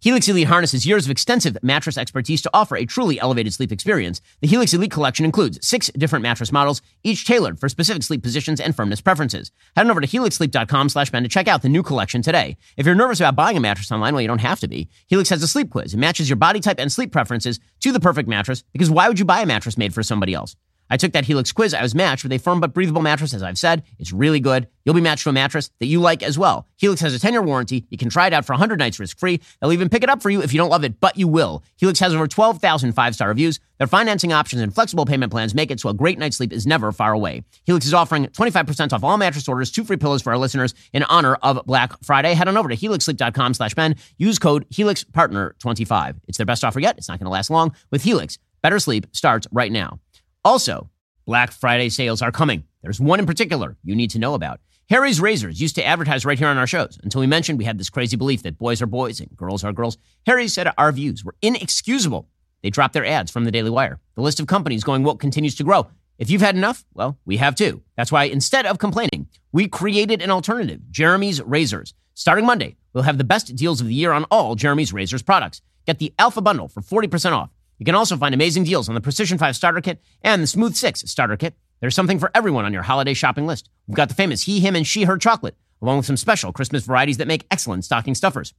Helix 0.00 0.28
Elite 0.28 0.46
harnesses 0.46 0.86
years 0.86 1.06
of 1.06 1.10
extensive 1.10 1.58
mattress 1.60 1.98
expertise 1.98 2.40
to 2.42 2.50
offer 2.54 2.76
a 2.76 2.86
truly 2.86 3.18
elevated 3.18 3.52
sleep 3.52 3.72
experience. 3.72 4.20
The 4.40 4.46
Helix 4.46 4.72
Elite 4.72 4.92
collection 4.92 5.24
includes 5.24 5.58
six 5.66 5.88
different 5.88 6.22
mattress 6.22 6.52
models, 6.52 6.82
each 7.02 7.26
tailored 7.26 7.58
for 7.58 7.68
specific 7.68 8.04
sleep 8.04 8.22
positions 8.22 8.60
and 8.60 8.76
firmness 8.76 9.00
preferences. 9.00 9.50
Head 9.74 9.86
on 9.86 9.90
over 9.90 10.00
to 10.00 10.06
helixsleep.com 10.06 10.90
slash 10.90 11.10
Ben 11.10 11.24
to 11.24 11.28
check 11.28 11.48
out 11.48 11.62
the 11.62 11.68
new 11.68 11.82
collection 11.82 12.22
today. 12.22 12.56
If 12.76 12.86
you're 12.86 12.94
nervous 12.94 13.18
about 13.18 13.34
buying 13.34 13.56
a 13.56 13.60
mattress 13.60 13.90
online, 13.90 14.14
well, 14.14 14.22
you 14.22 14.28
don't 14.28 14.38
have 14.38 14.60
to 14.60 14.68
be. 14.68 14.88
Helix 15.08 15.30
has 15.30 15.42
a 15.42 15.48
sleep 15.48 15.70
quiz. 15.70 15.94
It 15.94 15.98
matches 15.98 16.30
your 16.30 16.36
body 16.36 16.60
type 16.60 16.78
and 16.78 16.92
sleep 16.92 17.10
preferences 17.10 17.58
to 17.80 17.90
the 17.90 17.98
perfect 17.98 18.28
mattress 18.28 18.62
because 18.72 18.92
why 18.92 19.08
would 19.08 19.18
you 19.18 19.24
buy 19.24 19.40
a 19.40 19.46
mattress 19.46 19.76
made 19.76 19.92
for 19.92 20.04
somebody 20.04 20.32
else? 20.32 20.54
I 20.90 20.96
took 20.96 21.12
that 21.12 21.24
Helix 21.24 21.52
quiz. 21.52 21.74
I 21.74 21.82
was 21.82 21.94
matched 21.94 22.22
with 22.22 22.32
a 22.32 22.38
firm 22.38 22.60
but 22.60 22.72
breathable 22.72 23.02
mattress, 23.02 23.34
as 23.34 23.42
I've 23.42 23.58
said. 23.58 23.82
It's 23.98 24.12
really 24.12 24.40
good. 24.40 24.68
You'll 24.84 24.94
be 24.94 25.00
matched 25.00 25.24
to 25.24 25.28
a 25.28 25.32
mattress 25.32 25.70
that 25.80 25.86
you 25.86 26.00
like 26.00 26.22
as 26.22 26.38
well. 26.38 26.66
Helix 26.76 27.00
has 27.02 27.14
a 27.14 27.18
10 27.18 27.32
year 27.32 27.42
warranty. 27.42 27.86
You 27.90 27.98
can 27.98 28.08
try 28.08 28.26
it 28.26 28.32
out 28.32 28.46
for 28.46 28.54
100 28.54 28.78
nights 28.78 28.98
risk 28.98 29.18
free. 29.18 29.40
They'll 29.60 29.72
even 29.72 29.88
pick 29.90 30.02
it 30.02 30.08
up 30.08 30.22
for 30.22 30.30
you 30.30 30.42
if 30.42 30.52
you 30.52 30.58
don't 30.58 30.70
love 30.70 30.84
it, 30.84 30.98
but 30.98 31.18
you 31.18 31.28
will. 31.28 31.62
Helix 31.76 31.98
has 32.00 32.14
over 32.14 32.26
12,000 32.26 32.92
five 32.92 33.14
star 33.14 33.28
reviews. 33.28 33.60
Their 33.78 33.86
financing 33.86 34.32
options 34.32 34.62
and 34.62 34.74
flexible 34.74 35.04
payment 35.04 35.30
plans 35.30 35.54
make 35.54 35.70
it 35.70 35.78
so 35.78 35.88
a 35.88 35.94
great 35.94 36.18
night's 36.18 36.38
sleep 36.38 36.52
is 36.52 36.66
never 36.66 36.90
far 36.90 37.12
away. 37.12 37.44
Helix 37.64 37.86
is 37.86 37.94
offering 37.94 38.26
25% 38.26 38.92
off 38.92 39.04
all 39.04 39.18
mattress 39.18 39.48
orders, 39.48 39.70
two 39.70 39.84
free 39.84 39.96
pillows 39.98 40.22
for 40.22 40.32
our 40.32 40.38
listeners 40.38 40.74
in 40.92 41.02
honor 41.04 41.34
of 41.42 41.64
Black 41.66 41.92
Friday. 42.02 42.34
Head 42.34 42.48
on 42.48 42.56
over 42.56 42.68
to 42.68 42.76
helixsleep.com 42.76 43.54
slash 43.54 43.74
Ben. 43.74 43.94
Use 44.16 44.38
code 44.38 44.68
HelixPartner25. 44.70 46.16
It's 46.26 46.38
their 46.38 46.46
best 46.46 46.64
offer 46.64 46.80
yet. 46.80 46.98
It's 46.98 47.08
not 47.08 47.18
going 47.18 47.26
to 47.26 47.30
last 47.30 47.50
long. 47.50 47.74
With 47.90 48.02
Helix, 48.02 48.38
better 48.62 48.78
sleep 48.78 49.06
starts 49.12 49.46
right 49.52 49.70
now. 49.70 50.00
Also, 50.44 50.88
Black 51.26 51.50
Friday 51.52 51.88
sales 51.88 52.22
are 52.22 52.32
coming. 52.32 52.64
There's 52.82 53.00
one 53.00 53.18
in 53.18 53.26
particular 53.26 53.76
you 53.82 53.96
need 53.96 54.10
to 54.10 54.18
know 54.18 54.34
about. 54.34 54.60
Harry's 54.88 55.20
Razors 55.20 55.60
used 55.60 55.74
to 55.74 55.86
advertise 55.86 56.24
right 56.24 56.38
here 56.38 56.48
on 56.48 56.56
our 56.56 56.66
shows 56.66 56.98
until 57.02 57.20
we 57.20 57.26
mentioned 57.26 57.58
we 57.58 57.66
had 57.66 57.76
this 57.76 57.90
crazy 57.90 58.16
belief 58.16 58.42
that 58.42 58.56
boys 58.56 58.80
are 58.80 58.86
boys 58.86 59.20
and 59.20 59.36
girls 59.36 59.62
are 59.62 59.72
girls. 59.72 59.98
Harry 60.26 60.48
said 60.48 60.72
our 60.78 60.92
views 60.92 61.24
were 61.24 61.34
inexcusable. 61.42 62.28
They 62.62 62.70
dropped 62.70 62.94
their 62.94 63.04
ads 63.04 63.30
from 63.30 63.44
the 63.44 63.50
Daily 63.50 63.68
Wire. 63.68 64.00
The 64.14 64.22
list 64.22 64.40
of 64.40 64.46
companies 64.46 64.84
going 64.84 65.02
woke 65.02 65.20
continues 65.20 65.54
to 65.56 65.64
grow. 65.64 65.88
If 66.18 66.30
you've 66.30 66.40
had 66.40 66.56
enough, 66.56 66.84
well, 66.94 67.18
we 67.26 67.36
have 67.36 67.54
too. 67.54 67.82
That's 67.96 68.10
why 68.10 68.24
instead 68.24 68.64
of 68.64 68.78
complaining, 68.78 69.28
we 69.52 69.68
created 69.68 70.22
an 70.22 70.30
alternative, 70.30 70.80
Jeremy's 70.90 71.42
Razors. 71.42 71.94
Starting 72.14 72.46
Monday, 72.46 72.76
we'll 72.92 73.04
have 73.04 73.18
the 73.18 73.24
best 73.24 73.54
deals 73.54 73.80
of 73.80 73.86
the 73.86 73.94
year 73.94 74.12
on 74.12 74.24
all 74.24 74.54
Jeremy's 74.54 74.92
Razors 74.92 75.22
products. 75.22 75.60
Get 75.86 75.98
the 75.98 76.14
Alpha 76.18 76.40
Bundle 76.40 76.68
for 76.68 76.80
40% 76.80 77.32
off. 77.32 77.50
You 77.78 77.84
can 77.84 77.94
also 77.94 78.16
find 78.16 78.34
amazing 78.34 78.64
deals 78.64 78.88
on 78.88 78.94
the 78.94 79.00
Precision 79.00 79.38
5 79.38 79.54
Starter 79.54 79.80
Kit 79.80 80.02
and 80.22 80.42
the 80.42 80.46
Smooth 80.46 80.74
6 80.74 81.02
Starter 81.02 81.36
Kit. 81.36 81.54
There's 81.80 81.94
something 81.94 82.18
for 82.18 82.30
everyone 82.34 82.64
on 82.64 82.72
your 82.72 82.82
holiday 82.82 83.14
shopping 83.14 83.46
list. 83.46 83.70
We've 83.86 83.96
got 83.96 84.08
the 84.08 84.16
famous 84.16 84.42
He, 84.42 84.58
Him, 84.58 84.74
and 84.74 84.86
She, 84.86 85.04
Her 85.04 85.16
chocolate, 85.16 85.56
along 85.80 85.98
with 85.98 86.06
some 86.06 86.16
special 86.16 86.52
Christmas 86.52 86.84
varieties 86.84 87.18
that 87.18 87.28
make 87.28 87.46
excellent 87.50 87.84
stocking 87.84 88.16
stuffers. 88.16 88.52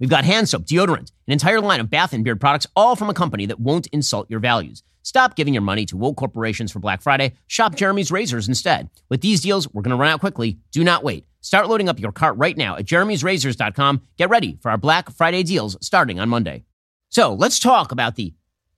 We've 0.00 0.10
got 0.10 0.24
hand 0.24 0.48
soap, 0.48 0.64
deodorant, 0.64 1.12
an 1.26 1.32
entire 1.32 1.60
line 1.60 1.78
of 1.78 1.88
bath 1.88 2.12
and 2.12 2.24
beard 2.24 2.40
products, 2.40 2.66
all 2.74 2.96
from 2.96 3.08
a 3.08 3.14
company 3.14 3.46
that 3.46 3.60
won't 3.60 3.86
insult 3.88 4.28
your 4.28 4.40
values. 4.40 4.82
Stop 5.02 5.36
giving 5.36 5.54
your 5.54 5.62
money 5.62 5.86
to 5.86 5.96
woke 5.96 6.16
corporations 6.16 6.72
for 6.72 6.80
Black 6.80 7.00
Friday. 7.00 7.34
Shop 7.46 7.76
Jeremy's 7.76 8.10
Razors 8.10 8.48
instead. 8.48 8.90
With 9.08 9.20
these 9.20 9.42
deals, 9.42 9.72
we're 9.72 9.82
going 9.82 9.90
to 9.90 10.00
run 10.00 10.10
out 10.10 10.20
quickly. 10.20 10.58
Do 10.72 10.82
not 10.82 11.04
wait. 11.04 11.26
Start 11.42 11.68
loading 11.68 11.88
up 11.88 12.00
your 12.00 12.10
cart 12.10 12.36
right 12.38 12.56
now 12.56 12.76
at 12.76 12.86
jeremy'srazors.com. 12.86 14.00
Get 14.16 14.30
ready 14.30 14.58
for 14.62 14.70
our 14.70 14.78
Black 14.78 15.10
Friday 15.10 15.42
deals 15.42 15.76
starting 15.80 16.18
on 16.18 16.28
Monday. 16.28 16.64
So 17.10 17.34
let's 17.34 17.60
talk 17.60 17.92
about 17.92 18.16
the 18.16 18.34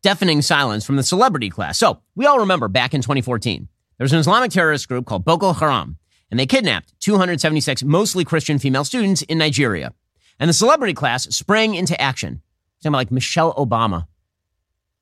deafening 0.07 0.41
silence 0.41 0.85
from 0.85 0.95
the 0.95 1.03
celebrity 1.03 1.51
class. 1.51 1.77
So 1.77 2.01
we 2.15 2.27
all 2.27 2.39
remember 2.39 2.69
back 2.69 2.95
in 2.95 3.03
2014, 3.03 3.67
there 3.99 4.05
was 4.05 4.13
an 4.13 4.21
Islamic 4.21 4.53
terrorist 4.53 4.87
group 4.87 5.05
called 5.05 5.25
Boko 5.25 5.53
Haram, 5.53 5.99
and 6.31 6.39
they 6.39 6.47
kidnapped 6.47 6.95
276 7.01 7.83
mostly 7.83 8.25
Christian 8.25 8.61
female 8.61 8.85
students 8.85 9.23
in 9.23 9.37
Nigeria. 9.37 9.93
And 10.39 10.49
the 10.49 10.55
celebrity 10.55 10.95
class 10.95 11.25
sprang 11.35 11.75
into 11.75 12.01
action. 12.01 12.41
Talking 12.79 12.91
about 12.91 12.99
like 12.99 13.11
Michelle 13.11 13.53
Obama, 13.55 14.07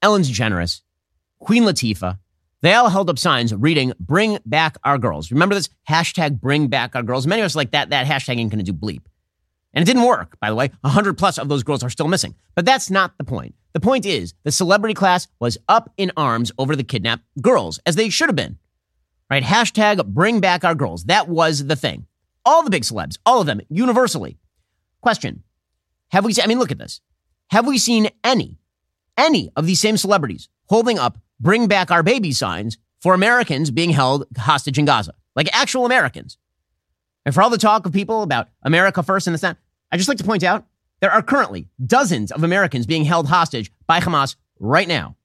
Ellen 0.00 0.22
DeGeneres, 0.22 0.80
Queen 1.38 1.64
Latifah, 1.64 2.18
They 2.62 2.72
all 2.72 2.88
held 2.88 3.10
up 3.10 3.18
signs 3.18 3.52
reading, 3.54 3.92
Bring 4.00 4.38
back 4.46 4.78
our 4.84 4.96
girls. 4.96 5.30
Remember 5.30 5.54
this? 5.54 5.68
Hashtag 5.86 6.40
bring 6.40 6.68
back 6.68 6.96
our 6.96 7.02
girls. 7.02 7.26
Many 7.26 7.42
of 7.42 7.46
us 7.46 7.54
like 7.54 7.72
that, 7.72 7.90
that 7.90 8.06
hashtag 8.06 8.38
ain't 8.38 8.52
to 8.52 8.62
do 8.62 8.72
bleep. 8.72 9.02
And 9.74 9.82
it 9.82 9.84
didn't 9.84 10.06
work, 10.06 10.40
by 10.40 10.48
the 10.48 10.56
way. 10.56 10.70
100 10.80 11.18
plus 11.18 11.36
of 11.36 11.50
those 11.50 11.62
girls 11.62 11.82
are 11.82 11.90
still 11.90 12.08
missing. 12.08 12.34
But 12.54 12.64
that's 12.64 12.88
not 12.90 13.18
the 13.18 13.24
point. 13.24 13.54
The 13.74 13.80
point 13.80 14.06
is 14.06 14.34
the 14.44 14.52
celebrity 14.52 14.94
class 14.94 15.26
was 15.40 15.58
up 15.68 15.92
in 15.96 16.12
arms 16.16 16.52
over 16.58 16.76
the 16.76 16.84
kidnapped 16.84 17.24
girls, 17.42 17.80
as 17.84 17.96
they 17.96 18.08
should 18.08 18.28
have 18.28 18.36
been. 18.36 18.56
Right? 19.28 19.42
Hashtag 19.42 20.06
bring 20.06 20.40
back 20.40 20.64
our 20.64 20.76
girls. 20.76 21.04
That 21.04 21.28
was 21.28 21.66
the 21.66 21.76
thing. 21.76 22.06
All 22.44 22.62
the 22.62 22.70
big 22.70 22.84
celebs, 22.84 23.18
all 23.26 23.40
of 23.40 23.46
them, 23.46 23.60
universally. 23.68 24.38
Question 25.00 25.42
Have 26.12 26.24
we 26.24 26.32
seen, 26.32 26.44
I 26.44 26.46
mean, 26.46 26.60
look 26.60 26.70
at 26.70 26.78
this. 26.78 27.00
Have 27.50 27.66
we 27.66 27.78
seen 27.78 28.10
any, 28.22 28.58
any 29.18 29.50
of 29.56 29.66
these 29.66 29.80
same 29.80 29.96
celebrities 29.96 30.48
holding 30.68 30.98
up 30.98 31.18
bring 31.40 31.66
back 31.66 31.90
our 31.90 32.02
baby 32.02 32.32
signs 32.32 32.78
for 33.00 33.12
Americans 33.12 33.70
being 33.70 33.90
held 33.90 34.24
hostage 34.38 34.78
in 34.78 34.84
Gaza? 34.84 35.14
Like 35.34 35.48
actual 35.52 35.84
Americans. 35.84 36.38
And 37.26 37.34
for 37.34 37.42
all 37.42 37.50
the 37.50 37.58
talk 37.58 37.86
of 37.86 37.92
people 37.92 38.22
about 38.22 38.48
America 38.62 39.02
first 39.02 39.26
and 39.26 39.34
this, 39.34 39.40
that, 39.40 39.56
I 39.90 39.96
just 39.96 40.08
like 40.08 40.18
to 40.18 40.24
point 40.24 40.44
out 40.44 40.64
there 41.04 41.12
are 41.12 41.20
currently 41.20 41.68
dozens 41.84 42.32
of 42.32 42.42
Americans 42.42 42.86
being 42.86 43.04
held 43.04 43.28
hostage 43.28 43.70
by 43.86 44.00
Hamas 44.00 44.36
right 44.58 44.88
now. 44.88 45.16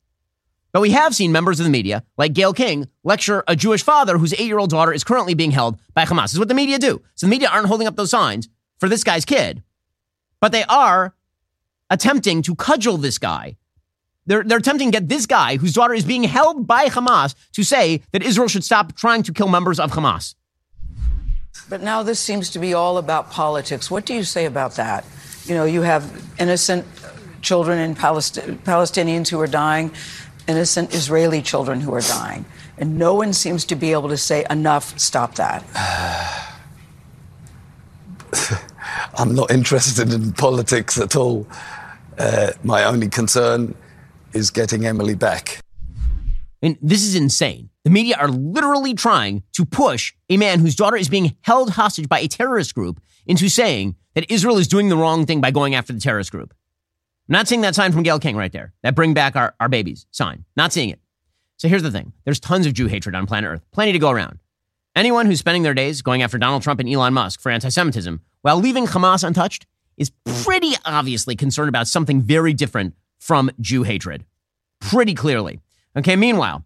But 0.74 0.82
we 0.82 0.92
have 0.92 1.16
seen 1.16 1.32
members 1.32 1.62
of 1.62 1.64
the 1.64 1.70
media, 1.70 2.04
like 2.18 2.34
Gayle 2.34 2.52
King, 2.52 2.90
lecture 3.06 3.46
a 3.48 3.56
Jewish 3.56 3.82
father 3.82 4.18
whose 4.18 4.34
eight 4.34 4.48
year 4.48 4.60
old 4.60 4.72
daughter 4.72 4.92
is 4.92 5.06
currently 5.06 5.36
being 5.36 5.52
held 5.52 5.80
by 5.94 6.04
Hamas. 6.04 6.24
This 6.24 6.34
is 6.34 6.40
what 6.40 6.50
the 6.50 6.54
media 6.54 6.80
do. 6.80 7.02
So 7.16 7.28
the 7.28 7.30
media 7.30 7.48
aren't 7.48 7.68
holding 7.68 7.88
up 7.88 7.96
those 7.96 8.10
signs 8.10 8.50
for 8.78 8.90
this 8.90 9.06
guy's 9.06 9.24
kid, 9.24 9.64
but 10.42 10.52
they 10.52 10.66
are 10.66 11.16
attempting 11.90 12.42
to 12.42 12.56
cudgel 12.56 12.98
this 12.98 13.18
guy. 13.18 13.56
They're, 14.26 14.44
they're 14.44 14.58
attempting 14.58 14.92
to 14.92 15.00
get 15.00 15.08
this 15.08 15.28
guy, 15.28 15.56
whose 15.56 15.72
daughter 15.72 15.94
is 15.94 16.04
being 16.04 16.26
held 16.26 16.68
by 16.68 16.88
Hamas, 16.88 17.36
to 17.54 17.64
say 17.64 18.02
that 18.12 18.22
Israel 18.22 18.50
should 18.50 18.66
stop 18.66 18.98
trying 18.98 19.24
to 19.24 19.32
kill 19.32 19.48
members 19.48 19.80
of 19.80 19.94
Hamas. 19.94 20.36
But 21.70 21.82
now 21.82 22.04
this 22.04 22.20
seems 22.20 22.50
to 22.50 22.60
be 22.60 22.74
all 22.74 22.98
about 22.98 23.32
politics. 23.32 23.90
What 23.90 24.06
do 24.06 24.14
you 24.14 24.26
say 24.26 24.44
about 24.44 24.76
that? 24.76 25.06
You 25.50 25.56
know, 25.56 25.66
you 25.66 25.82
have 25.82 26.06
innocent 26.39 26.86
children 27.41 27.80
in 27.80 27.95
Palest- 27.95 28.36
Palestinians 28.66 29.30
who 29.30 29.41
are 29.41 29.47
dying, 29.47 29.91
innocent 30.47 30.93
Israeli 30.93 31.41
children 31.41 31.82
who 31.82 31.91
are 31.95 32.02
dying. 32.02 32.45
And 32.78 33.00
no 33.00 33.16
one 33.16 33.34
seems 33.34 33.66
to 33.66 33.76
be 33.76 33.91
able 33.91 34.10
to 34.10 34.18
say, 34.18 34.45
enough, 34.52 34.97
stop 35.00 35.36
that. 35.36 35.66
I'm 39.18 39.34
not 39.34 39.50
interested 39.50 40.14
in 40.14 40.34
politics 40.34 41.00
at 41.00 41.16
all. 41.16 41.47
Uh, 42.20 42.52
my 42.64 42.84
only 42.84 43.10
concern 43.10 43.74
is 44.34 44.52
getting 44.52 44.86
Emily 44.86 45.16
back. 45.16 45.62
I 46.62 46.68
mean, 46.68 46.78
this 46.80 47.04
is 47.04 47.16
insane. 47.16 47.70
The 47.86 47.89
media 47.89 48.18
are 48.20 48.28
literally 48.28 48.93
trying 48.93 49.41
to 49.54 49.66
push 49.66 50.14
a 50.30 50.38
man 50.38 50.60
whose 50.60 50.76
daughter 50.76 50.97
is 50.97 51.10
being 51.10 51.36
held 51.41 51.72
hostage 51.72 52.08
by 52.08 52.20
a 52.20 52.28
terrorist 52.28 52.76
group 52.76 53.02
into 53.26 53.50
saying 53.50 53.95
that 54.20 54.30
Israel 54.30 54.58
is 54.58 54.68
doing 54.68 54.90
the 54.90 54.98
wrong 54.98 55.26
thing 55.26 55.40
by 55.40 55.50
going 55.50 55.76
after 55.76 55.94
the 55.94 56.00
terrorist 56.00 56.30
group. 56.30 56.54
I'm 57.30 57.34
not 57.34 57.48
seeing 57.48 57.62
that 57.62 57.74
sign 57.74 57.94
from 57.94 58.04
Gayle 58.04 58.20
King 58.20 58.36
right 58.36 58.52
there. 58.52 58.74
That 58.84 58.94
bring 58.94 59.14
back 59.14 59.38
our, 59.38 59.56
our 59.62 59.70
babies 59.70 60.08
sign. 60.12 60.44
Not 60.58 60.74
seeing 60.74 60.90
it. 60.90 61.00
So 61.56 61.70
here's 61.70 61.84
the 61.84 61.92
thing. 61.92 62.12
There's 62.26 62.40
tons 62.40 62.66
of 62.66 62.74
Jew 62.74 62.88
hatred 62.88 63.16
on 63.16 63.28
planet 63.28 63.50
Earth. 63.50 63.62
Plenty 63.72 63.94
to 63.94 64.00
go 64.00 64.10
around. 64.10 64.40
Anyone 64.94 65.26
who's 65.26 65.40
spending 65.40 65.64
their 65.64 65.74
days 65.74 66.02
going 66.02 66.22
after 66.22 66.38
Donald 66.38 66.64
Trump 66.64 66.82
and 66.82 66.90
Elon 66.90 67.14
Musk 67.14 67.40
for 67.40 67.50
anti-Semitism 67.50 68.20
while 68.42 68.58
leaving 68.58 68.88
Hamas 68.88 69.24
untouched 69.24 69.66
is 69.96 70.12
pretty 70.44 70.74
obviously 70.84 71.38
concerned 71.38 71.70
about 71.70 71.88
something 71.88 72.22
very 72.22 72.52
different 72.52 72.96
from 73.20 73.50
Jew 73.62 73.84
hatred. 73.84 74.26
Pretty 74.82 75.14
clearly. 75.14 75.62
Okay, 75.96 76.18
meanwhile, 76.18 76.66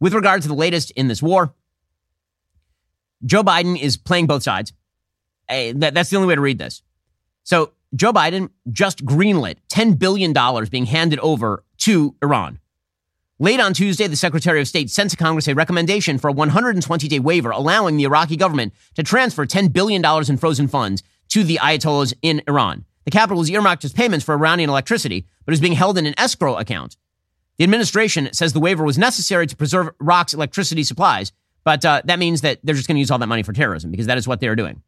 with 0.00 0.12
regard 0.12 0.42
to 0.42 0.48
the 0.48 0.54
latest 0.54 0.90
in 0.92 1.06
this 1.06 1.22
war, 1.22 1.54
Joe 3.24 3.44
Biden 3.44 3.80
is 3.80 3.96
playing 3.96 4.26
both 4.26 4.42
sides. 4.42 4.72
Uh, 5.50 5.72
that, 5.76 5.94
that's 5.94 6.10
the 6.10 6.16
only 6.16 6.28
way 6.28 6.34
to 6.34 6.40
read 6.40 6.58
this. 6.58 6.82
So 7.42 7.72
Joe 7.94 8.12
Biden 8.12 8.50
just 8.70 9.04
greenlit 9.04 9.56
$10 9.68 9.98
billion 9.98 10.32
being 10.70 10.86
handed 10.86 11.18
over 11.20 11.64
to 11.78 12.14
Iran. 12.22 12.60
Late 13.38 13.58
on 13.58 13.72
Tuesday, 13.72 14.06
the 14.06 14.16
Secretary 14.16 14.60
of 14.60 14.68
State 14.68 14.90
sent 14.90 15.10
to 15.10 15.16
Congress 15.16 15.48
a 15.48 15.54
recommendation 15.54 16.18
for 16.18 16.28
a 16.28 16.32
120 16.32 17.08
day 17.08 17.18
waiver 17.18 17.50
allowing 17.50 17.96
the 17.96 18.04
Iraqi 18.04 18.36
government 18.36 18.74
to 18.94 19.02
transfer 19.02 19.46
$10 19.46 19.72
billion 19.72 20.04
in 20.28 20.36
frozen 20.36 20.68
funds 20.68 21.02
to 21.30 21.42
the 21.42 21.56
Ayatollahs 21.56 22.12
in 22.22 22.42
Iran. 22.46 22.84
The 23.04 23.10
capital 23.10 23.42
is 23.42 23.50
earmarked 23.50 23.84
as 23.84 23.92
payments 23.92 24.24
for 24.24 24.34
Iranian 24.34 24.68
electricity, 24.68 25.26
but 25.46 25.54
is 25.54 25.60
being 25.60 25.72
held 25.72 25.96
in 25.96 26.06
an 26.06 26.14
escrow 26.18 26.58
account. 26.58 26.96
The 27.56 27.64
administration 27.64 28.32
says 28.32 28.52
the 28.52 28.60
waiver 28.60 28.84
was 28.84 28.98
necessary 28.98 29.46
to 29.46 29.56
preserve 29.56 29.90
Iraq's 30.00 30.34
electricity 30.34 30.82
supplies, 30.82 31.32
but 31.64 31.84
uh, 31.84 32.02
that 32.04 32.18
means 32.18 32.42
that 32.42 32.58
they're 32.62 32.74
just 32.74 32.88
going 32.88 32.96
to 32.96 33.00
use 33.00 33.10
all 33.10 33.18
that 33.18 33.26
money 33.26 33.42
for 33.42 33.52
terrorism 33.52 33.90
because 33.90 34.06
that 34.06 34.18
is 34.18 34.28
what 34.28 34.40
they're 34.40 34.56
doing. 34.56 34.82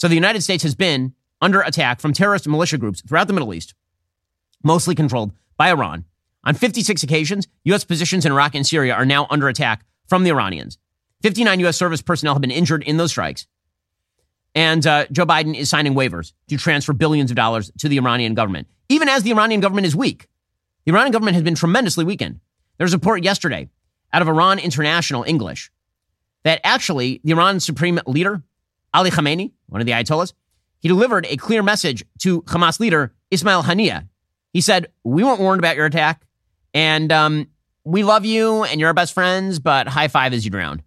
So 0.00 0.08
the 0.08 0.14
United 0.14 0.42
States 0.42 0.62
has 0.62 0.74
been 0.74 1.12
under 1.42 1.60
attack 1.60 2.00
from 2.00 2.14
terrorist 2.14 2.48
militia 2.48 2.78
groups 2.78 3.02
throughout 3.02 3.26
the 3.26 3.34
Middle 3.34 3.52
East, 3.52 3.74
mostly 4.64 4.94
controlled 4.94 5.32
by 5.58 5.68
Iran. 5.68 6.06
On 6.42 6.54
56 6.54 7.02
occasions, 7.02 7.46
U.S. 7.64 7.84
positions 7.84 8.24
in 8.24 8.32
Iraq 8.32 8.54
and 8.54 8.66
Syria 8.66 8.94
are 8.94 9.04
now 9.04 9.26
under 9.28 9.46
attack 9.46 9.84
from 10.08 10.24
the 10.24 10.30
Iranians. 10.30 10.78
59 11.20 11.60
U.S. 11.60 11.76
service 11.76 12.00
personnel 12.00 12.32
have 12.34 12.40
been 12.40 12.50
injured 12.50 12.82
in 12.82 12.96
those 12.96 13.10
strikes. 13.10 13.46
And 14.54 14.86
uh, 14.86 15.04
Joe 15.12 15.26
Biden 15.26 15.54
is 15.54 15.68
signing 15.68 15.92
waivers 15.92 16.32
to 16.48 16.56
transfer 16.56 16.94
billions 16.94 17.30
of 17.30 17.36
dollars 17.36 17.70
to 17.80 17.88
the 17.90 17.98
Iranian 17.98 18.32
government, 18.32 18.68
even 18.88 19.06
as 19.06 19.22
the 19.22 19.32
Iranian 19.32 19.60
government 19.60 19.86
is 19.86 19.94
weak. 19.94 20.28
The 20.86 20.92
Iranian 20.92 21.12
government 21.12 21.34
has 21.34 21.44
been 21.44 21.54
tremendously 21.54 22.06
weakened. 22.06 22.40
There 22.78 22.86
was 22.86 22.94
a 22.94 22.96
report 22.96 23.22
yesterday 23.22 23.68
out 24.14 24.22
of 24.22 24.28
Iran 24.28 24.58
International 24.60 25.24
English 25.24 25.70
that 26.44 26.62
actually 26.64 27.20
the 27.22 27.32
Iran 27.32 27.60
supreme 27.60 28.00
leader, 28.06 28.42
Ali 28.92 29.10
Khamenei, 29.10 29.52
one 29.68 29.80
of 29.80 29.86
the 29.86 29.92
Ayatollahs, 29.92 30.32
he 30.80 30.88
delivered 30.88 31.26
a 31.28 31.36
clear 31.36 31.62
message 31.62 32.04
to 32.20 32.42
Hamas 32.42 32.80
leader 32.80 33.14
Ismail 33.30 33.62
Haniyeh. 33.62 34.08
He 34.52 34.60
said, 34.60 34.86
We 35.04 35.22
weren't 35.22 35.40
warned 35.40 35.60
about 35.60 35.76
your 35.76 35.86
attack, 35.86 36.26
and 36.74 37.12
um, 37.12 37.48
we 37.84 38.02
love 38.02 38.24
you 38.24 38.64
and 38.64 38.80
you're 38.80 38.88
our 38.88 38.94
best 38.94 39.12
friends, 39.12 39.58
but 39.58 39.88
high 39.88 40.08
five 40.08 40.32
as 40.32 40.44
you 40.44 40.50
drown. 40.50 40.82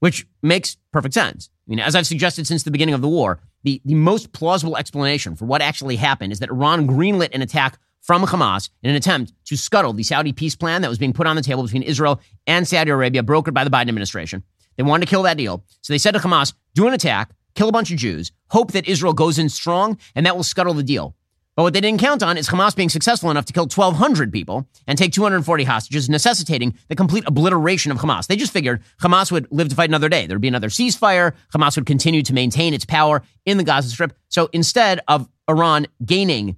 Which 0.00 0.26
makes 0.42 0.76
perfect 0.92 1.14
sense. 1.14 1.50
I 1.52 1.70
mean, 1.70 1.78
as 1.78 1.94
I've 1.94 2.06
suggested 2.06 2.46
since 2.46 2.62
the 2.62 2.70
beginning 2.70 2.94
of 2.94 3.02
the 3.02 3.08
war, 3.08 3.40
the, 3.62 3.80
the 3.84 3.94
most 3.94 4.32
plausible 4.32 4.76
explanation 4.76 5.36
for 5.36 5.44
what 5.44 5.60
actually 5.60 5.96
happened 5.96 6.32
is 6.32 6.38
that 6.38 6.48
Iran 6.48 6.88
greenlit 6.88 7.34
an 7.34 7.42
attack 7.42 7.78
from 8.00 8.22
Hamas 8.24 8.70
in 8.82 8.90
an 8.90 8.96
attempt 8.96 9.34
to 9.44 9.56
scuttle 9.56 9.92
the 9.92 10.02
Saudi 10.02 10.32
peace 10.32 10.56
plan 10.56 10.80
that 10.82 10.88
was 10.88 10.98
being 10.98 11.12
put 11.12 11.26
on 11.26 11.36
the 11.36 11.42
table 11.42 11.62
between 11.62 11.82
Israel 11.82 12.20
and 12.46 12.66
Saudi 12.66 12.90
Arabia, 12.90 13.22
brokered 13.22 13.52
by 13.52 13.62
the 13.62 13.70
Biden 13.70 13.88
administration. 13.88 14.42
They 14.76 14.82
wanted 14.82 15.06
to 15.06 15.10
kill 15.10 15.22
that 15.24 15.36
deal. 15.36 15.64
So 15.82 15.92
they 15.92 15.98
said 15.98 16.12
to 16.12 16.20
Hamas, 16.20 16.54
do 16.74 16.86
an 16.86 16.94
attack, 16.94 17.32
kill 17.54 17.68
a 17.68 17.72
bunch 17.72 17.90
of 17.90 17.98
Jews, 17.98 18.32
hope 18.48 18.72
that 18.72 18.88
Israel 18.88 19.12
goes 19.12 19.38
in 19.38 19.48
strong, 19.48 19.98
and 20.14 20.24
that 20.26 20.36
will 20.36 20.42
scuttle 20.42 20.74
the 20.74 20.82
deal. 20.82 21.14
But 21.56 21.64
what 21.64 21.74
they 21.74 21.80
didn't 21.80 22.00
count 22.00 22.22
on 22.22 22.38
is 22.38 22.48
Hamas 22.48 22.74
being 22.74 22.88
successful 22.88 23.30
enough 23.30 23.44
to 23.46 23.52
kill 23.52 23.64
1,200 23.64 24.32
people 24.32 24.66
and 24.86 24.96
take 24.96 25.12
240 25.12 25.64
hostages, 25.64 26.08
necessitating 26.08 26.74
the 26.88 26.96
complete 26.96 27.24
obliteration 27.26 27.92
of 27.92 27.98
Hamas. 27.98 28.28
They 28.28 28.36
just 28.36 28.52
figured 28.52 28.82
Hamas 29.02 29.30
would 29.30 29.46
live 29.50 29.68
to 29.68 29.74
fight 29.74 29.90
another 29.90 30.08
day. 30.08 30.26
There 30.26 30.36
would 30.36 30.42
be 30.42 30.48
another 30.48 30.68
ceasefire. 30.68 31.34
Hamas 31.52 31.76
would 31.76 31.86
continue 31.86 32.22
to 32.22 32.32
maintain 32.32 32.72
its 32.72 32.86
power 32.86 33.22
in 33.44 33.58
the 33.58 33.64
Gaza 33.64 33.90
Strip. 33.90 34.14
So 34.28 34.48
instead 34.52 35.00
of 35.06 35.28
Iran 35.48 35.86
gaining 36.04 36.56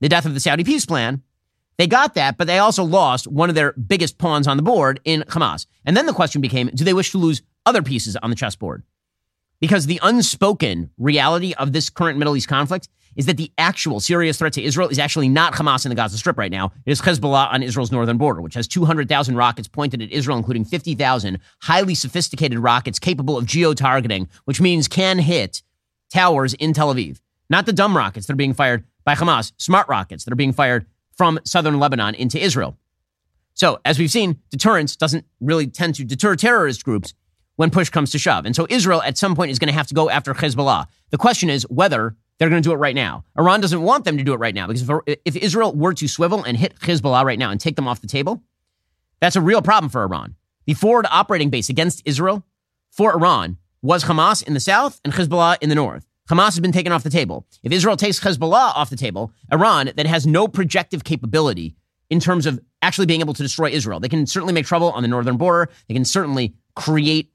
the 0.00 0.08
death 0.08 0.26
of 0.26 0.34
the 0.34 0.40
Saudi 0.40 0.64
peace 0.64 0.86
plan, 0.86 1.22
they 1.76 1.86
got 1.86 2.14
that, 2.14 2.36
but 2.36 2.46
they 2.46 2.58
also 2.58 2.82
lost 2.84 3.26
one 3.26 3.48
of 3.50 3.54
their 3.54 3.72
biggest 3.72 4.18
pawns 4.18 4.48
on 4.48 4.56
the 4.56 4.62
board 4.62 5.00
in 5.04 5.22
Hamas. 5.28 5.66
And 5.84 5.96
then 5.96 6.06
the 6.06 6.12
question 6.12 6.40
became 6.40 6.70
do 6.74 6.84
they 6.84 6.92
wish 6.92 7.12
to 7.12 7.18
lose 7.18 7.40
other 7.70 7.82
pieces 7.82 8.16
on 8.16 8.30
the 8.30 8.36
chessboard? 8.36 8.82
Because 9.60 9.86
the 9.86 10.00
unspoken 10.02 10.90
reality 10.98 11.54
of 11.54 11.72
this 11.72 11.88
current 11.88 12.18
Middle 12.18 12.36
East 12.36 12.48
conflict 12.48 12.88
is 13.14 13.26
that 13.26 13.36
the 13.36 13.52
actual 13.58 14.00
serious 14.00 14.38
threat 14.38 14.52
to 14.54 14.62
Israel 14.62 14.88
is 14.88 14.98
actually 14.98 15.28
not 15.28 15.52
Hamas 15.54 15.84
in 15.84 15.90
the 15.90 15.94
Gaza 15.94 16.18
Strip 16.18 16.36
right 16.36 16.50
now. 16.50 16.72
It 16.84 16.90
is 16.90 17.00
Hezbollah 17.00 17.52
on 17.52 17.62
Israel's 17.62 17.92
northern 17.92 18.18
border, 18.18 18.40
which 18.40 18.54
has 18.54 18.66
200,000 18.66 19.36
rockets 19.36 19.68
pointed 19.68 20.02
at 20.02 20.10
Israel, 20.10 20.36
including 20.36 20.64
50,000 20.64 21.38
highly 21.62 21.94
sophisticated 21.94 22.58
rockets 22.58 22.98
capable 22.98 23.38
of 23.38 23.46
geo 23.46 23.72
targeting, 23.72 24.28
which 24.44 24.60
means 24.60 24.88
can 24.88 25.18
hit 25.18 25.62
towers 26.12 26.54
in 26.54 26.72
Tel 26.72 26.92
Aviv. 26.92 27.20
Not 27.48 27.66
the 27.66 27.72
dumb 27.72 27.96
rockets 27.96 28.26
that 28.26 28.32
are 28.32 28.36
being 28.36 28.54
fired 28.54 28.84
by 29.04 29.14
Hamas, 29.14 29.52
smart 29.56 29.88
rockets 29.88 30.24
that 30.24 30.32
are 30.32 30.36
being 30.36 30.52
fired 30.52 30.86
from 31.16 31.38
southern 31.44 31.78
Lebanon 31.78 32.14
into 32.14 32.42
Israel. 32.42 32.76
So, 33.54 33.78
as 33.84 33.98
we've 33.98 34.10
seen, 34.10 34.40
deterrence 34.50 34.96
doesn't 34.96 35.26
really 35.40 35.66
tend 35.66 35.96
to 35.96 36.04
deter 36.04 36.34
terrorist 36.36 36.84
groups 36.84 37.12
when 37.60 37.68
push 37.68 37.90
comes 37.90 38.10
to 38.10 38.18
shove. 38.18 38.46
And 38.46 38.56
so 38.56 38.66
Israel 38.70 39.02
at 39.02 39.18
some 39.18 39.36
point 39.36 39.50
is 39.50 39.58
going 39.58 39.68
to 39.68 39.74
have 39.74 39.86
to 39.88 39.92
go 39.92 40.08
after 40.08 40.32
Hezbollah. 40.32 40.86
The 41.10 41.18
question 41.18 41.50
is 41.50 41.64
whether 41.68 42.16
they're 42.38 42.48
going 42.48 42.62
to 42.62 42.66
do 42.66 42.72
it 42.72 42.78
right 42.78 42.94
now. 42.94 43.22
Iran 43.38 43.60
doesn't 43.60 43.82
want 43.82 44.06
them 44.06 44.16
to 44.16 44.24
do 44.24 44.32
it 44.32 44.38
right 44.38 44.54
now 44.54 44.66
because 44.66 44.88
if, 45.06 45.18
if 45.26 45.36
Israel 45.36 45.74
were 45.74 45.92
to 45.92 46.08
swivel 46.08 46.42
and 46.42 46.56
hit 46.56 46.74
Hezbollah 46.76 47.22
right 47.22 47.38
now 47.38 47.50
and 47.50 47.60
take 47.60 47.76
them 47.76 47.86
off 47.86 48.00
the 48.00 48.06
table, 48.06 48.42
that's 49.20 49.36
a 49.36 49.42
real 49.42 49.60
problem 49.60 49.90
for 49.90 50.02
Iran. 50.02 50.36
The 50.64 50.72
forward 50.72 51.04
operating 51.10 51.50
base 51.50 51.68
against 51.68 52.00
Israel 52.06 52.46
for 52.90 53.12
Iran 53.12 53.58
was 53.82 54.04
Hamas 54.04 54.42
in 54.42 54.54
the 54.54 54.60
south 54.60 54.98
and 55.04 55.12
Hezbollah 55.12 55.58
in 55.60 55.68
the 55.68 55.74
north. 55.74 56.06
Hamas 56.30 56.46
has 56.46 56.60
been 56.60 56.72
taken 56.72 56.92
off 56.92 57.02
the 57.02 57.10
table. 57.10 57.46
If 57.62 57.72
Israel 57.72 57.98
takes 57.98 58.20
Hezbollah 58.20 58.74
off 58.74 58.88
the 58.88 58.96
table, 58.96 59.34
Iran, 59.52 59.92
that 59.96 60.06
has 60.06 60.26
no 60.26 60.48
projective 60.48 61.04
capability 61.04 61.76
in 62.08 62.20
terms 62.20 62.46
of 62.46 62.58
actually 62.80 63.04
being 63.04 63.20
able 63.20 63.34
to 63.34 63.42
destroy 63.42 63.68
Israel. 63.68 64.00
They 64.00 64.08
can 64.08 64.26
certainly 64.26 64.54
make 64.54 64.64
trouble 64.64 64.92
on 64.92 65.02
the 65.02 65.08
northern 65.08 65.36
border. 65.36 65.68
They 65.88 65.94
can 65.94 66.06
certainly 66.06 66.54
create 66.74 67.30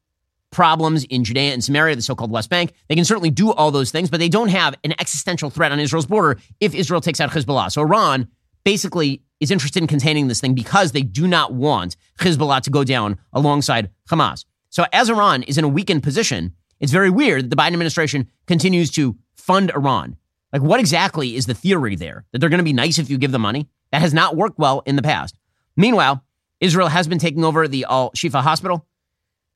problems 0.52 1.04
in 1.06 1.24
Judea 1.24 1.54
and 1.54 1.64
Samaria, 1.64 1.96
the 1.96 2.02
so 2.02 2.16
called 2.16 2.32
West 2.32 2.50
Bank. 2.50 2.74
They 2.88 2.96
can 2.96 3.06
certainly 3.06 3.30
do 3.30 3.52
all 3.52 3.72
those 3.72 3.92
things, 3.92 4.10
but 4.10 4.20
they 4.20 4.30
don't 4.30 4.50
have 4.50 4.76
an 4.84 4.94
existential 5.00 5.50
threat 5.50 5.72
on 5.72 5.80
Israel's 5.80 6.06
border 6.06 6.40
if 6.60 6.74
Israel 6.74 7.02
takes 7.02 7.20
out 7.20 7.32
Hezbollah. 7.32 7.72
So 7.72 7.82
Iran 7.82 8.28
basically 8.64 9.22
is 9.40 9.52
interested 9.52 9.82
in 9.82 9.88
containing 9.88 10.28
this 10.28 10.40
thing 10.40 10.56
because 10.56 10.92
they 10.92 11.02
do 11.02 11.28
not 11.28 11.54
want 11.54 11.98
Hezbollah 12.20 12.62
to 12.62 12.70
go 12.70 12.84
down 12.84 13.18
alongside 13.34 13.90
Hamas. 14.10 14.46
So 14.70 14.86
as 14.94 15.10
Iran 15.10 15.44
is 15.44 15.58
in 15.58 15.64
a 15.64 15.70
weakened 15.70 16.04
position, 16.04 16.54
it's 16.80 16.92
very 16.92 17.10
weird 17.10 17.46
that 17.46 17.50
the 17.50 17.56
Biden 17.56 17.74
administration 17.74 18.30
continues 18.48 18.92
to 18.92 19.18
fund 19.36 19.72
Iran. 19.72 20.18
Like, 20.52 20.62
what 20.62 20.80
exactly 20.80 21.36
is 21.36 21.46
the 21.46 21.54
theory 21.54 21.96
there? 21.96 22.26
That 22.32 22.40
they're 22.40 22.50
going 22.50 22.60
to 22.60 22.64
be 22.64 22.74
nice 22.74 22.98
if 22.98 23.10
you 23.10 23.18
give 23.18 23.32
them 23.32 23.42
money? 23.42 23.68
That 23.92 24.02
has 24.02 24.14
not 24.14 24.36
worked 24.36 24.58
well 24.58 24.84
in 24.86 24.96
the 24.96 25.02
past. 25.02 25.38
Meanwhile, 25.76 26.24
Israel 26.60 26.88
has 26.88 27.08
been 27.08 27.20
taking 27.20 27.44
over 27.44 27.68
the 27.68 27.86
Al 27.90 28.12
Shifa 28.12 28.42
hospital. 28.42 28.86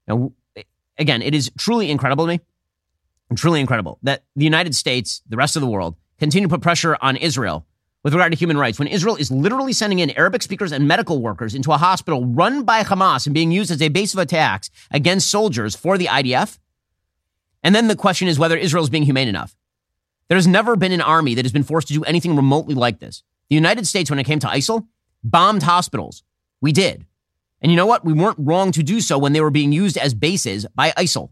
Now, 0.07 0.33
again, 0.99 1.21
it 1.21 1.33
is 1.33 1.51
truly 1.57 1.89
incredible 1.89 2.25
to 2.25 2.29
me, 2.29 2.41
truly 3.35 3.59
incredible 3.59 3.97
that 4.03 4.23
the 4.35 4.45
United 4.45 4.75
States, 4.75 5.21
the 5.27 5.37
rest 5.37 5.55
of 5.55 5.61
the 5.61 5.67
world, 5.67 5.95
continue 6.19 6.47
to 6.47 6.53
put 6.53 6.61
pressure 6.61 6.97
on 7.01 7.15
Israel 7.17 7.65
with 8.03 8.13
regard 8.13 8.31
to 8.31 8.37
human 8.37 8.57
rights 8.57 8.79
when 8.79 8.87
Israel 8.87 9.15
is 9.15 9.31
literally 9.31 9.73
sending 9.73 9.99
in 9.99 10.09
Arabic 10.11 10.41
speakers 10.41 10.71
and 10.71 10.87
medical 10.87 11.21
workers 11.21 11.53
into 11.55 11.71
a 11.71 11.77
hospital 11.77 12.25
run 12.25 12.63
by 12.63 12.83
Hamas 12.83 13.25
and 13.25 13.33
being 13.33 13.51
used 13.51 13.71
as 13.71 13.81
a 13.81 13.89
base 13.89 14.13
of 14.13 14.19
attacks 14.19 14.69
against 14.91 15.29
soldiers 15.29 15.75
for 15.75 15.97
the 15.97 16.05
IDF. 16.05 16.57
And 17.63 17.75
then 17.75 17.87
the 17.87 17.95
question 17.95 18.27
is 18.27 18.39
whether 18.39 18.57
Israel 18.57 18.83
is 18.83 18.89
being 18.89 19.03
humane 19.03 19.27
enough. 19.27 19.55
There 20.27 20.37
has 20.37 20.47
never 20.47 20.75
been 20.75 20.91
an 20.91 21.01
army 21.01 21.33
that 21.35 21.43
has 21.43 21.51
been 21.51 21.63
forced 21.63 21.87
to 21.89 21.93
do 21.93 22.03
anything 22.03 22.35
remotely 22.35 22.75
like 22.75 22.99
this. 22.99 23.23
The 23.49 23.55
United 23.55 23.87
States, 23.87 24.09
when 24.09 24.19
it 24.19 24.25
came 24.25 24.39
to 24.39 24.47
ISIL, 24.47 24.87
bombed 25.23 25.63
hospitals. 25.63 26.23
We 26.61 26.71
did. 26.71 27.05
And 27.61 27.71
you 27.71 27.75
know 27.75 27.85
what? 27.85 28.05
We 28.05 28.13
weren't 28.13 28.37
wrong 28.39 28.71
to 28.71 28.83
do 28.83 29.01
so 29.01 29.17
when 29.17 29.33
they 29.33 29.41
were 29.41 29.49
being 29.49 29.71
used 29.71 29.97
as 29.97 30.13
bases 30.13 30.65
by 30.75 30.91
ISIL. 30.91 31.31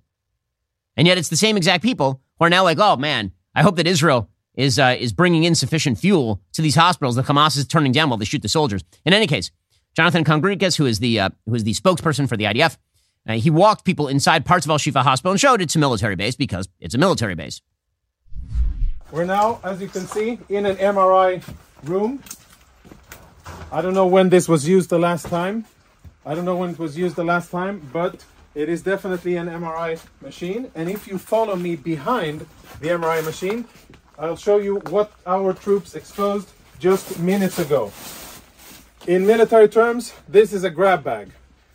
And 0.95 1.07
yet 1.07 1.17
it's 1.17 1.30
the 1.30 1.38
same 1.38 1.57
exact 1.57 1.84
people 1.84 2.21
who 2.38 2.45
are 2.45 2.49
now 2.49 2.63
like, 2.63 2.80
oh 2.80 2.97
man, 2.97 3.32
I 3.55 3.61
hope 3.61 3.75
that 3.78 3.88
Israel 3.88 4.30
is, 4.55 4.80
uh, 4.80 4.95
is 4.99 5.13
bringing 5.13 5.43
in 5.43 5.55
sufficient 5.55 5.99
fuel 5.99 6.41
to 6.53 6.61
these 6.61 6.75
hospitals 6.75 7.15
that 7.15 7.25
Hamas 7.25 7.57
is 7.57 7.67
turning 7.67 7.91
down 7.91 8.09
while 8.09 8.17
they 8.17 8.25
shoot 8.25 8.41
the 8.41 8.49
soldiers. 8.49 8.84
In 9.05 9.13
any 9.13 9.28
case, 9.28 9.51
Jonathan 9.95 10.23
Conricus, 10.23 10.75
who 10.75 10.86
is 10.86 10.99
the, 10.99 11.19
uh, 11.19 11.30
who 11.45 11.55
is 11.55 11.63
the 11.63 11.73
spokesperson 11.73 12.28
for 12.28 12.36
the 12.36 12.45
IDF, 12.45 12.78
uh, 13.28 13.34
he 13.34 13.49
walked 13.49 13.86
people 13.86 14.07
inside 14.07 14.45
parts 14.45 14.65
of 14.65 14.71
Al 14.71 14.78
Shifa 14.78 15.03
Hospital 15.03 15.32
and 15.32 15.39
showed 15.39 15.61
it's 15.61 15.75
a 15.75 15.80
military 15.80 16.15
base 16.15 16.36
because 16.36 16.67
it's 16.80 16.95
a 16.95 16.97
military 16.97 17.36
base. 17.36 17.61
We're 19.11 19.25
now, 19.25 19.59
as 19.63 19.82
you 19.82 19.88
can 19.88 20.05
see, 20.05 20.39
in 20.49 20.65
an 20.65 20.75
MRI 20.78 21.43
room. 21.84 22.21
I 23.71 23.82
don't 23.82 23.93
know 23.93 24.07
when 24.07 24.30
this 24.30 24.47
was 24.47 24.67
used 24.67 24.89
the 24.89 24.99
last 24.99 25.28
time. 25.28 25.65
I 26.28 26.36
don't 26.36 26.43
know 26.43 26.57
when 26.57 26.71
it 26.71 26.78
was 26.78 26.97
used 26.97 27.15
the 27.15 27.23
last 27.23 27.51
time, 27.51 27.89
but 27.93 28.25
it 28.53 28.67
is 28.67 28.82
definitely 28.82 29.38
an 29.38 29.47
MRI 29.47 29.97
machine. 30.19 30.69
And 30.75 30.89
if 30.89 31.07
you 31.07 31.17
follow 31.17 31.55
me 31.55 31.78
behind 31.78 32.45
the 32.82 32.89
MRI 32.89 33.23
machine, 33.23 33.63
I'll 34.19 34.36
show 34.36 34.57
you 34.57 34.80
what 34.89 35.09
our 35.25 35.53
troops 35.53 35.95
exposed 35.95 36.49
just 36.80 37.17
minutes 37.17 37.59
ago. 37.59 37.93
In 39.07 39.25
military 39.25 39.69
terms, 39.69 40.13
this 40.28 40.51
is 40.51 40.65
a 40.65 40.69
grab 40.69 41.01
bag, 41.01 41.32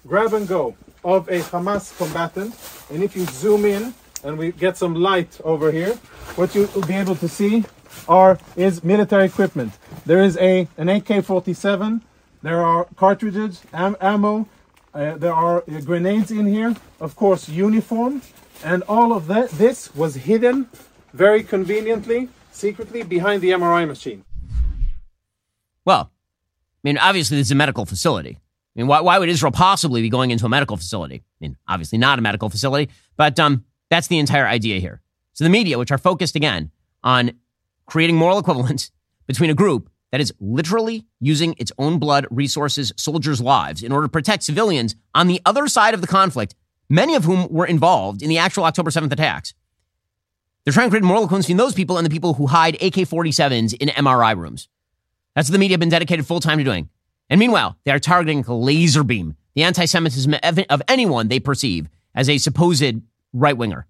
grab 0.06 0.34
and 0.34 0.46
go 0.46 0.76
of 1.02 1.28
a 1.30 1.40
Hamas 1.40 1.96
combatant. 1.96 2.54
And 2.90 3.02
if 3.02 3.16
you 3.16 3.24
zoom 3.24 3.64
in 3.64 3.94
and 4.22 4.36
we 4.36 4.52
get 4.52 4.76
some 4.76 4.94
light 4.94 5.40
over 5.44 5.72
here, 5.72 5.94
what 6.36 6.54
you 6.54 6.68
will 6.74 6.86
be 6.86 6.94
able 6.94 7.16
to 7.16 7.28
see 7.28 7.64
are 8.06 8.38
is 8.54 8.84
military 8.84 9.24
equipment. 9.24 9.72
There 10.04 10.22
is 10.22 10.36
a 10.36 10.68
an 10.76 10.90
AK-47. 10.90 12.02
There 12.42 12.60
are 12.60 12.86
cartridges, 12.96 13.62
am, 13.72 13.96
ammo. 14.00 14.48
Uh, 14.92 15.16
there 15.16 15.32
are 15.32 15.62
uh, 15.62 15.80
grenades 15.80 16.30
in 16.30 16.46
here. 16.46 16.74
Of 17.00 17.14
course, 17.14 17.48
uniform, 17.48 18.22
and 18.64 18.82
all 18.88 19.12
of 19.12 19.28
that. 19.28 19.50
This 19.50 19.94
was 19.94 20.16
hidden 20.16 20.68
very 21.12 21.44
conveniently, 21.44 22.28
secretly 22.50 23.04
behind 23.04 23.42
the 23.42 23.50
MRI 23.50 23.86
machine. 23.86 24.24
Well, 25.84 26.10
I 26.10 26.82
mean, 26.82 26.98
obviously, 26.98 27.36
this 27.36 27.46
is 27.46 27.52
a 27.52 27.56
medical 27.56 27.86
facility. 27.86 28.38
I 28.38 28.80
mean, 28.80 28.88
why, 28.88 29.00
why 29.00 29.18
would 29.18 29.28
Israel 29.28 29.52
possibly 29.52 30.02
be 30.02 30.08
going 30.08 30.32
into 30.32 30.44
a 30.46 30.48
medical 30.48 30.76
facility? 30.76 31.16
I 31.16 31.38
mean, 31.40 31.56
obviously 31.68 31.98
not 31.98 32.18
a 32.18 32.22
medical 32.22 32.48
facility, 32.48 32.90
but 33.16 33.38
um, 33.38 33.64
that's 33.88 34.08
the 34.08 34.18
entire 34.18 34.46
idea 34.46 34.80
here. 34.80 35.00
So 35.32 35.44
the 35.44 35.50
media, 35.50 35.78
which 35.78 35.92
are 35.92 35.98
focused 35.98 36.34
again 36.34 36.70
on 37.04 37.32
creating 37.86 38.16
moral 38.16 38.38
equivalence 38.38 38.90
between 39.26 39.50
a 39.50 39.54
group 39.54 39.90
that 40.12 40.20
is 40.20 40.32
literally 40.38 41.04
using 41.20 41.54
its 41.58 41.72
own 41.78 41.98
blood, 41.98 42.26
resources, 42.30 42.92
soldiers' 42.96 43.40
lives 43.40 43.82
in 43.82 43.90
order 43.90 44.06
to 44.06 44.12
protect 44.12 44.44
civilians 44.44 44.94
on 45.14 45.26
the 45.26 45.40
other 45.44 45.66
side 45.66 45.94
of 45.94 46.00
the 46.00 46.06
conflict, 46.06 46.54
many 46.88 47.14
of 47.16 47.24
whom 47.24 47.48
were 47.48 47.66
involved 47.66 48.22
in 48.22 48.28
the 48.28 48.38
actual 48.38 48.64
October 48.64 48.90
7th 48.90 49.10
attacks. 49.10 49.54
They're 50.64 50.72
trying 50.72 50.86
to 50.86 50.90
create 50.90 51.02
moral 51.02 51.24
equivalence 51.24 51.46
between 51.46 51.56
those 51.56 51.74
people 51.74 51.96
and 51.96 52.06
the 52.06 52.10
people 52.10 52.34
who 52.34 52.46
hide 52.46 52.74
AK 52.76 52.94
47s 52.94 53.74
in 53.74 53.88
MRI 53.88 54.36
rooms. 54.36 54.68
That's 55.34 55.48
what 55.48 55.54
the 55.54 55.58
media 55.58 55.74
have 55.74 55.80
been 55.80 55.88
dedicated 55.88 56.26
full 56.26 56.40
time 56.40 56.58
to 56.58 56.64
doing. 56.64 56.88
And 57.30 57.40
meanwhile, 57.40 57.76
they 57.84 57.90
are 57.90 57.98
targeting 57.98 58.44
laser 58.46 59.02
beam 59.02 59.34
the 59.54 59.64
anti 59.64 59.86
Semitism 59.86 60.34
of 60.68 60.82
anyone 60.88 61.28
they 61.28 61.40
perceive 61.40 61.88
as 62.14 62.28
a 62.28 62.38
supposed 62.38 63.00
right 63.32 63.56
winger. 63.56 63.86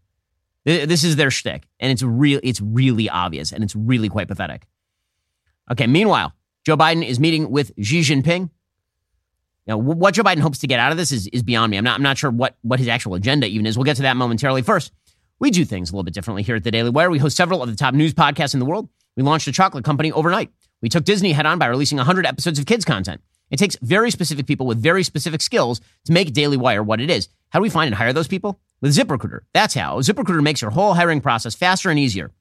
This 0.64 1.02
is 1.02 1.16
their 1.16 1.30
shtick, 1.30 1.66
and 1.80 1.90
it's 1.90 2.04
real. 2.04 2.38
It's 2.42 2.60
really 2.60 3.08
obvious, 3.08 3.52
and 3.52 3.64
it's 3.64 3.74
really 3.74 4.08
quite 4.08 4.28
pathetic. 4.28 4.66
Okay. 5.72 5.86
Meanwhile, 5.86 6.32
Joe 6.64 6.76
Biden 6.76 7.04
is 7.06 7.18
meeting 7.18 7.50
with 7.50 7.72
Xi 7.80 8.00
Jinping. 8.00 8.50
Now, 9.66 9.78
what 9.78 10.14
Joe 10.14 10.22
Biden 10.22 10.40
hopes 10.40 10.58
to 10.58 10.66
get 10.66 10.80
out 10.80 10.90
of 10.90 10.98
this 10.98 11.12
is, 11.12 11.28
is 11.28 11.42
beyond 11.42 11.70
me. 11.70 11.76
I'm 11.76 11.84
not. 11.84 11.96
I'm 11.96 12.02
not 12.02 12.18
sure 12.18 12.30
what 12.30 12.56
what 12.62 12.78
his 12.78 12.88
actual 12.88 13.14
agenda 13.14 13.46
even 13.46 13.64
is. 13.66 13.76
We'll 13.76 13.84
get 13.84 13.96
to 13.96 14.02
that 14.02 14.16
momentarily. 14.16 14.62
First, 14.62 14.92
we 15.38 15.50
do 15.50 15.64
things 15.64 15.90
a 15.90 15.92
little 15.92 16.04
bit 16.04 16.14
differently 16.14 16.42
here 16.42 16.56
at 16.56 16.64
the 16.64 16.70
Daily 16.70 16.90
Wire. 16.90 17.10
We 17.10 17.18
host 17.18 17.36
several 17.36 17.62
of 17.62 17.70
the 17.70 17.76
top 17.76 17.94
news 17.94 18.12
podcasts 18.12 18.54
in 18.54 18.60
the 18.60 18.66
world. 18.66 18.88
We 19.16 19.22
launched 19.22 19.48
a 19.48 19.52
chocolate 19.52 19.84
company 19.84 20.12
overnight. 20.12 20.50
We 20.80 20.88
took 20.88 21.04
Disney 21.04 21.32
head 21.32 21.46
on 21.46 21.58
by 21.58 21.66
releasing 21.66 21.98
100 21.98 22.26
episodes 22.26 22.58
of 22.58 22.66
kids 22.66 22.84
content. 22.84 23.20
It 23.50 23.58
takes 23.58 23.76
very 23.82 24.10
specific 24.10 24.46
people 24.46 24.66
with 24.66 24.82
very 24.82 25.02
specific 25.02 25.42
skills 25.42 25.80
to 26.06 26.12
make 26.12 26.32
Daily 26.32 26.56
Wire 26.56 26.82
what 26.82 27.00
it 27.00 27.10
is. 27.10 27.28
How 27.50 27.58
do 27.58 27.62
we 27.62 27.70
find 27.70 27.86
and 27.86 27.94
hire 27.94 28.12
those 28.12 28.28
people? 28.28 28.58
With 28.80 28.96
ZipRecruiter. 28.96 29.40
That's 29.52 29.74
how. 29.74 30.00
ZipRecruiter 30.00 30.42
makes 30.42 30.62
your 30.62 30.70
whole 30.70 30.94
hiring 30.94 31.20
process 31.20 31.54
faster 31.54 31.90
and 31.90 31.98
easier. 31.98 32.32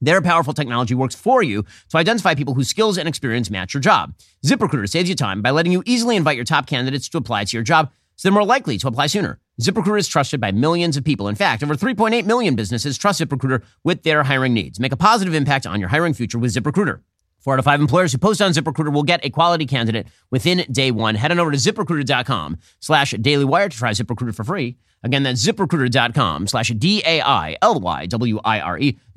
Their 0.00 0.22
powerful 0.22 0.54
technology 0.54 0.94
works 0.94 1.14
for 1.14 1.42
you 1.42 1.64
to 1.90 1.98
identify 1.98 2.34
people 2.34 2.54
whose 2.54 2.68
skills 2.68 2.96
and 2.96 3.08
experience 3.08 3.50
match 3.50 3.74
your 3.74 3.82
job. 3.82 4.14
ZipRecruiter 4.46 4.88
saves 4.88 5.08
you 5.08 5.14
time 5.14 5.42
by 5.42 5.50
letting 5.50 5.72
you 5.72 5.82
easily 5.84 6.16
invite 6.16 6.36
your 6.36 6.44
top 6.44 6.66
candidates 6.66 7.08
to 7.10 7.18
apply 7.18 7.44
to 7.44 7.56
your 7.56 7.64
job 7.64 7.90
so 8.16 8.28
they're 8.28 8.34
more 8.34 8.44
likely 8.44 8.76
to 8.78 8.88
apply 8.88 9.06
sooner. 9.06 9.38
ZipRecruiter 9.60 9.98
is 9.98 10.08
trusted 10.08 10.40
by 10.40 10.52
millions 10.52 10.96
of 10.96 11.04
people. 11.04 11.28
In 11.28 11.34
fact, 11.34 11.62
over 11.62 11.74
3.8 11.74 12.24
million 12.24 12.54
businesses 12.54 12.98
trust 12.98 13.20
ZipRecruiter 13.20 13.62
with 13.84 14.02
their 14.02 14.22
hiring 14.24 14.54
needs. 14.54 14.80
Make 14.80 14.92
a 14.92 14.96
positive 14.96 15.34
impact 15.34 15.66
on 15.66 15.80
your 15.80 15.88
hiring 15.88 16.14
future 16.14 16.38
with 16.38 16.54
ZipRecruiter. 16.54 17.00
Four 17.40 17.54
out 17.54 17.58
of 17.58 17.64
five 17.64 17.80
employers 17.80 18.12
who 18.12 18.18
post 18.18 18.40
on 18.42 18.52
ZipRecruiter 18.52 18.92
will 18.92 19.02
get 19.02 19.24
a 19.24 19.30
quality 19.30 19.66
candidate 19.66 20.06
within 20.30 20.64
day 20.70 20.90
one. 20.90 21.14
Head 21.14 21.32
on 21.32 21.40
over 21.40 21.50
to 21.50 21.56
ziprecruiter.com 21.56 22.58
slash 22.80 23.12
dailywire 23.14 23.70
to 23.70 23.76
try 23.76 23.90
ZipRecruiter 23.92 24.34
for 24.34 24.44
free. 24.44 24.76
Again, 25.02 25.22
that's 25.22 25.42
ziprecruiter.com 25.44 26.46
slash 26.46 26.68
D-A-I-L-Y-W-I-R-E. 26.68 27.58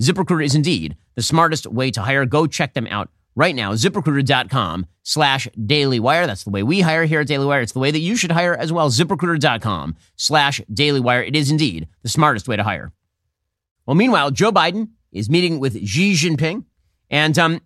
ZipRecruiter 0.01 0.45
is 0.45 0.55
indeed 0.55 0.95
the 1.15 1.21
smartest 1.21 1.67
way 1.67 1.91
to 1.91 2.01
hire. 2.01 2.25
Go 2.25 2.47
check 2.47 2.73
them 2.73 2.87
out 2.87 3.09
right 3.35 3.53
now. 3.53 3.73
ZipRecruiter.com 3.73 4.85
slash 5.03 5.49
dailywire. 5.59 6.25
That's 6.25 6.45
the 6.45 6.49
way 6.49 6.63
we 6.63 6.79
hire 6.81 7.03
here 7.03 7.19
at 7.19 7.27
Daily 7.27 7.45
Wire. 7.45 7.61
It's 7.61 7.73
the 7.73 7.79
way 7.79 7.91
that 7.91 7.99
you 7.99 8.15
should 8.15 8.31
hire 8.31 8.55
as 8.55 8.71
well. 8.71 8.89
ZipRecruiter.com 8.89 9.97
slash 10.15 10.61
dailywire. 10.73 11.27
It 11.27 11.35
is 11.35 11.51
indeed 11.51 11.89
the 12.01 12.09
smartest 12.09 12.47
way 12.47 12.55
to 12.55 12.63
hire. 12.63 12.93
Well, 13.85 13.95
meanwhile, 13.95 14.31
Joe 14.31 14.53
Biden 14.53 14.91
is 15.11 15.29
meeting 15.29 15.59
with 15.59 15.85
Xi 15.85 16.13
Jinping. 16.13 16.63
And 17.09 17.37
um, 17.37 17.59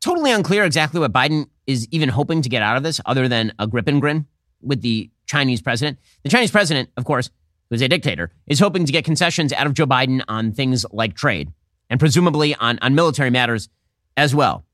Totally 0.00 0.32
unclear 0.32 0.64
exactly 0.64 0.98
what 0.98 1.12
Biden 1.12 1.46
is 1.66 1.86
even 1.90 2.08
hoping 2.08 2.40
to 2.40 2.48
get 2.48 2.62
out 2.62 2.78
of 2.78 2.82
this 2.82 3.02
other 3.04 3.28
than 3.28 3.52
a 3.58 3.66
grip 3.66 3.86
and 3.86 4.00
grin 4.00 4.26
with 4.62 4.80
the 4.80 5.10
Chinese 5.26 5.60
president. 5.60 5.98
The 6.22 6.30
Chinese 6.30 6.50
president, 6.50 6.88
of 6.96 7.04
course, 7.04 7.30
who's 7.68 7.82
a 7.82 7.88
dictator, 7.88 8.32
is 8.46 8.58
hoping 8.58 8.86
to 8.86 8.92
get 8.92 9.04
concessions 9.04 9.52
out 9.52 9.66
of 9.66 9.74
Joe 9.74 9.86
Biden 9.86 10.22
on 10.26 10.52
things 10.52 10.86
like 10.90 11.14
trade 11.14 11.52
and 11.90 12.00
presumably 12.00 12.54
on, 12.54 12.78
on 12.80 12.94
military 12.94 13.28
matters 13.28 13.68
as 14.16 14.34
well. 14.34 14.64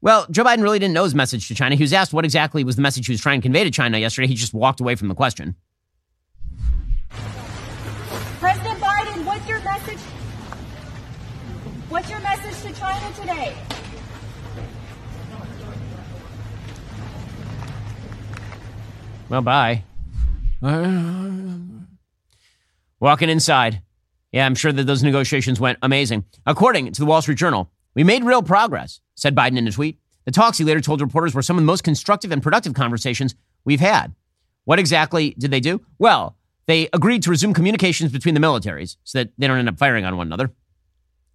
Well, 0.00 0.26
Joe 0.30 0.44
Biden 0.44 0.62
really 0.62 0.78
didn't 0.78 0.94
know 0.94 1.04
his 1.04 1.14
message 1.14 1.46
to 1.48 1.54
China. 1.54 1.76
He 1.76 1.82
was 1.82 1.92
asked 1.92 2.14
what 2.14 2.24
exactly 2.24 2.64
was 2.64 2.76
the 2.76 2.82
message 2.82 3.06
he 3.06 3.12
was 3.12 3.20
trying 3.20 3.42
to 3.42 3.44
convey 3.44 3.64
to 3.64 3.70
China 3.70 3.98
yesterday. 3.98 4.26
He 4.26 4.34
just 4.34 4.54
walked 4.54 4.80
away 4.80 4.94
from 4.94 5.08
the 5.08 5.14
question. 5.14 5.54
President 8.38 8.80
Biden, 8.80 9.26
what's 9.26 9.46
your 9.46 9.60
message? 9.60 10.00
What's 11.90 12.08
your 12.08 12.20
message 12.20 12.72
to 12.72 12.80
China 12.80 13.14
today? 13.14 13.54
Well, 19.30 19.42
bye. 19.42 19.84
Walking 22.98 23.28
inside. 23.28 23.80
Yeah, 24.32 24.44
I'm 24.44 24.56
sure 24.56 24.72
that 24.72 24.84
those 24.84 25.04
negotiations 25.04 25.60
went 25.60 25.78
amazing. 25.82 26.24
According 26.46 26.90
to 26.92 27.00
the 27.00 27.06
Wall 27.06 27.22
Street 27.22 27.38
Journal, 27.38 27.70
we 27.94 28.02
made 28.02 28.24
real 28.24 28.42
progress, 28.42 29.00
said 29.14 29.36
Biden 29.36 29.56
in 29.56 29.68
a 29.68 29.70
tweet. 29.70 30.00
The 30.24 30.32
talks, 30.32 30.58
he 30.58 30.64
later 30.64 30.80
told 30.80 31.00
reporters, 31.00 31.32
were 31.32 31.42
some 31.42 31.56
of 31.56 31.62
the 31.62 31.66
most 31.66 31.84
constructive 31.84 32.32
and 32.32 32.42
productive 32.42 32.74
conversations 32.74 33.36
we've 33.64 33.78
had. 33.78 34.12
What 34.64 34.80
exactly 34.80 35.30
did 35.38 35.52
they 35.52 35.60
do? 35.60 35.80
Well, 36.00 36.36
they 36.66 36.88
agreed 36.92 37.22
to 37.22 37.30
resume 37.30 37.54
communications 37.54 38.10
between 38.10 38.34
the 38.34 38.40
militaries 38.40 38.96
so 39.04 39.20
that 39.20 39.30
they 39.38 39.46
don't 39.46 39.58
end 39.58 39.68
up 39.68 39.78
firing 39.78 40.04
on 40.04 40.16
one 40.16 40.26
another. 40.26 40.50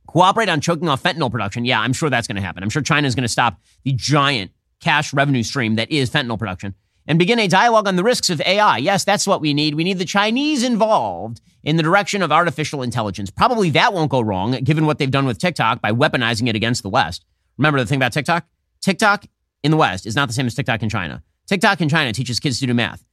Cooperate 0.08 0.50
on 0.50 0.60
choking 0.60 0.90
off 0.90 1.02
fentanyl 1.02 1.32
production. 1.32 1.64
Yeah, 1.64 1.80
I'm 1.80 1.94
sure 1.94 2.10
that's 2.10 2.28
going 2.28 2.36
to 2.36 2.42
happen. 2.42 2.62
I'm 2.62 2.70
sure 2.70 2.82
China 2.82 3.08
is 3.08 3.16
going 3.16 3.24
to 3.24 3.30
stop 3.30 3.62
the 3.84 3.94
giant 3.94 4.52
cash 4.82 5.14
revenue 5.14 5.44
stream 5.44 5.76
that 5.76 5.90
is 5.92 6.10
fentanyl 6.10 6.38
production 6.38 6.76
and 7.08 7.20
begin 7.20 7.40
a 7.40 7.48
dialogue 7.48 7.88
on 7.88 7.96
the 7.96 8.04
risks 8.04 8.30
of 8.30 8.42
AI. 8.42 8.78
Yes, 8.78 9.04
that's 9.04 9.28
what 9.28 9.42
we 9.42 9.54
need. 9.54 9.76
We 9.76 9.84
need 9.84 10.00
the 10.00 10.06
Chinese 10.06 10.64
involved 10.64 11.42
in 11.64 11.78
the 11.78 11.84
direction 11.84 12.22
of 12.22 12.32
artificial 12.32 12.82
intelligence. 12.82 13.30
Probably 13.30 13.70
that 13.72 13.94
won't 13.94 14.12
go 14.12 14.22
wrong, 14.22 14.52
given 14.64 14.86
what 14.86 14.98
they've 14.98 15.12
done 15.12 15.26
with 15.26 15.38
TikTok 15.38 15.82
by 15.82 15.92
weaponizing 15.92 16.48
it 16.48 16.56
against 16.56 16.84
the 16.84 16.90
West. 16.90 17.26
Remember 17.58 17.80
the 17.80 17.86
thing 17.86 17.98
about 17.98 18.14
TikTok? 18.14 18.46
TikTok 18.82 19.26
in 19.64 19.72
the 19.72 19.78
West 19.78 20.06
is 20.06 20.16
not 20.16 20.28
the 20.28 20.34
same 20.34 20.46
as 20.46 20.56
TikTok 20.56 20.84
in 20.84 20.90
China. 20.90 21.24
TikTok 21.48 21.82
in 21.82 21.90
China 21.90 22.12
teaches 22.14 22.40
kids 22.40 22.60
to 22.60 22.66
do 22.66 22.74
math. 22.74 23.06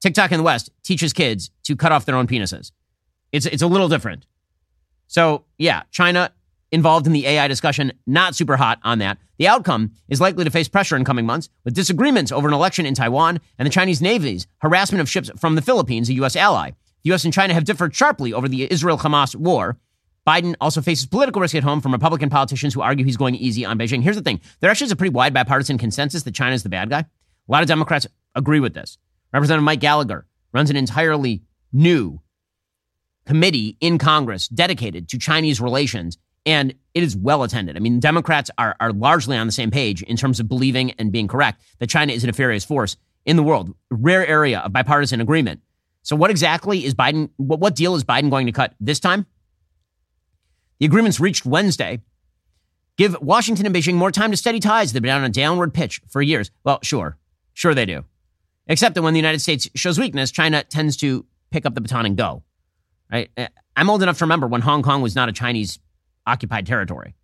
TikTok 0.00 0.32
in 0.32 0.38
the 0.38 0.44
West 0.44 0.70
teaches 0.82 1.12
kids 1.12 1.50
to 1.64 1.76
cut 1.76 1.92
off 1.92 2.04
their 2.04 2.16
own 2.16 2.26
penises. 2.26 2.72
It's, 3.32 3.46
it's 3.46 3.62
a 3.62 3.66
little 3.66 3.88
different. 3.88 4.26
So, 5.08 5.44
yeah, 5.58 5.82
China 5.90 6.32
involved 6.72 7.06
in 7.06 7.12
the 7.12 7.26
AI 7.26 7.48
discussion, 7.48 7.92
not 8.06 8.34
super 8.34 8.56
hot 8.56 8.78
on 8.82 8.98
that. 8.98 9.18
The 9.38 9.48
outcome 9.48 9.92
is 10.08 10.20
likely 10.20 10.44
to 10.44 10.50
face 10.50 10.68
pressure 10.68 10.96
in 10.96 11.04
coming 11.04 11.26
months 11.26 11.48
with 11.64 11.74
disagreements 11.74 12.32
over 12.32 12.48
an 12.48 12.54
election 12.54 12.86
in 12.86 12.94
Taiwan 12.94 13.40
and 13.58 13.66
the 13.66 13.70
Chinese 13.70 14.02
Navy's 14.02 14.46
harassment 14.58 15.00
of 15.00 15.08
ships 15.08 15.30
from 15.38 15.54
the 15.54 15.62
Philippines, 15.62 16.08
a 16.08 16.14
U.S. 16.14 16.36
ally. 16.36 16.70
The 16.70 17.10
U.S. 17.10 17.24
and 17.24 17.32
China 17.32 17.54
have 17.54 17.64
differed 17.64 17.94
sharply 17.94 18.32
over 18.32 18.48
the 18.48 18.70
Israel 18.70 18.98
Hamas 18.98 19.36
war. 19.36 19.76
Biden 20.26 20.56
also 20.60 20.80
faces 20.80 21.06
political 21.06 21.40
risk 21.40 21.54
at 21.54 21.62
home 21.62 21.80
from 21.80 21.92
Republican 21.92 22.30
politicians 22.30 22.74
who 22.74 22.80
argue 22.80 23.04
he's 23.04 23.16
going 23.16 23.36
easy 23.36 23.64
on 23.64 23.78
Beijing. 23.78 24.02
Here's 24.02 24.16
the 24.16 24.22
thing 24.22 24.40
there 24.60 24.70
actually 24.70 24.86
is 24.86 24.92
a 24.92 24.96
pretty 24.96 25.14
wide 25.14 25.32
bipartisan 25.32 25.78
consensus 25.78 26.24
that 26.24 26.34
China 26.34 26.54
is 26.54 26.64
the 26.64 26.68
bad 26.68 26.90
guy. 26.90 27.00
A 27.00 27.06
lot 27.52 27.62
of 27.62 27.68
Democrats 27.68 28.08
agree 28.34 28.58
with 28.58 28.74
this. 28.74 28.98
Representative 29.32 29.64
Mike 29.64 29.80
Gallagher 29.80 30.26
runs 30.52 30.70
an 30.70 30.76
entirely 30.76 31.42
new 31.72 32.20
committee 33.24 33.76
in 33.80 33.98
Congress 33.98 34.48
dedicated 34.48 35.08
to 35.10 35.18
Chinese 35.18 35.60
relations, 35.60 36.18
and 36.46 36.72
it 36.94 37.02
is 37.02 37.16
well 37.16 37.42
attended. 37.42 37.76
I 37.76 37.80
mean, 37.80 38.00
Democrats 38.00 38.50
are, 38.56 38.74
are 38.80 38.92
largely 38.92 39.36
on 39.36 39.46
the 39.46 39.52
same 39.52 39.70
page 39.70 40.02
in 40.02 40.16
terms 40.16 40.40
of 40.40 40.48
believing 40.48 40.92
and 40.92 41.12
being 41.12 41.28
correct 41.28 41.60
that 41.80 41.88
China 41.88 42.12
is 42.12 42.24
a 42.24 42.28
nefarious 42.28 42.64
force 42.64 42.96
in 43.26 43.36
the 43.36 43.42
world. 43.42 43.74
Rare 43.90 44.26
area 44.26 44.60
of 44.60 44.72
bipartisan 44.72 45.20
agreement. 45.20 45.60
So, 46.02 46.16
what 46.16 46.30
exactly 46.30 46.84
is 46.84 46.94
Biden, 46.94 47.30
what, 47.36 47.58
what 47.58 47.74
deal 47.74 47.96
is 47.96 48.04
Biden 48.04 48.30
going 48.30 48.46
to 48.46 48.52
cut 48.52 48.74
this 48.80 49.00
time? 49.00 49.26
The 50.78 50.86
agreements 50.86 51.20
reached 51.20 51.44
Wednesday 51.44 52.00
give 52.96 53.16
Washington 53.20 53.66
and 53.66 53.74
Beijing 53.74 53.94
more 53.94 54.10
time 54.10 54.30
to 54.30 54.36
steady 54.36 54.60
ties. 54.60 54.92
They've 54.92 55.02
been 55.02 55.10
on 55.10 55.24
a 55.24 55.28
downward 55.28 55.74
pitch 55.74 56.00
for 56.08 56.22
years. 56.22 56.50
Well, 56.64 56.78
sure. 56.82 57.18
Sure 57.54 57.74
they 57.74 57.86
do. 57.86 58.04
Except 58.66 58.94
that 58.94 59.02
when 59.02 59.14
the 59.14 59.18
United 59.18 59.40
States 59.40 59.68
shows 59.74 59.98
weakness, 59.98 60.30
China 60.30 60.64
tends 60.64 60.96
to 60.98 61.24
pick 61.50 61.66
up 61.66 61.74
the 61.74 61.80
baton 61.80 62.06
and 62.06 62.16
go. 62.16 62.42
Right? 63.10 63.30
Eh, 63.36 63.48
I'm 63.76 63.90
old 63.90 64.02
enough 64.02 64.18
to 64.18 64.24
remember 64.24 64.46
when 64.46 64.62
Hong 64.62 64.82
Kong 64.82 65.02
was 65.02 65.14
not 65.14 65.28
a 65.28 65.32
Chinese 65.32 65.78
occupied 66.26 66.66
territory. 66.66 67.14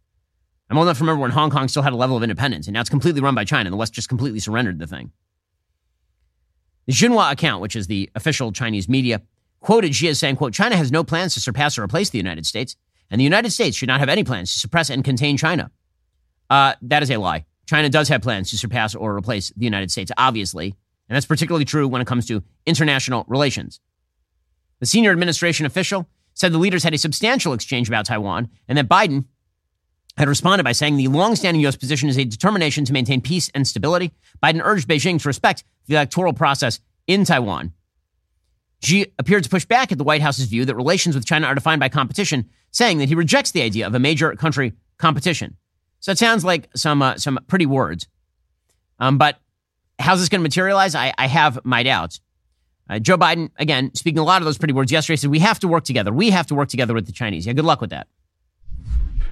I'm 0.70 0.78
old 0.78 0.86
enough 0.86 0.98
to 0.98 1.04
remember 1.04 1.20
when 1.20 1.32
Hong 1.32 1.50
Kong 1.50 1.68
still 1.68 1.82
had 1.82 1.92
a 1.92 1.96
level 1.96 2.16
of 2.16 2.22
independence, 2.22 2.66
and 2.66 2.74
now 2.74 2.80
it's 2.80 2.88
completely 2.88 3.20
run 3.20 3.34
by 3.34 3.44
China. 3.44 3.68
And 3.68 3.72
the 3.72 3.76
West 3.76 3.92
just 3.92 4.08
completely 4.08 4.40
surrendered 4.40 4.78
the 4.78 4.86
thing. 4.86 5.12
The 6.86 6.92
Xinhua 6.92 7.32
account, 7.32 7.60
which 7.60 7.76
is 7.76 7.86
the 7.86 8.10
official 8.14 8.52
Chinese 8.52 8.88
media, 8.88 9.20
quoted 9.60 9.94
Xi 9.94 10.08
as 10.08 10.18
saying, 10.18 10.36
quote, 10.36 10.52
China 10.52 10.76
has 10.76 10.90
no 10.90 11.04
plans 11.04 11.34
to 11.34 11.40
surpass 11.40 11.78
or 11.78 11.84
replace 11.84 12.10
the 12.10 12.18
United 12.18 12.46
States, 12.46 12.74
and 13.10 13.20
the 13.20 13.24
United 13.24 13.50
States 13.50 13.76
should 13.76 13.88
not 13.88 14.00
have 14.00 14.08
any 14.08 14.24
plans 14.24 14.52
to 14.52 14.58
suppress 14.58 14.88
and 14.88 15.04
contain 15.04 15.36
China. 15.36 15.70
Uh, 16.48 16.74
that 16.82 17.02
is 17.02 17.10
a 17.10 17.18
lie. 17.18 17.44
China 17.66 17.88
does 17.88 18.08
have 18.08 18.22
plans 18.22 18.50
to 18.50 18.58
surpass 18.58 18.94
or 18.94 19.16
replace 19.16 19.52
the 19.56 19.64
United 19.64 19.90
States, 19.90 20.10
obviously, 20.16 20.74
and 21.08 21.16
that's 21.16 21.26
particularly 21.26 21.64
true 21.64 21.86
when 21.86 22.00
it 22.00 22.06
comes 22.06 22.26
to 22.26 22.42
international 22.66 23.24
relations. 23.28 23.80
The 24.80 24.86
senior 24.86 25.12
administration 25.12 25.66
official 25.66 26.08
said 26.34 26.52
the 26.52 26.58
leaders 26.58 26.84
had 26.84 26.94
a 26.94 26.98
substantial 26.98 27.52
exchange 27.52 27.88
about 27.88 28.06
Taiwan 28.06 28.48
and 28.68 28.78
that 28.78 28.88
Biden 28.88 29.24
had 30.16 30.28
responded 30.28 30.64
by 30.64 30.72
saying 30.72 30.96
the 30.96 31.08
longstanding 31.08 31.60
U.S. 31.62 31.76
position 31.76 32.08
is 32.08 32.18
a 32.18 32.24
determination 32.24 32.84
to 32.84 32.92
maintain 32.92 33.20
peace 33.20 33.50
and 33.54 33.66
stability. 33.66 34.12
Biden 34.42 34.60
urged 34.62 34.88
Beijing 34.88 35.20
to 35.20 35.28
respect 35.28 35.64
the 35.86 35.94
electoral 35.94 36.32
process 36.32 36.80
in 37.06 37.24
Taiwan. 37.24 37.72
Xi 38.82 39.06
appeared 39.18 39.44
to 39.44 39.50
push 39.50 39.64
back 39.64 39.92
at 39.92 39.98
the 39.98 40.04
White 40.04 40.22
House's 40.22 40.46
view 40.46 40.64
that 40.64 40.74
relations 40.74 41.14
with 41.14 41.24
China 41.24 41.46
are 41.46 41.54
defined 41.54 41.80
by 41.80 41.88
competition, 41.88 42.50
saying 42.72 42.98
that 42.98 43.08
he 43.08 43.14
rejects 43.14 43.52
the 43.52 43.62
idea 43.62 43.86
of 43.86 43.94
a 43.94 43.98
major 43.98 44.34
country 44.34 44.72
competition. 44.98 45.56
So 46.00 46.10
it 46.10 46.18
sounds 46.18 46.44
like 46.44 46.68
some 46.74 47.00
uh, 47.00 47.16
some 47.16 47.38
pretty 47.46 47.66
words. 47.66 48.08
Um, 48.98 49.18
but 49.18 49.38
how's 49.98 50.20
this 50.20 50.28
going 50.28 50.40
to 50.40 50.42
materialize? 50.42 50.94
I, 50.94 51.14
I 51.16 51.28
have 51.28 51.64
my 51.64 51.82
doubts. 51.82 52.20
Uh, 52.92 52.98
Joe 52.98 53.16
Biden, 53.16 53.50
again, 53.56 53.94
speaking 53.94 54.18
a 54.18 54.22
lot 54.22 54.42
of 54.42 54.44
those 54.44 54.58
pretty 54.58 54.74
words 54.74 54.92
yesterday, 54.92 55.16
said 55.16 55.30
we 55.30 55.38
have 55.38 55.58
to 55.60 55.68
work 55.68 55.84
together. 55.84 56.12
We 56.12 56.28
have 56.28 56.46
to 56.48 56.54
work 56.54 56.68
together 56.68 56.92
with 56.92 57.06
the 57.06 57.12
Chinese. 57.12 57.46
Yeah, 57.46 57.54
good 57.54 57.64
luck 57.64 57.80
with 57.80 57.88
that. 57.88 58.06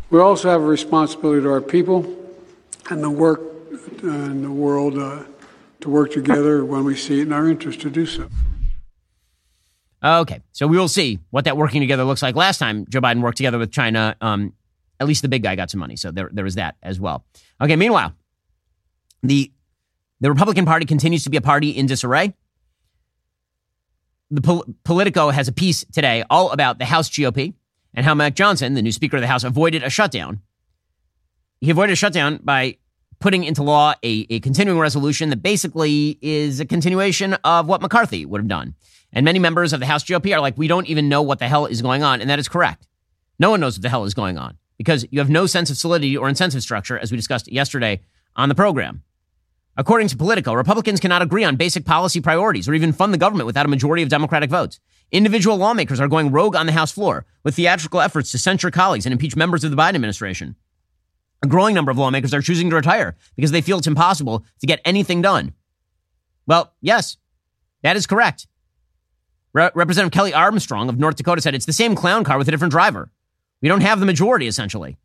We 0.09 0.19
also 0.19 0.49
have 0.49 0.63
a 0.63 0.65
responsibility 0.65 1.43
to 1.43 1.51
our 1.51 1.61
people 1.61 2.17
and 2.89 3.05
the 3.05 3.11
work 3.11 3.43
uh, 4.03 4.09
in 4.09 4.43
the 4.43 4.51
world 4.51 4.97
uh, 4.99 5.25
to 5.81 5.91
work 5.91 6.11
together 6.11 6.65
when 6.65 6.85
we 6.85 6.97
see 6.97 7.21
it 7.21 7.27
in 7.27 7.35
our 7.35 7.49
interest 7.49 7.83
to 7.83 7.91
do 7.91 8.07
so. 8.07 8.31
Okay, 10.03 10.41
so 10.53 10.67
we 10.67 10.79
will 10.79 10.89
see 10.89 11.19
what 11.29 11.45
that 11.45 11.59
working 11.59 11.83
together 11.83 12.05
looks 12.05 12.23
like. 12.23 12.37
Last 12.37 12.57
time 12.57 12.87
Joe 12.89 13.03
Biden 13.03 13.21
worked 13.21 13.37
together 13.37 13.59
with 13.59 13.71
China, 13.71 14.17
um, 14.23 14.55
at 14.99 15.07
least 15.07 15.21
the 15.21 15.29
big 15.29 15.43
guy 15.43 15.55
got 15.55 15.71
some 15.71 15.81
money, 15.81 15.97
so 15.97 16.11
there 16.11 16.31
there 16.33 16.45
was 16.45 16.55
that 16.55 16.77
as 16.83 16.99
well. 16.99 17.27
Okay, 17.61 17.77
meanwhile, 17.77 18.15
the 19.23 19.53
the 20.21 20.31
Republican 20.31 20.65
Party 20.65 20.87
continues 20.87 21.25
to 21.25 21.31
be 21.31 21.37
a 21.37 21.43
party 21.43 21.71
in 21.71 21.85
disarray. 21.85 22.35
The 24.31 24.41
Pol- 24.41 24.65
Politico 24.85 25.31
has 25.31 25.49
a 25.49 25.53
piece 25.53 25.85
today 25.93 26.25
all 26.31 26.53
about 26.53 26.79
the 26.79 26.85
House 26.85 27.09
GOP 27.11 27.55
and 27.95 28.07
how 28.07 28.15
Mike 28.15 28.35
Johnson, 28.35 28.75
the 28.75 28.83
new 28.83 28.93
Speaker 28.93 29.17
of 29.17 29.23
the 29.23 29.27
House, 29.27 29.43
avoided 29.43 29.83
a 29.83 29.91
shutdown. 29.91 30.41
He 31.61 31.71
avoided 31.71 31.93
a 31.93 31.97
shutdown 31.97 32.39
by 32.43 32.77
putting 33.19 33.45
into 33.45 33.63
law 33.63 33.95
a, 34.03 34.27
a 34.31 34.41
continuing 34.41 34.79
resolution 34.79 35.31
that 35.31 35.43
basically 35.43 36.19
is 36.23 36.61
a 36.61 36.65
continuation 36.65 37.35
of 37.45 37.67
what 37.67 37.83
McCarthy 37.83 38.25
would 38.25 38.41
have 38.41 38.49
done. 38.49 38.75
And 39.13 39.25
many 39.25 39.39
members 39.39 39.73
of 39.73 39.81
the 39.81 39.87
House 39.87 40.05
GOP 40.05 40.35
are 40.35 40.41
like, 40.41 40.57
we 40.57 40.69
don't 40.69 40.87
even 40.87 41.09
know 41.09 41.23
what 41.23 41.39
the 41.39 41.49
hell 41.49 41.67
is 41.67 41.83
going 41.83 42.03
on. 42.03 42.21
And 42.21 42.31
that 42.31 42.39
is 42.39 42.49
correct. 42.49 42.87
No 43.39 43.51
one 43.51 43.61
knows 43.61 43.77
what 43.77 43.83
the 43.83 43.89
hell 43.89 44.05
is 44.05 44.15
going 44.15 44.39
on 44.39 44.57
because 44.79 45.05
you 45.11 45.19
have 45.19 45.29
no 45.29 45.47
sense 45.47 45.71
of 45.71 45.77
solidity 45.77 46.17
or 46.17 46.29
incentive 46.29 46.63
structure, 46.63 46.99
as 46.99 47.11
we 47.11 47.17
discussed 47.17 47.51
yesterday 47.51 48.01
on 48.37 48.49
the 48.49 48.55
program. 48.55 49.03
According 49.77 50.09
to 50.09 50.17
Politico, 50.17 50.53
Republicans 50.53 51.01
cannot 51.01 51.23
agree 51.23 51.45
on 51.45 51.57
basic 51.57 51.85
policy 51.85 52.21
priorities 52.21 52.69
or 52.69 52.75
even 52.75 52.93
fund 52.93 53.15
the 53.15 53.19
government 53.19 53.47
without 53.47 53.67
a 53.67 53.69
majority 53.71 54.03
of 54.03 54.09
Democratic 54.09 54.51
votes. 54.51 54.81
Individual 55.13 55.57
lawmakers 55.57 56.01
are 56.01 56.09
going 56.09 56.31
rogue 56.31 56.55
on 56.55 56.67
the 56.67 56.73
House 56.73 56.93
floor 56.93 57.27
with 57.45 57.55
theatrical 57.55 58.01
efforts 58.01 58.31
to 58.33 58.39
censure 58.39 58.71
colleagues 58.71 59.07
and 59.07 59.13
impeach 59.13 59.37
members 59.37 59.65
of 59.65 59.71
the 59.71 59.77
Biden 59.77 59.95
administration. 59.95 60.57
A 61.43 61.47
growing 61.47 61.75
number 61.75 61.91
of 61.91 61.99
lawmakers 61.99 62.35
are 62.35 62.43
choosing 62.43 62.69
to 62.71 62.77
retire 62.77 63.17
because 63.35 63.51
they 63.51 63.63
feel 63.63 63.79
it's 63.79 63.87
impossible 63.87 64.45
to 64.61 64.67
get 64.67 64.81
anything 64.85 65.23
done. 65.23 65.55
Well, 66.47 66.75
yes, 66.81 67.17
that 67.83 67.97
is 67.97 68.07
correct. 68.07 68.47
Re- 69.53 69.71
Representative 69.75 70.13
Kelly 70.13 70.35
Armstrong 70.35 70.89
of 70.89 70.99
North 70.99 71.17
Dakota 71.17 71.41
said 71.41 71.55
it's 71.55 71.67
the 71.67 71.73
same 71.73 71.95
clown 71.95 72.25
car 72.25 72.39
with 72.39 72.49
a 72.49 72.51
different 72.51 72.73
driver. 72.73 73.11
We 73.63 73.69
don't 73.69 73.81
have 73.83 74.01
the 74.01 74.07
majority, 74.07 74.47
essentially. 74.47 74.99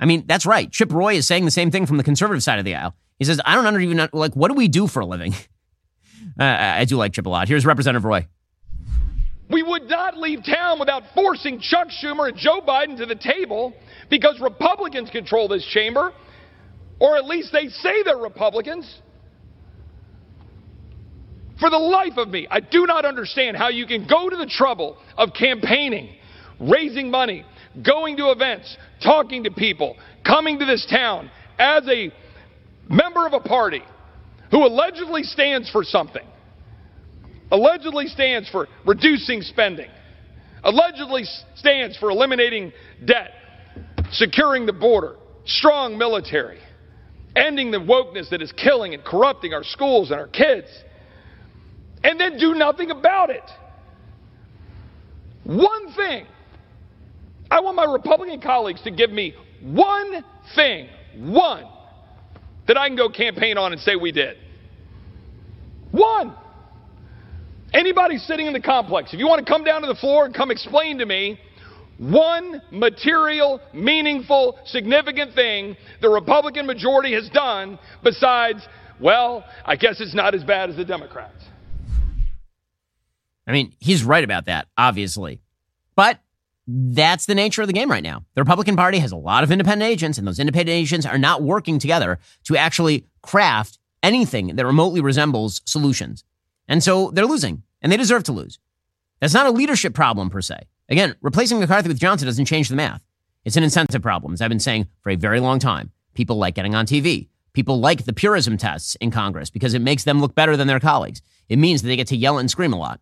I 0.00 0.06
mean, 0.06 0.24
that's 0.26 0.46
right. 0.46 0.70
Chip 0.70 0.92
Roy 0.92 1.14
is 1.14 1.26
saying 1.26 1.44
the 1.44 1.50
same 1.50 1.70
thing 1.70 1.86
from 1.86 1.96
the 1.96 2.04
conservative 2.04 2.42
side 2.42 2.58
of 2.58 2.64
the 2.64 2.74
aisle. 2.74 2.94
He 3.18 3.24
says, 3.24 3.40
I 3.44 3.54
don't 3.54 3.82
even 3.82 4.08
like, 4.12 4.34
what 4.34 4.48
do 4.48 4.54
we 4.54 4.68
do 4.68 4.86
for 4.86 5.00
a 5.00 5.06
living? 5.06 5.34
uh, 6.40 6.44
I 6.44 6.84
do 6.84 6.96
like 6.96 7.12
Chip 7.12 7.26
a 7.26 7.28
lot. 7.28 7.48
Here's 7.48 7.66
Representative 7.66 8.04
Roy. 8.04 8.26
We 9.50 9.62
would 9.62 9.88
not 9.88 10.16
leave 10.18 10.44
town 10.44 10.78
without 10.78 11.02
forcing 11.14 11.58
Chuck 11.58 11.88
Schumer 11.88 12.28
and 12.28 12.36
Joe 12.36 12.60
Biden 12.60 12.98
to 12.98 13.06
the 13.06 13.14
table 13.14 13.72
because 14.10 14.38
Republicans 14.40 15.10
control 15.10 15.48
this 15.48 15.64
chamber, 15.66 16.12
or 17.00 17.16
at 17.16 17.24
least 17.24 17.50
they 17.52 17.68
say 17.68 18.02
they're 18.04 18.18
Republicans. 18.18 19.00
For 21.58 21.70
the 21.70 21.78
life 21.78 22.18
of 22.18 22.28
me, 22.28 22.46
I 22.50 22.60
do 22.60 22.86
not 22.86 23.04
understand 23.04 23.56
how 23.56 23.68
you 23.68 23.86
can 23.86 24.06
go 24.06 24.28
to 24.28 24.36
the 24.36 24.46
trouble 24.46 24.96
of 25.16 25.30
campaigning, 25.32 26.14
raising 26.60 27.10
money, 27.10 27.44
going 27.84 28.16
to 28.18 28.30
events, 28.30 28.76
talking 29.02 29.44
to 29.44 29.50
people, 29.50 29.96
coming 30.24 30.58
to 30.58 30.66
this 30.66 30.86
town 30.86 31.30
as 31.58 31.88
a 31.88 32.12
member 32.88 33.26
of 33.26 33.32
a 33.32 33.40
party 33.40 33.82
who 34.50 34.66
allegedly 34.66 35.22
stands 35.22 35.70
for 35.70 35.84
something, 35.84 36.26
allegedly 37.50 38.06
stands 38.06 38.48
for 38.48 38.66
reducing 38.86 39.42
spending, 39.42 39.90
allegedly 40.64 41.24
stands 41.54 41.96
for 41.98 42.10
eliminating 42.10 42.72
debt, 43.04 43.32
securing 44.12 44.66
the 44.66 44.72
border, 44.72 45.16
strong 45.44 45.98
military, 45.98 46.58
ending 47.36 47.70
the 47.70 47.78
wokeness 47.78 48.30
that 48.30 48.42
is 48.42 48.52
killing 48.52 48.94
and 48.94 49.04
corrupting 49.04 49.52
our 49.52 49.64
schools 49.64 50.10
and 50.10 50.20
our 50.20 50.28
kids 50.28 50.68
and 52.04 52.18
then 52.18 52.38
do 52.38 52.54
nothing 52.54 52.90
about 52.90 53.30
it. 53.30 53.42
One 55.44 55.92
thing. 55.94 56.26
I 57.50 57.60
want 57.60 57.76
my 57.76 57.84
Republican 57.84 58.40
colleagues 58.40 58.82
to 58.82 58.90
give 58.90 59.10
me 59.10 59.34
one 59.62 60.22
thing, 60.54 60.88
one 61.16 61.64
that 62.68 62.76
I 62.76 62.86
can 62.86 62.96
go 62.96 63.08
campaign 63.08 63.58
on 63.58 63.72
and 63.72 63.80
say 63.80 63.96
we 63.96 64.12
did? 64.12 64.36
One. 65.90 66.34
Anybody 67.74 68.16
sitting 68.18 68.46
in 68.46 68.52
the 68.54 68.60
complex, 68.62 69.12
if 69.12 69.18
you 69.18 69.26
want 69.26 69.44
to 69.44 69.50
come 69.50 69.64
down 69.64 69.82
to 69.82 69.86
the 69.88 69.94
floor 69.94 70.24
and 70.24 70.34
come 70.34 70.50
explain 70.50 70.98
to 70.98 71.06
me 71.06 71.38
one 71.98 72.62
material, 72.70 73.60
meaningful, 73.74 74.58
significant 74.64 75.34
thing 75.34 75.76
the 76.00 76.08
Republican 76.08 76.66
majority 76.66 77.12
has 77.12 77.28
done 77.28 77.78
besides, 78.02 78.66
well, 79.00 79.44
I 79.64 79.76
guess 79.76 80.00
it's 80.00 80.14
not 80.14 80.34
as 80.34 80.44
bad 80.44 80.70
as 80.70 80.76
the 80.76 80.84
Democrats. 80.84 81.44
I 83.46 83.52
mean, 83.52 83.74
he's 83.80 84.04
right 84.04 84.24
about 84.24 84.46
that, 84.46 84.68
obviously. 84.76 85.40
But 85.96 86.20
that's 86.70 87.24
the 87.24 87.34
nature 87.34 87.62
of 87.62 87.66
the 87.66 87.72
game 87.72 87.90
right 87.90 88.02
now. 88.02 88.24
The 88.34 88.42
Republican 88.42 88.76
Party 88.76 88.98
has 88.98 89.10
a 89.10 89.16
lot 89.16 89.42
of 89.42 89.50
independent 89.50 89.90
agents, 89.90 90.18
and 90.18 90.28
those 90.28 90.38
independent 90.38 90.76
agents 90.76 91.06
are 91.06 91.16
not 91.16 91.42
working 91.42 91.78
together 91.78 92.18
to 92.44 92.58
actually 92.58 93.06
craft 93.22 93.78
anything 94.02 94.54
that 94.56 94.66
remotely 94.66 95.00
resembles 95.00 95.62
solutions. 95.64 96.24
And 96.68 96.82
so 96.82 97.10
they're 97.10 97.24
losing, 97.24 97.62
and 97.80 97.90
they 97.90 97.96
deserve 97.96 98.24
to 98.24 98.32
lose. 98.32 98.58
That's 99.20 99.32
not 99.32 99.46
a 99.46 99.50
leadership 99.50 99.94
problem 99.94 100.28
per 100.28 100.42
se. 100.42 100.60
Again, 100.90 101.14
replacing 101.22 101.58
McCarthy 101.58 101.88
with 101.88 101.98
Johnson 101.98 102.26
doesn't 102.26 102.44
change 102.44 102.68
the 102.68 102.76
math. 102.76 103.02
It's 103.46 103.56
an 103.56 103.62
incentive 103.62 104.02
problem, 104.02 104.34
as 104.34 104.42
I've 104.42 104.50
been 104.50 104.60
saying 104.60 104.88
for 105.00 105.08
a 105.08 105.16
very 105.16 105.40
long 105.40 105.58
time. 105.58 105.90
People 106.12 106.36
like 106.36 106.54
getting 106.54 106.74
on 106.74 106.84
TV. 106.84 107.28
People 107.54 107.80
like 107.80 108.04
the 108.04 108.12
purism 108.12 108.58
tests 108.58 108.94
in 108.96 109.10
Congress 109.10 109.48
because 109.48 109.72
it 109.72 109.80
makes 109.80 110.04
them 110.04 110.20
look 110.20 110.34
better 110.34 110.56
than 110.56 110.68
their 110.68 110.80
colleagues. 110.80 111.22
It 111.48 111.58
means 111.58 111.80
that 111.80 111.88
they 111.88 111.96
get 111.96 112.08
to 112.08 112.16
yell 112.16 112.38
and 112.38 112.50
scream 112.50 112.74
a 112.74 112.78
lot. 112.78 113.00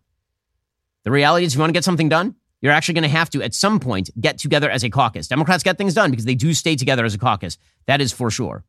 The 1.03 1.11
reality 1.11 1.45
is, 1.45 1.53
if 1.53 1.57
you 1.57 1.61
want 1.61 1.69
to 1.69 1.77
get 1.77 1.83
something 1.83 2.09
done, 2.09 2.35
you're 2.61 2.71
actually 2.71 2.95
going 2.95 3.03
to 3.03 3.09
have 3.09 3.29
to, 3.31 3.43
at 3.43 3.53
some 3.53 3.79
point, 3.79 4.09
get 4.19 4.37
together 4.37 4.69
as 4.69 4.83
a 4.83 4.89
caucus. 4.89 5.27
Democrats 5.27 5.63
get 5.63 5.77
things 5.77 5.93
done 5.93 6.09
because 6.11 6.25
they 6.25 6.35
do 6.35 6.53
stay 6.53 6.75
together 6.75 7.05
as 7.05 7.13
a 7.13 7.17
caucus. 7.17 7.57
That 7.85 8.01
is 8.01 8.11
for 8.11 8.31
sure. 8.31 8.63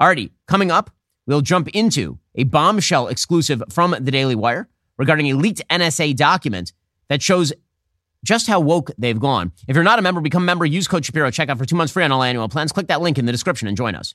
Alrighty, 0.00 0.30
coming 0.46 0.70
up, 0.70 0.90
we'll 1.26 1.40
jump 1.40 1.68
into 1.68 2.18
a 2.34 2.44
bombshell 2.44 3.08
exclusive 3.08 3.62
from 3.70 3.90
the 3.90 4.10
Daily 4.10 4.34
Wire 4.34 4.68
regarding 4.96 5.26
a 5.26 5.34
leaked 5.34 5.62
NSA 5.68 6.16
document 6.16 6.72
that 7.08 7.22
shows 7.22 7.52
just 8.24 8.46
how 8.46 8.60
woke 8.60 8.90
they've 8.98 9.18
gone. 9.18 9.52
If 9.66 9.74
you're 9.74 9.84
not 9.84 9.98
a 9.98 10.02
member, 10.02 10.20
become 10.20 10.42
a 10.42 10.46
member. 10.46 10.66
Use 10.66 10.88
code 10.88 11.04
Shapiro. 11.04 11.30
Check 11.30 11.48
out 11.48 11.58
for 11.58 11.64
two 11.64 11.76
months 11.76 11.92
free 11.92 12.04
on 12.04 12.12
all 12.12 12.22
annual 12.22 12.48
plans. 12.48 12.72
Click 12.72 12.88
that 12.88 13.00
link 13.00 13.18
in 13.18 13.26
the 13.26 13.32
description 13.32 13.68
and 13.68 13.76
join 13.76 13.94
us. 13.94 14.14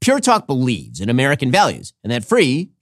Pure 0.00 0.20
Talk 0.20 0.46
believes 0.46 1.00
in 1.00 1.08
American 1.08 1.50
values, 1.50 1.92
and 2.02 2.12
that 2.12 2.24
free 2.24 2.70